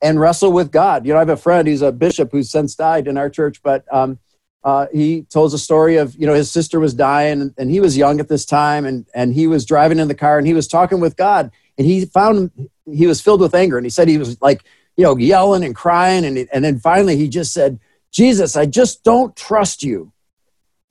and 0.00 0.20
wrestle 0.20 0.52
with 0.52 0.70
God. 0.70 1.04
You 1.04 1.12
know, 1.12 1.18
I 1.18 1.22
have 1.22 1.28
a 1.30 1.36
friend, 1.36 1.66
who's 1.66 1.82
a 1.82 1.90
bishop 1.90 2.30
who's 2.30 2.50
since 2.50 2.76
died 2.76 3.08
in 3.08 3.18
our 3.18 3.28
church, 3.28 3.60
but, 3.62 3.84
um, 3.92 4.18
uh, 4.62 4.86
he 4.92 5.22
tells 5.22 5.54
a 5.54 5.58
story 5.58 5.96
of 5.96 6.14
you 6.16 6.26
know 6.26 6.34
his 6.34 6.50
sister 6.50 6.78
was 6.78 6.92
dying 6.92 7.40
and, 7.40 7.54
and, 7.56 7.70
he 7.70 7.80
was 7.80 7.96
young 7.96 8.20
at 8.20 8.28
this 8.28 8.44
time 8.44 8.84
and 8.84 9.06
and 9.14 9.32
he 9.32 9.46
was 9.46 9.64
driving 9.64 9.98
in 9.98 10.08
the 10.08 10.14
car 10.14 10.36
and 10.36 10.46
he 10.46 10.52
was 10.52 10.68
talking 10.68 11.00
with 11.00 11.16
god 11.16 11.50
and 11.78 11.86
he 11.86 12.04
found 12.04 12.50
he 12.92 13.06
was 13.06 13.20
filled 13.20 13.40
with 13.40 13.54
anger 13.54 13.78
and 13.78 13.86
he 13.86 13.90
said 13.90 14.06
he 14.06 14.18
was 14.18 14.40
like 14.42 14.62
you 14.96 15.04
know 15.04 15.16
yelling 15.16 15.64
and 15.64 15.74
crying 15.74 16.24
and 16.24 16.48
and 16.52 16.64
then 16.64 16.78
finally 16.78 17.16
he 17.16 17.28
just 17.28 17.52
said 17.54 17.80
jesus 18.10 18.56
i 18.56 18.66
just 18.66 19.02
don't 19.02 19.34
trust 19.36 19.82
you. 19.82 20.12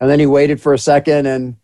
And 0.01 0.09
then 0.09 0.19
he 0.19 0.25
waited 0.25 0.61
for 0.61 0.73
a 0.73 0.79
second 0.79 1.25
and 1.25 1.57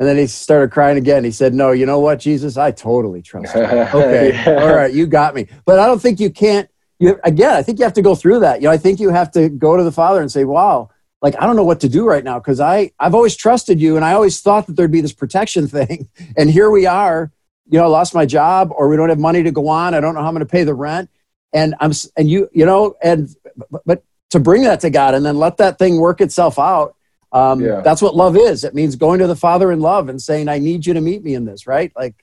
and 0.00 0.08
then 0.08 0.16
he 0.16 0.28
started 0.28 0.70
crying 0.70 0.96
again. 0.96 1.24
He 1.24 1.30
said 1.30 1.54
no 1.54 1.70
you 1.70 1.86
know 1.86 2.00
what 2.00 2.18
jesus? 2.18 2.56
I 2.56 2.72
totally 2.72 3.22
trust 3.22 3.54
you. 3.54 3.62
Okay 4.00 4.32
yeah. 4.32 4.60
all 4.60 4.74
right 4.74 4.92
you 4.92 5.06
got 5.06 5.34
me. 5.34 5.46
But 5.64 5.78
i 5.78 5.86
don't 5.86 6.00
think 6.02 6.18
you 6.18 6.30
can't 6.30 6.68
you 6.98 7.20
again 7.22 7.54
i 7.54 7.62
think 7.62 7.78
you 7.78 7.84
have 7.84 7.92
to 7.92 8.02
go 8.02 8.16
through 8.16 8.40
that. 8.40 8.60
You 8.60 8.66
know 8.66 8.72
i 8.72 8.78
think 8.78 8.98
you 8.98 9.10
have 9.10 9.30
to 9.32 9.48
go 9.48 9.76
to 9.76 9.84
the 9.84 9.92
father 9.92 10.20
and 10.20 10.32
say 10.32 10.44
wow 10.44 10.90
like 11.22 11.34
i 11.40 11.46
don't 11.46 11.56
know 11.56 11.64
what 11.64 11.80
to 11.80 11.88
do 11.88 12.06
right 12.06 12.24
now 12.24 12.38
because 12.38 12.60
i 12.60 12.90
i've 12.98 13.14
always 13.14 13.36
trusted 13.36 13.80
you 13.80 13.96
and 13.96 14.04
i 14.04 14.12
always 14.12 14.40
thought 14.40 14.66
that 14.66 14.76
there'd 14.76 14.92
be 14.92 15.00
this 15.00 15.12
protection 15.12 15.66
thing. 15.76 16.08
And 16.36 16.50
here 16.50 16.70
we 16.70 16.86
are 16.86 17.30
you 17.70 17.78
know 17.78 17.84
I 17.84 17.88
lost 17.88 18.14
my 18.14 18.24
job 18.24 18.72
or 18.74 18.88
we 18.88 18.96
don't 18.96 19.10
have 19.10 19.18
money 19.18 19.42
to 19.42 19.50
go 19.50 19.68
on. 19.68 19.94
I 19.94 20.00
don't 20.00 20.14
know 20.14 20.22
how 20.22 20.28
i'm 20.28 20.34
going 20.34 20.46
to 20.46 20.50
pay 20.50 20.64
the 20.64 20.74
rent. 20.74 21.10
And 21.52 21.74
i'm 21.80 21.92
and 22.16 22.28
you 22.28 22.48
you 22.52 22.66
know 22.66 22.94
and 23.02 23.34
but, 23.70 23.82
but 23.84 24.02
to 24.30 24.40
bring 24.40 24.62
that 24.62 24.80
to 24.80 24.90
god 24.90 25.14
and 25.14 25.24
then 25.24 25.38
let 25.38 25.56
that 25.58 25.78
thing 25.78 25.98
work 25.98 26.20
itself 26.20 26.58
out 26.58 26.94
um, 27.30 27.60
yeah. 27.60 27.82
that's 27.82 28.00
what 28.00 28.16
love 28.16 28.38
is. 28.38 28.64
It 28.64 28.74
means 28.74 28.96
going 28.96 29.18
to 29.18 29.26
the 29.26 29.36
father 29.36 29.70
in 29.70 29.80
love 29.80 30.08
and 30.08 30.20
saying 30.20 30.48
i 30.48 30.58
need 30.58 30.86
you 30.86 30.94
to 30.94 31.00
meet 31.00 31.22
me 31.22 31.34
in 31.34 31.44
this 31.44 31.66
right? 31.66 31.92
Like 31.96 32.14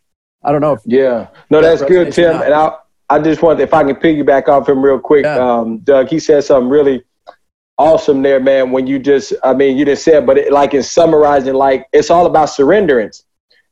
i 0.43 0.51
don't 0.51 0.61
know 0.61 0.73
if 0.73 0.81
yeah. 0.85 1.27
No 1.49 1.61
that's 1.61 1.83
good 1.83 2.11
tim. 2.11 2.41
and 2.41 2.53
i 2.53 2.71
i 3.09 3.19
just 3.19 3.41
want 3.41 3.59
if 3.59 3.73
i 3.73 3.83
can 3.83 3.95
piggyback 3.95 4.47
off 4.47 4.67
him 4.67 4.83
real 4.83 4.99
quick 4.99 5.25
yeah. 5.25 5.37
um, 5.37 5.79
doug 5.79 6.07
he 6.07 6.19
said 6.19 6.43
something 6.43 6.69
really 6.69 7.03
awesome 7.77 8.21
there, 8.21 8.39
man. 8.39 8.71
When 8.71 8.87
you 8.87 8.99
just, 8.99 9.33
I 9.43 9.53
mean, 9.53 9.77
you 9.77 9.85
just 9.85 10.03
said, 10.03 10.25
but 10.25 10.37
it, 10.37 10.51
like 10.51 10.73
in 10.73 10.83
summarizing, 10.83 11.53
like 11.53 11.87
it's 11.93 12.09
all 12.09 12.25
about 12.25 12.49
surrenderance. 12.49 13.23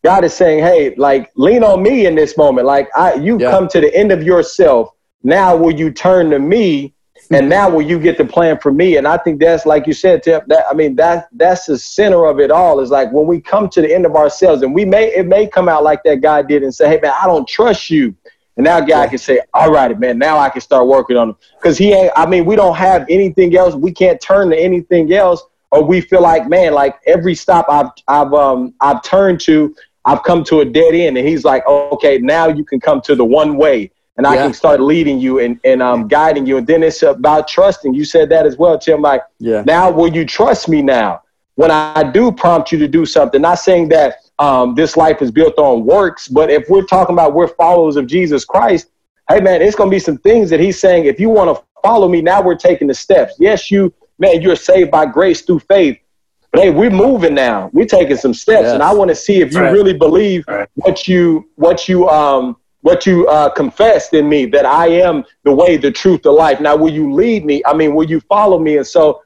God 0.04 0.26
is 0.26 0.34
saying, 0.34 0.64
hey, 0.64 0.94
like 0.98 1.32
lean 1.36 1.64
on 1.64 1.82
me 1.82 2.06
in 2.06 2.16
this 2.16 2.38
moment. 2.38 2.68
Like 2.68 2.90
I, 2.96 3.14
you 3.16 3.40
yeah. 3.40 3.52
come 3.52 3.68
to 3.70 3.80
the 3.80 3.94
end 3.96 4.12
of 4.12 4.24
yourself. 4.24 4.90
Now 5.24 5.56
will 5.56 5.72
you 5.72 5.92
turn 5.92 6.30
to 6.32 6.40
me? 6.40 6.94
And 7.32 7.48
now 7.48 7.70
will 7.70 7.82
you 7.82 8.00
get 8.00 8.18
the 8.18 8.26
plan 8.26 8.60
for 8.60 8.72
me? 8.72 8.98
And 8.98 9.08
I 9.08 9.18
think 9.18 9.40
that's 9.40 9.66
like 9.66 9.88
you 9.88 9.94
said, 9.94 10.24
Tim. 10.24 10.42
That 10.48 10.66
I 10.70 10.74
mean, 10.74 10.96
that 10.98 11.30
that's 11.32 11.66
the 11.66 11.78
center 11.78 12.26
of 12.26 12.42
it 12.42 12.52
all. 12.52 12.82
Is 12.82 12.90
like 12.90 13.12
when 13.14 13.26
we 13.26 13.40
come 13.40 13.70
to 13.70 13.82
the 13.82 13.94
end 13.94 14.06
of 14.06 14.16
ourselves, 14.16 14.62
and 14.62 14.76
we 14.76 14.84
may 14.84 15.16
it 15.16 15.26
may 15.26 15.48
come 15.48 15.70
out 15.70 15.84
like 15.84 16.04
that 16.04 16.22
guy 16.22 16.42
did 16.42 16.64
and 16.64 16.76
say, 16.76 16.90
"Hey 16.90 17.00
man, 17.02 17.14
I 17.20 17.26
don't 17.26 17.48
trust 17.48 17.90
you." 17.90 18.14
And 18.56 18.66
now 18.66 18.80
guy 18.80 19.04
yeah. 19.04 19.08
can 19.08 19.18
say, 19.18 19.40
all 19.54 19.72
right, 19.72 19.98
man, 20.00 20.18
now 20.18 20.38
I 20.38 20.50
can 20.50 20.62
start 20.62 20.88
working 20.88 21.18
on 21.18 21.30
him. 21.30 21.36
Because 21.56 21.78
he 21.78 21.94
ain't, 21.94 22.12
I 22.16 22.26
mean, 22.26 22.46
we 22.46 22.56
don't 22.56 22.76
have 22.76 23.06
anything 23.10 23.56
else. 23.56 23.74
We 23.76 23.92
can't 23.92 24.22
turn 24.22 24.50
to 24.52 24.58
anything 24.58 25.12
else. 25.14 25.44
Or 25.72 25.84
we 25.84 26.02
feel 26.02 26.22
like, 26.22 26.48
man, 26.48 26.74
like 26.74 27.00
every 27.08 27.34
stop 27.34 27.66
I've, 27.68 27.90
I've, 28.08 28.32
um, 28.34 28.76
I've 28.80 29.02
turned 29.02 29.42
to, 29.42 29.76
I've 30.06 30.22
come 30.22 30.44
to 30.46 30.60
a 30.60 30.66
dead 30.66 30.94
end. 30.94 31.18
And 31.18 31.28
he's 31.28 31.44
like, 31.44 31.66
okay, 31.68 32.20
now 32.20 32.48
you 32.48 32.64
can 32.64 32.80
come 32.80 33.02
to 33.02 33.16
the 33.16 33.26
one 33.26 33.58
way. 33.58 33.90
And 34.18 34.28
I 34.28 34.36
yeah. 34.36 34.44
can 34.44 34.54
start 34.54 34.80
leading 34.80 35.20
you 35.20 35.40
and, 35.40 35.60
and 35.64 35.82
um, 35.82 36.08
guiding 36.08 36.46
you. 36.46 36.58
And 36.58 36.68
then 36.68 36.84
it's 36.84 37.02
about 37.02 37.48
trusting. 37.48 37.96
You 37.96 38.06
said 38.06 38.30
that 38.30 38.46
as 38.46 38.58
well, 38.58 38.78
Tim. 38.78 39.02
Like, 39.02 39.24
yeah. 39.40 39.64
now 39.66 39.90
will 39.90 40.14
you 40.14 40.26
trust 40.26 40.70
me 40.70 40.84
now? 40.84 41.24
When 41.56 41.72
I 41.72 42.04
do 42.04 42.32
prompt 42.32 42.72
you 42.72 42.78
to 42.80 42.88
do 42.88 43.06
something, 43.06 43.42
not 43.42 43.60
saying 43.60 43.90
that 43.90 44.18
um, 44.40 44.76
this 44.76 44.98
life 44.98 45.22
is 45.22 45.32
built 45.32 45.58
on 45.58 45.86
works. 45.86 46.28
But 46.28 46.50
if 46.50 46.70
we're 46.70 46.86
talking 46.86 47.14
about 47.14 47.34
we're 47.34 47.48
followers 47.48 47.96
of 47.96 48.08
Jesus 48.08 48.46
Christ, 48.46 48.90
hey 49.30 49.40
man, 49.40 49.62
it's 49.62 49.76
gonna 49.76 49.92
be 49.92 50.00
some 50.00 50.18
things 50.18 50.50
that 50.50 50.60
he's 50.60 50.80
saying. 50.80 51.06
If 51.06 51.20
you 51.20 51.30
want 51.30 51.56
to 51.56 51.64
follow 51.82 52.08
me, 52.08 52.22
now 52.22 52.42
we're 52.42 52.56
taking 52.56 52.88
the 52.88 52.94
steps. 52.94 53.36
Yes, 53.40 53.72
you 53.72 53.94
man, 54.20 54.42
you're 54.42 54.56
saved 54.56 54.92
by 54.92 55.06
grace 55.06 55.42
through 55.42 55.60
faith. 55.60 55.98
But 56.52 56.62
hey, 56.62 56.70
we're 56.70 56.92
moving 56.92 57.34
now. 57.34 57.72
We're 57.74 57.88
taking 57.88 58.16
some 58.16 58.34
steps, 58.34 58.66
yes. 58.66 58.74
and 58.74 58.84
I 58.84 58.94
want 58.94 59.10
to 59.10 59.16
see 59.16 59.42
if 59.42 59.54
you 59.54 59.60
right. 59.60 59.72
really 59.72 59.94
believe 59.94 60.46
right. 60.48 60.70
what 60.76 61.08
you 61.08 61.50
what 61.56 61.90
you 61.90 62.08
um 62.10 62.58
what 62.84 63.06
you 63.06 63.26
uh, 63.28 63.50
confessed 63.50 64.14
in 64.14 64.28
me 64.28 64.46
that 64.46 64.66
I 64.66 64.88
am 64.88 65.24
the 65.46 65.54
way, 65.54 65.78
the 65.78 65.90
truth, 65.90 66.22
the 66.22 66.32
life. 66.32 66.60
Now, 66.60 66.76
will 66.76 66.92
you 66.92 67.14
lead 67.14 67.46
me? 67.46 67.64
I 67.66 67.74
mean, 67.74 67.96
will 67.96 68.08
you 68.08 68.20
follow 68.20 68.60
me? 68.60 68.76
And 68.76 68.86
so, 68.86 69.22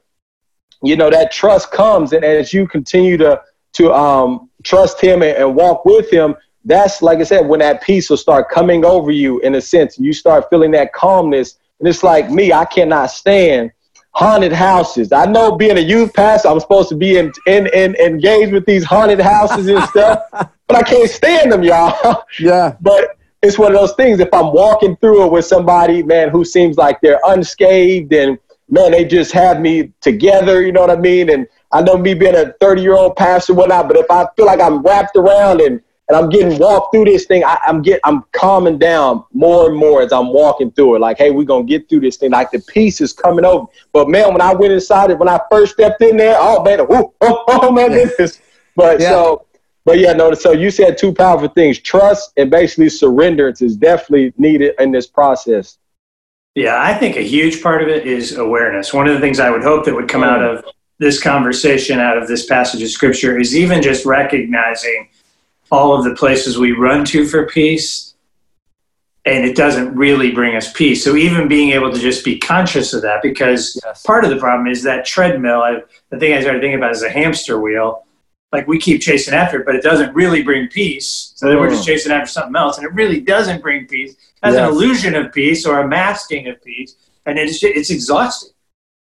you 0.80 0.96
know, 0.96 1.10
that 1.10 1.32
trust 1.32 1.72
comes, 1.72 2.12
and 2.12 2.24
as 2.24 2.52
you 2.52 2.68
continue 2.68 3.16
to 3.18 3.42
to 3.74 3.92
um, 3.92 4.47
trust 4.62 5.00
Him 5.00 5.22
and, 5.22 5.36
and 5.36 5.54
walk 5.54 5.84
with 5.84 6.10
Him, 6.10 6.36
that's 6.64 7.02
like 7.02 7.18
I 7.18 7.24
said, 7.24 7.46
when 7.46 7.60
that 7.60 7.82
peace 7.82 8.10
will 8.10 8.16
start 8.16 8.50
coming 8.50 8.84
over 8.84 9.10
you. 9.10 9.40
In 9.40 9.54
a 9.54 9.60
sense, 9.60 9.98
you 9.98 10.12
start 10.12 10.46
feeling 10.50 10.70
that 10.72 10.92
calmness, 10.92 11.58
and 11.78 11.88
it's 11.88 12.02
like 12.02 12.30
me. 12.30 12.52
I 12.52 12.64
cannot 12.64 13.10
stand 13.10 13.72
haunted 14.18 14.52
houses. 14.52 15.12
I 15.12 15.26
know 15.26 15.52
being 15.52 15.78
a 15.78 15.80
youth 15.80 16.12
pastor, 16.12 16.48
I'm 16.48 16.58
supposed 16.58 16.88
to 16.88 16.96
be 16.96 17.18
in, 17.18 17.32
in, 17.46 17.68
in 17.68 17.94
engaged 17.96 18.52
with 18.52 18.66
these 18.66 18.84
haunted 18.84 19.20
houses 19.20 19.68
and 19.68 19.82
stuff, 19.84 20.22
but 20.32 20.76
I 20.76 20.82
can't 20.82 21.08
stand 21.08 21.52
them, 21.52 21.62
y'all. 21.62 22.24
Yeah. 22.40 22.74
But 22.80 23.16
it's 23.42 23.58
one 23.58 23.72
of 23.72 23.78
those 23.80 23.94
things. 23.94 24.18
If 24.18 24.28
I'm 24.32 24.52
walking 24.52 24.96
through 24.96 25.26
it 25.26 25.32
with 25.32 25.44
somebody, 25.44 26.02
man, 26.02 26.30
who 26.30 26.44
seems 26.44 26.76
like 26.76 27.00
they're 27.00 27.20
unscathed 27.26 28.12
and 28.12 28.38
man, 28.68 28.90
they 28.90 29.04
just 29.04 29.30
have 29.32 29.60
me 29.60 29.92
together, 30.00 30.62
you 30.62 30.72
know 30.72 30.80
what 30.80 30.90
I 30.90 30.96
mean? 30.96 31.30
And 31.30 31.46
I 31.70 31.82
know 31.82 31.96
me 31.96 32.14
being 32.14 32.34
a 32.34 32.52
30 32.60 32.82
year 32.82 32.94
old 32.94 33.16
pastor, 33.16 33.54
whatnot, 33.54 33.88
but 33.88 33.96
if 33.96 34.10
I 34.10 34.26
feel 34.36 34.46
like 34.46 34.60
I'm 34.60 34.82
wrapped 34.82 35.16
around 35.16 35.60
and 35.60 35.80
and 36.08 36.16
I'm 36.16 36.30
getting 36.30 36.58
walked 36.58 36.94
through 36.94 37.04
this 37.04 37.26
thing, 37.26 37.44
I, 37.44 37.58
am 37.66 37.82
get 37.82 38.00
I'm 38.04 38.24
calming 38.32 38.78
down 38.78 39.24
more 39.34 39.68
and 39.68 39.76
more 39.76 40.00
as 40.00 40.10
I'm 40.10 40.32
walking 40.32 40.70
through 40.70 40.96
it. 40.96 41.00
Like, 41.00 41.18
hey, 41.18 41.30
we're 41.30 41.44
gonna 41.44 41.64
get 41.64 41.88
through 41.88 42.00
this 42.00 42.16
thing. 42.16 42.30
Like 42.30 42.50
the 42.50 42.60
peace 42.60 43.02
is 43.02 43.12
coming 43.12 43.44
over. 43.44 43.66
But 43.92 44.08
man, 44.08 44.32
when 44.32 44.40
I 44.40 44.54
went 44.54 44.72
inside 44.72 45.10
it, 45.10 45.18
when 45.18 45.28
I 45.28 45.38
first 45.50 45.74
stepped 45.74 46.00
in 46.00 46.16
there, 46.16 46.36
oh 46.38 46.62
man, 46.62 46.80
oh, 46.88 47.12
oh, 47.20 47.44
oh 47.48 47.70
my 47.70 47.88
goodness. 47.88 48.40
But 48.74 49.00
yeah. 49.00 49.10
so 49.10 49.46
but 49.84 49.98
yeah, 49.98 50.12
no. 50.12 50.32
So 50.34 50.52
you 50.52 50.70
said 50.70 50.96
two 50.96 51.12
powerful 51.12 51.48
things: 51.48 51.78
trust 51.78 52.32
and 52.36 52.50
basically 52.50 52.86
surrenderance 52.86 53.60
is 53.60 53.76
definitely 53.76 54.32
needed 54.38 54.74
in 54.78 54.92
this 54.92 55.06
process. 55.06 55.78
Yeah, 56.54 56.82
I 56.82 56.94
think 56.94 57.16
a 57.16 57.22
huge 57.22 57.62
part 57.62 57.82
of 57.82 57.88
it 57.88 58.06
is 58.06 58.36
awareness. 58.36 58.92
One 58.92 59.06
of 59.06 59.14
the 59.14 59.20
things 59.20 59.40
I 59.40 59.50
would 59.50 59.62
hope 59.62 59.84
that 59.84 59.94
would 59.94 60.08
come 60.08 60.22
mm. 60.22 60.28
out 60.28 60.42
of 60.42 60.64
this 60.98 61.22
conversation, 61.22 62.00
out 62.00 62.18
of 62.18 62.28
this 62.28 62.46
passage 62.46 62.82
of 62.82 62.88
scripture, 62.88 63.38
is 63.38 63.56
even 63.56 63.82
just 63.82 64.04
recognizing 64.04 65.08
all 65.70 65.96
of 65.96 66.04
the 66.04 66.14
places 66.14 66.58
we 66.58 66.72
run 66.72 67.04
to 67.06 67.26
for 67.26 67.46
peace, 67.46 68.14
and 69.24 69.44
it 69.44 69.56
doesn't 69.56 69.94
really 69.94 70.30
bring 70.32 70.56
us 70.56 70.72
peace. 70.72 71.04
So 71.04 71.14
even 71.14 71.48
being 71.48 71.70
able 71.70 71.92
to 71.92 71.98
just 71.98 72.24
be 72.24 72.38
conscious 72.38 72.92
of 72.94 73.02
that, 73.02 73.22
because 73.22 73.78
yes. 73.84 74.02
part 74.02 74.24
of 74.24 74.30
the 74.30 74.38
problem 74.38 74.66
is 74.66 74.82
that 74.82 75.04
treadmill. 75.04 75.60
I, 75.60 75.82
the 76.10 76.18
thing 76.18 76.32
I 76.32 76.40
started 76.40 76.60
thinking 76.60 76.78
about 76.78 76.92
is 76.92 77.02
a 77.02 77.10
hamster 77.10 77.60
wheel 77.60 78.04
like 78.50 78.66
we 78.66 78.78
keep 78.78 79.02
chasing 79.02 79.34
after 79.34 79.60
it, 79.60 79.66
but 79.66 79.74
it 79.74 79.82
doesn't 79.82 80.14
really 80.14 80.42
bring 80.42 80.68
peace. 80.68 81.32
So 81.36 81.48
then 81.48 81.58
we're 81.58 81.68
just 81.68 81.82
mm. 81.82 81.88
chasing 81.88 82.12
after 82.12 82.30
something 82.30 82.56
else, 82.56 82.78
and 82.78 82.86
it 82.86 82.94
really 82.94 83.20
doesn't 83.20 83.60
bring 83.60 83.86
peace. 83.86 84.12
It 84.12 84.18
has 84.42 84.54
yes. 84.54 84.66
an 84.66 84.74
illusion 84.74 85.14
of 85.14 85.32
peace 85.32 85.66
or 85.66 85.80
a 85.80 85.86
masking 85.86 86.48
of 86.48 86.62
peace, 86.62 86.96
and 87.26 87.38
it's 87.38 87.62
it's 87.62 87.90
exhausting 87.90 88.54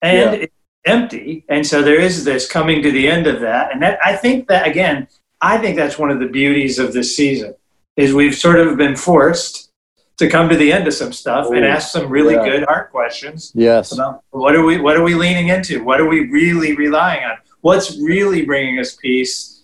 and 0.02 0.18
yeah. 0.18 0.32
it's 0.44 0.54
empty. 0.86 1.46
And 1.50 1.66
so 1.66 1.82
there 1.82 2.00
is 2.00 2.24
this 2.24 2.50
coming 2.50 2.82
to 2.82 2.92
the 2.92 3.08
end 3.08 3.28
of 3.28 3.42
that, 3.42 3.72
and 3.72 3.82
that 3.82 4.00
I 4.04 4.16
think 4.16 4.48
that 4.48 4.68
again, 4.68 5.08
I 5.42 5.58
think 5.58 5.76
that's 5.76 5.98
one 5.98 6.12
of 6.12 6.20
the 6.20 6.28
beauties 6.28 6.80
of 6.80 6.94
this 6.94 7.16
season 7.16 7.56
is 7.98 8.14
we've 8.14 8.36
sort 8.36 8.60
of 8.60 8.78
been 8.78 8.96
forced 8.96 9.72
to 10.18 10.30
come 10.30 10.50
to 10.50 10.56
the 10.56 10.72
end 10.72 10.88
of 10.88 10.94
some 10.94 11.12
stuff 11.12 11.48
Ooh, 11.48 11.54
and 11.54 11.66
ask 11.66 11.92
some 11.92 12.10
really 12.10 12.36
yeah. 12.36 12.44
good 12.44 12.64
heart 12.64 12.92
questions. 12.92 13.52
Yes. 13.56 13.92
About 13.92 14.24
what 14.30 14.56
are 14.56 14.64
we 14.64 14.80
what 14.80 14.96
are 14.98 15.04
we 15.04 15.16
leaning 15.16 15.50
into? 15.50 15.84
What 15.84 16.00
are 16.00 16.08
we 16.08 16.30
really 16.30 16.76
relying 16.76 17.24
on? 17.24 17.38
what's 17.62 17.98
really 17.98 18.44
bringing 18.44 18.80
us 18.80 18.96
peace 18.96 19.64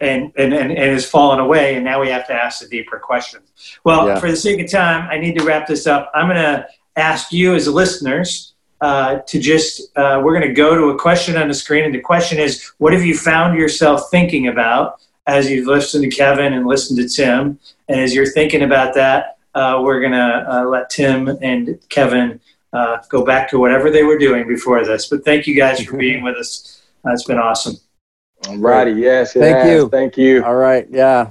and, 0.00 0.32
and, 0.36 0.52
and, 0.52 0.70
and 0.70 0.92
has 0.92 1.08
fallen 1.08 1.40
away. 1.40 1.76
And 1.76 1.84
now 1.84 2.00
we 2.00 2.08
have 2.08 2.26
to 2.28 2.34
ask 2.34 2.60
the 2.60 2.68
deeper 2.68 2.98
questions. 2.98 3.50
Well, 3.84 4.06
yeah. 4.06 4.20
for 4.20 4.30
the 4.30 4.36
sake 4.36 4.60
of 4.60 4.70
time, 4.70 5.08
I 5.10 5.18
need 5.18 5.38
to 5.38 5.44
wrap 5.44 5.66
this 5.66 5.86
up. 5.86 6.10
I'm 6.14 6.26
going 6.26 6.36
to 6.36 6.66
ask 6.96 7.32
you 7.32 7.54
as 7.54 7.66
listeners 7.66 8.54
uh, 8.80 9.18
to 9.26 9.38
just, 9.38 9.96
uh, 9.96 10.20
we're 10.22 10.34
going 10.38 10.48
to 10.48 10.54
go 10.54 10.74
to 10.74 10.90
a 10.90 10.98
question 10.98 11.36
on 11.36 11.48
the 11.48 11.54
screen. 11.54 11.84
And 11.84 11.94
the 11.94 12.00
question 12.00 12.38
is, 12.38 12.72
what 12.78 12.92
have 12.92 13.04
you 13.04 13.16
found 13.16 13.58
yourself 13.58 14.10
thinking 14.10 14.48
about 14.48 15.00
as 15.26 15.50
you've 15.50 15.66
listened 15.66 16.04
to 16.04 16.10
Kevin 16.10 16.52
and 16.52 16.66
listened 16.66 16.98
to 16.98 17.08
Tim? 17.08 17.58
And 17.88 18.00
as 18.00 18.14
you're 18.14 18.30
thinking 18.30 18.62
about 18.62 18.94
that, 18.94 19.38
uh, 19.54 19.80
we're 19.82 20.00
going 20.00 20.12
to 20.12 20.46
uh, 20.48 20.64
let 20.64 20.90
Tim 20.90 21.28
and 21.42 21.78
Kevin 21.88 22.40
uh, 22.72 22.98
go 23.08 23.24
back 23.24 23.48
to 23.50 23.58
whatever 23.58 23.90
they 23.90 24.04
were 24.04 24.18
doing 24.18 24.46
before 24.46 24.84
this. 24.84 25.06
But 25.06 25.24
thank 25.24 25.46
you 25.46 25.54
guys 25.54 25.82
for 25.82 25.96
being 25.96 26.22
with 26.22 26.36
us 26.36 26.78
that's 27.04 27.24
been 27.24 27.38
awesome. 27.38 27.76
All 28.46 28.58
righty. 28.58 28.92
Yes. 28.92 29.32
Thank 29.32 29.56
has. 29.56 29.70
you. 29.70 29.88
Thank 29.88 30.16
you. 30.16 30.44
All 30.44 30.54
right. 30.54 30.86
Yeah. 30.90 31.30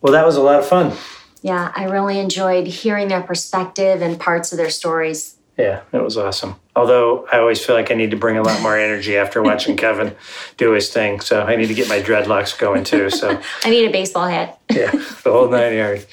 Well, 0.00 0.12
that 0.12 0.26
was 0.26 0.36
a 0.36 0.42
lot 0.42 0.60
of 0.60 0.66
fun. 0.66 0.96
Yeah, 1.42 1.72
I 1.74 1.84
really 1.84 2.18
enjoyed 2.18 2.66
hearing 2.66 3.08
their 3.08 3.22
perspective 3.22 4.02
and 4.02 4.20
parts 4.20 4.52
of 4.52 4.58
their 4.58 4.70
stories. 4.70 5.36
Yeah, 5.60 5.82
it 5.92 6.02
was 6.02 6.16
awesome. 6.16 6.56
Although 6.74 7.26
I 7.30 7.38
always 7.38 7.62
feel 7.62 7.76
like 7.76 7.90
I 7.90 7.94
need 7.94 8.12
to 8.12 8.16
bring 8.16 8.38
a 8.38 8.42
lot 8.42 8.62
more 8.62 8.78
energy 8.78 9.18
after 9.18 9.42
watching 9.50 9.76
Kevin 9.76 10.16
do 10.56 10.72
his 10.72 10.90
thing. 10.90 11.20
So 11.20 11.42
I 11.42 11.56
need 11.56 11.66
to 11.66 11.74
get 11.74 11.86
my 11.86 12.00
dreadlocks 12.00 12.58
going 12.58 12.84
too. 12.84 13.10
So 13.10 13.40
I 13.64 13.70
need 13.70 13.86
a 13.86 13.92
baseball 13.92 14.26
hat. 14.26 14.58
yeah, 14.70 14.90
the 14.90 15.32
whole 15.32 15.50
nine 15.50 15.74
yards. 15.74 16.06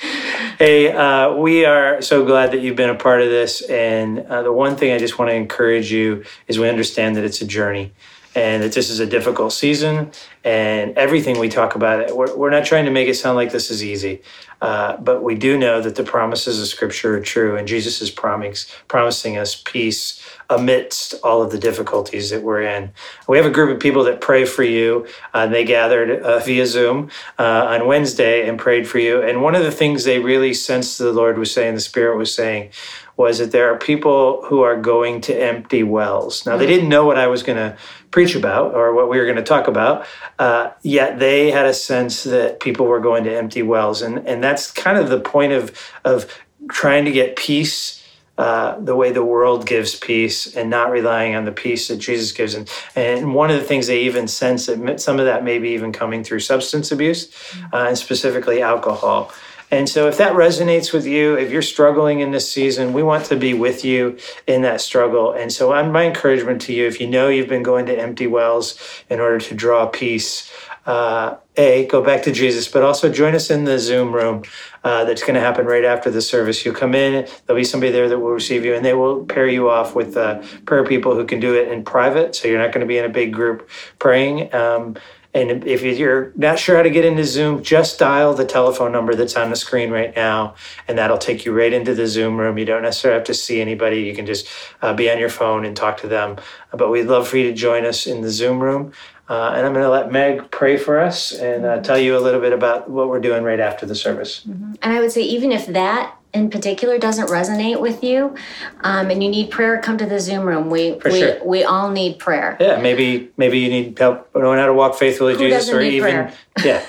Hey, 0.59 0.91
uh, 0.91 1.33
we 1.35 1.63
are 1.63 2.01
so 2.01 2.25
glad 2.25 2.51
that 2.51 2.59
you've 2.59 2.75
been 2.75 2.89
a 2.89 2.95
part 2.95 3.21
of 3.21 3.29
this. 3.29 3.61
And 3.61 4.19
uh, 4.19 4.43
the 4.43 4.51
one 4.51 4.75
thing 4.75 4.91
I 4.91 4.97
just 4.97 5.17
want 5.17 5.31
to 5.31 5.35
encourage 5.35 5.91
you 5.91 6.25
is 6.47 6.59
we 6.59 6.67
understand 6.67 7.15
that 7.15 7.23
it's 7.23 7.41
a 7.41 7.47
journey 7.47 7.93
and 8.38 8.61
that 8.61 8.71
this 8.71 8.91
is 8.91 8.99
a 8.99 9.05
difficult 9.05 9.51
season 9.51 10.11
and 10.43 10.95
everything 10.95 11.39
we 11.39 11.49
talk 11.49 11.73
about 11.75 11.99
it 11.99 12.15
we're, 12.15 12.33
we're 12.38 12.51
not 12.51 12.63
trying 12.63 12.85
to 12.85 12.91
make 12.91 13.07
it 13.07 13.15
sound 13.15 13.35
like 13.35 13.51
this 13.51 13.71
is 13.71 13.83
easy 13.83 14.21
uh, 14.61 14.95
but 14.97 15.23
we 15.23 15.33
do 15.33 15.57
know 15.57 15.81
that 15.81 15.95
the 15.95 16.03
promises 16.03 16.61
of 16.61 16.67
scripture 16.67 17.17
are 17.17 17.21
true 17.21 17.57
and 17.57 17.67
jesus 17.67 17.99
is 17.99 18.11
promising, 18.11 18.71
promising 18.88 19.38
us 19.38 19.59
peace 19.65 20.16
amidst 20.49 21.13
all 21.23 21.41
of 21.41 21.51
the 21.51 21.57
difficulties 21.57 22.29
that 22.29 22.41
we're 22.41 22.61
in 22.61 22.91
we 23.27 23.37
have 23.37 23.45
a 23.45 23.51
group 23.51 23.73
of 23.73 23.79
people 23.79 24.03
that 24.03 24.21
pray 24.21 24.45
for 24.45 24.63
you 24.63 25.05
uh, 25.33 25.47
they 25.47 25.63
gathered 25.63 26.21
uh, 26.21 26.39
via 26.39 26.65
zoom 26.65 27.09
uh, 27.37 27.65
on 27.69 27.87
wednesday 27.87 28.47
and 28.47 28.59
prayed 28.59 28.87
for 28.87 28.99
you 28.99 29.21
and 29.21 29.41
one 29.41 29.55
of 29.55 29.63
the 29.63 29.71
things 29.71 30.03
they 30.03 30.19
really 30.19 30.53
sensed 30.53 30.97
the 30.97 31.11
lord 31.11 31.37
was 31.37 31.53
saying 31.53 31.75
the 31.75 31.81
spirit 31.81 32.17
was 32.17 32.33
saying 32.33 32.71
was 33.17 33.39
that 33.39 33.51
there 33.51 33.73
are 33.73 33.77
people 33.77 34.43
who 34.45 34.61
are 34.61 34.79
going 34.79 35.19
to 35.21 35.33
empty 35.33 35.81
wells. 35.81 36.45
Now, 36.45 36.55
they 36.55 36.65
mm. 36.65 36.69
didn't 36.69 36.89
know 36.89 37.03
what 37.05 37.17
I 37.17 37.25
was 37.25 37.41
going 37.41 37.57
to 37.57 37.75
preach 38.11 38.35
about 38.35 38.75
or 38.75 38.93
what 38.93 39.09
we 39.09 39.17
were 39.17 39.25
going 39.25 39.37
to 39.37 39.43
talk 39.43 39.67
about, 39.67 40.05
uh, 40.39 40.69
yet 40.83 41.19
they 41.19 41.51
had 41.51 41.65
a 41.65 41.73
sense 41.73 42.23
that 42.23 42.59
people 42.59 42.85
were 42.85 42.99
going 42.99 43.23
to 43.23 43.35
empty 43.35 43.63
wells. 43.63 44.03
And, 44.03 44.25
and 44.27 44.43
that's 44.43 44.71
kind 44.71 44.97
of 44.97 45.09
the 45.09 45.19
point 45.19 45.51
of, 45.51 45.77
of 46.05 46.31
trying 46.69 47.05
to 47.05 47.11
get 47.11 47.35
peace. 47.35 48.03
Uh, 48.38 48.79
the 48.79 48.95
way 48.95 49.11
the 49.11 49.23
world 49.23 49.65
gives 49.65 49.95
peace 49.95 50.55
and 50.55 50.69
not 50.69 50.91
relying 50.91 51.33
on 51.33 51.45
the 51.45 51.51
peace 51.51 51.88
that 51.88 51.97
Jesus 51.97 52.31
gives. 52.31 52.53
And, 52.53 52.69
and 52.95 53.33
one 53.33 53.49
of 53.49 53.59
the 53.59 53.65
things 53.65 53.88
they 53.88 54.01
even 54.01 54.27
sense 54.27 54.67
that 54.67 55.01
some 55.01 55.17
of 55.19 55.25
that 55.25 55.43
may 55.43 55.57
be 55.57 55.69
even 55.69 55.91
coming 55.91 56.23
through 56.23 56.41
substance 56.41 56.91
abuse 56.91 57.29
mm. 57.29 57.73
uh, 57.73 57.88
and 57.88 57.97
specifically 57.97 58.61
alcohol. 58.61 59.31
And 59.69 59.89
so, 59.89 60.07
if 60.07 60.17
that 60.17 60.33
resonates 60.33 60.93
with 60.93 61.05
you, 61.05 61.35
if 61.35 61.51
you're 61.51 61.61
struggling 61.61 62.21
in 62.21 62.31
this 62.31 62.49
season, 62.49 62.93
we 62.93 63.03
want 63.03 63.25
to 63.25 63.35
be 63.35 63.53
with 63.53 63.83
you 63.83 64.17
in 64.45 64.61
that 64.61 64.79
struggle. 64.79 65.33
And 65.33 65.51
so, 65.51 65.69
my 65.91 66.05
encouragement 66.05 66.61
to 66.63 66.73
you, 66.73 66.88
if 66.88 67.01
you 67.01 67.07
know 67.07 67.27
you've 67.27 67.49
been 67.49 67.63
going 67.63 67.85
to 67.88 67.99
empty 67.99 68.27
wells 68.27 68.79
in 69.09 69.19
order 69.19 69.39
to 69.39 69.55
draw 69.55 69.85
peace, 69.85 70.49
uh, 70.88 71.38
a 71.57 71.85
go 71.88 72.01
back 72.01 72.23
to 72.23 72.31
Jesus, 72.31 72.67
but 72.67 72.81
also 72.81 73.11
join 73.11 73.35
us 73.35 73.51
in 73.51 73.65
the 73.65 73.77
Zoom 73.77 74.15
room. 74.15 74.43
Uh, 74.83 75.03
that's 75.03 75.21
going 75.21 75.33
to 75.33 75.41
happen 75.41 75.65
right 75.65 75.83
after 75.83 76.09
the 76.09 76.21
service. 76.21 76.63
You'll 76.63 76.73
come 76.73 76.95
in, 76.95 77.27
there'll 77.45 77.59
be 77.59 77.65
somebody 77.65 77.91
there 77.91 78.07
that 78.07 78.19
will 78.19 78.31
receive 78.31 78.63
you, 78.63 78.73
and 78.73 78.85
they 78.85 78.93
will 78.93 79.25
pair 79.25 79.47
you 79.47 79.69
off 79.69 79.95
with 79.95 80.15
uh, 80.15 80.41
prayer 80.65 80.85
people 80.85 81.13
who 81.13 81.25
can 81.25 81.41
do 81.41 81.53
it 81.55 81.67
in 81.67 81.83
private. 81.83 82.35
So 82.35 82.47
you're 82.47 82.59
not 82.59 82.71
going 82.71 82.81
to 82.81 82.88
be 82.88 82.97
in 82.97 83.03
a 83.03 83.09
big 83.09 83.33
group 83.33 83.69
praying. 83.99 84.53
Um, 84.55 84.95
and 85.33 85.67
if 85.67 85.83
you're 85.83 86.31
not 86.35 86.57
sure 86.57 86.77
how 86.77 86.83
to 86.83 86.89
get 86.89 87.05
into 87.05 87.23
Zoom, 87.23 87.61
just 87.61 87.99
dial 87.99 88.33
the 88.33 88.45
telephone 88.45 88.91
number 88.91 89.13
that's 89.13 89.35
on 89.35 89.49
the 89.51 89.55
screen 89.55 89.91
right 89.91 90.15
now, 90.15 90.55
and 90.88 90.97
that'll 90.97 91.17
take 91.17 91.45
you 91.45 91.53
right 91.53 91.71
into 91.71 91.93
the 91.93 92.07
Zoom 92.07 92.38
room. 92.38 92.57
You 92.57 92.65
don't 92.65 92.81
necessarily 92.81 93.19
have 93.19 93.27
to 93.27 93.33
see 93.33 93.61
anybody. 93.61 94.01
You 94.01 94.15
can 94.15 94.25
just 94.25 94.47
uh, 94.81 94.93
be 94.93 95.11
on 95.11 95.19
your 95.19 95.29
phone 95.29 95.65
and 95.65 95.75
talk 95.75 95.97
to 95.97 96.07
them. 96.07 96.38
But 96.71 96.89
we'd 96.89 97.03
love 97.03 97.27
for 97.27 97.38
you 97.38 97.49
to 97.49 97.53
join 97.53 97.85
us 97.85 98.07
in 98.07 98.21
the 98.21 98.31
Zoom 98.31 98.59
room. 98.61 98.93
Uh, 99.30 99.53
and 99.55 99.65
I'm 99.65 99.73
going 99.73 99.84
to 99.84 99.89
let 99.89 100.11
Meg 100.11 100.51
pray 100.51 100.78
for 100.78 100.99
us 100.99 101.34
and 101.34 101.65
uh, 101.65 101.82
tell 101.82 101.99
you 101.99 102.17
a 102.17 102.21
little 102.21 102.39
bit 102.39 102.53
about 102.53 102.89
what 102.89 103.09
we're 103.09 103.19
doing 103.19 103.43
right 103.43 103.59
after 103.59 103.86
the 103.86 103.95
service. 103.95 104.45
Mm-hmm. 104.47 104.73
And 104.82 104.93
I 104.93 105.01
would 105.01 105.11
say, 105.11 105.21
even 105.21 105.51
if 105.51 105.67
that 105.67 106.16
in 106.38 106.49
particular 106.49 106.97
doesn't 106.97 107.27
resonate 107.27 107.79
with 107.79 108.03
you 108.03 108.35
um, 108.81 109.09
and 109.09 109.23
you 109.23 109.29
need 109.29 109.49
prayer 109.49 109.81
come 109.81 109.97
to 109.97 110.05
the 110.05 110.19
zoom 110.19 110.45
room 110.45 110.69
we 110.69 110.93
we, 111.05 111.19
sure. 111.19 111.43
we 111.43 111.63
all 111.63 111.89
need 111.89 112.19
prayer 112.19 112.55
yeah 112.59 112.79
maybe 112.79 113.31
maybe 113.38 113.59
you 113.59 113.69
need 113.69 113.97
help 113.97 114.29
knowing 114.35 114.59
how 114.59 114.65
to 114.65 114.73
walk 114.73 114.95
faithfully 114.95 115.33
Who 115.33 115.39
jesus 115.39 115.69
or 115.69 115.81
even 115.81 116.01
prayer? 116.01 116.33
yeah 116.63 116.85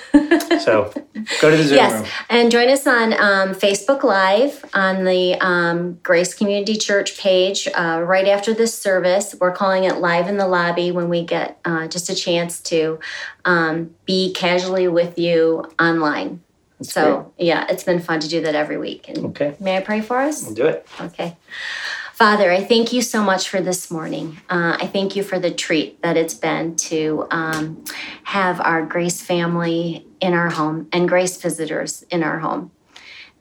so 0.58 0.92
go 1.40 1.50
to 1.50 1.56
the 1.56 1.64
zoom 1.64 1.76
yes 1.76 1.92
room. 1.92 2.10
and 2.28 2.50
join 2.50 2.68
us 2.68 2.86
on 2.86 3.12
um, 3.14 3.54
facebook 3.54 4.02
live 4.02 4.64
on 4.74 5.04
the 5.04 5.34
um, 5.40 5.94
grace 6.02 6.34
community 6.34 6.76
church 6.76 7.18
page 7.18 7.68
uh, 7.74 8.02
right 8.04 8.28
after 8.28 8.54
this 8.54 8.76
service 8.76 9.34
we're 9.40 9.52
calling 9.52 9.84
it 9.84 9.96
live 9.96 10.28
in 10.28 10.36
the 10.36 10.46
lobby 10.46 10.90
when 10.90 11.08
we 11.08 11.24
get 11.24 11.58
uh, 11.64 11.86
just 11.88 12.08
a 12.10 12.14
chance 12.14 12.60
to 12.60 12.98
um, 13.44 13.94
be 14.04 14.32
casually 14.32 14.88
with 14.88 15.18
you 15.18 15.64
online 15.80 16.42
That's 16.78 16.92
so, 16.92 17.32
yeah, 17.38 17.66
it's 17.68 17.84
been 17.84 18.00
fun 18.00 18.20
to 18.20 18.28
do 18.28 18.40
that 18.42 18.54
every 18.54 18.78
week. 18.78 19.08
And 19.08 19.18
Okay, 19.26 19.56
may 19.58 19.76
I 19.76 19.80
pray 19.80 20.00
for 20.00 20.18
us? 20.18 20.44
we'll 20.44 20.54
do 20.54 20.66
it. 20.66 20.86
Okay. 21.00 21.36
Father, 22.12 22.50
I 22.50 22.64
thank 22.64 22.92
you 22.92 23.00
so 23.00 23.22
much 23.22 23.48
for 23.48 23.60
this 23.60 23.90
morning. 23.92 24.38
Uh, 24.50 24.76
I 24.80 24.86
thank 24.88 25.14
you 25.14 25.22
for 25.22 25.38
the 25.38 25.52
treat 25.52 26.02
that 26.02 26.16
it's 26.16 26.34
been 26.34 26.74
to 26.76 27.26
um, 27.30 27.84
have 28.24 28.60
our 28.60 28.84
Grace 28.84 29.22
family 29.22 30.04
in 30.20 30.34
our 30.34 30.50
home 30.50 30.88
and 30.92 31.08
Grace 31.08 31.40
visitors 31.40 32.02
in 32.10 32.24
our 32.24 32.40
home. 32.40 32.72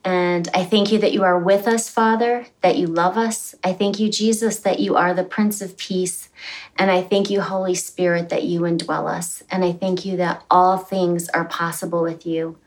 And 0.06 0.48
I 0.54 0.64
thank 0.64 0.92
you 0.92 1.00
that 1.00 1.12
you 1.12 1.24
are 1.24 1.38
with 1.38 1.68
us, 1.68 1.90
Father, 1.90 2.46
that 2.62 2.78
you 2.78 2.88
love 2.88 3.18
us. 3.18 3.56
I 3.64 3.74
thank 3.74 4.00
you, 4.00 4.10
Jesus, 4.10 4.60
that 4.60 4.80
you 4.80 4.96
are 4.96 5.14
the 5.14 5.24
Prince 5.24 5.62
of 5.62 5.76
Peace. 5.76 6.30
And 6.78 6.90
I 6.90 7.02
thank 7.02 7.30
you, 7.30 7.42
Holy 7.42 7.76
Spirit, 7.76 8.30
that 8.30 8.44
you 8.44 8.62
indwell 8.62 9.10
us. 9.12 9.44
And 9.50 9.66
I 9.66 9.74
thank 9.74 10.06
you 10.06 10.16
that 10.18 10.44
all 10.50 10.78
things 10.78 11.28
are 11.30 11.46
possible 11.46 12.02
with 12.04 12.26
you. 12.26 12.58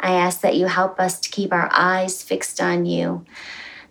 I 0.00 0.14
ask 0.14 0.40
that 0.40 0.56
you 0.56 0.66
help 0.66 1.00
us 1.00 1.20
to 1.20 1.30
keep 1.30 1.52
our 1.52 1.68
eyes 1.72 2.22
fixed 2.22 2.60
on 2.60 2.86
you 2.86 3.24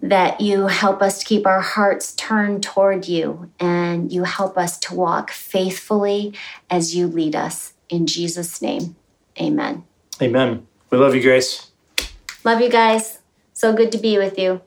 that 0.02 0.42
you 0.42 0.68
help 0.68 1.02
us 1.02 1.20
to 1.20 1.26
keep 1.26 1.48
our 1.48 1.62
hearts 1.62 2.14
turned 2.14 2.64
toward 2.64 3.08
you 3.08 3.52
and 3.60 4.12
you 4.12 4.24
help 4.24 4.58
us 4.58 4.78
to 4.78 4.96
walk 4.96 5.32
faithfully 5.32 6.34
as 6.70 6.96
you 6.96 7.08
lead 7.08 7.36
us. 7.36 7.74
In 7.90 8.06
Jesus' 8.06 8.62
name, 8.62 8.96
amen. 9.40 9.84
Amen. 10.22 10.68
We 10.90 10.98
love 10.98 11.16
you, 11.16 11.22
Grace. 11.22 11.72
Love 12.44 12.62
you 12.62 12.70
guys. 12.70 13.20
So 13.54 13.74
good 13.74 13.92
to 13.92 13.98
be 13.98 14.18
with 14.18 14.38
you. 14.38 14.62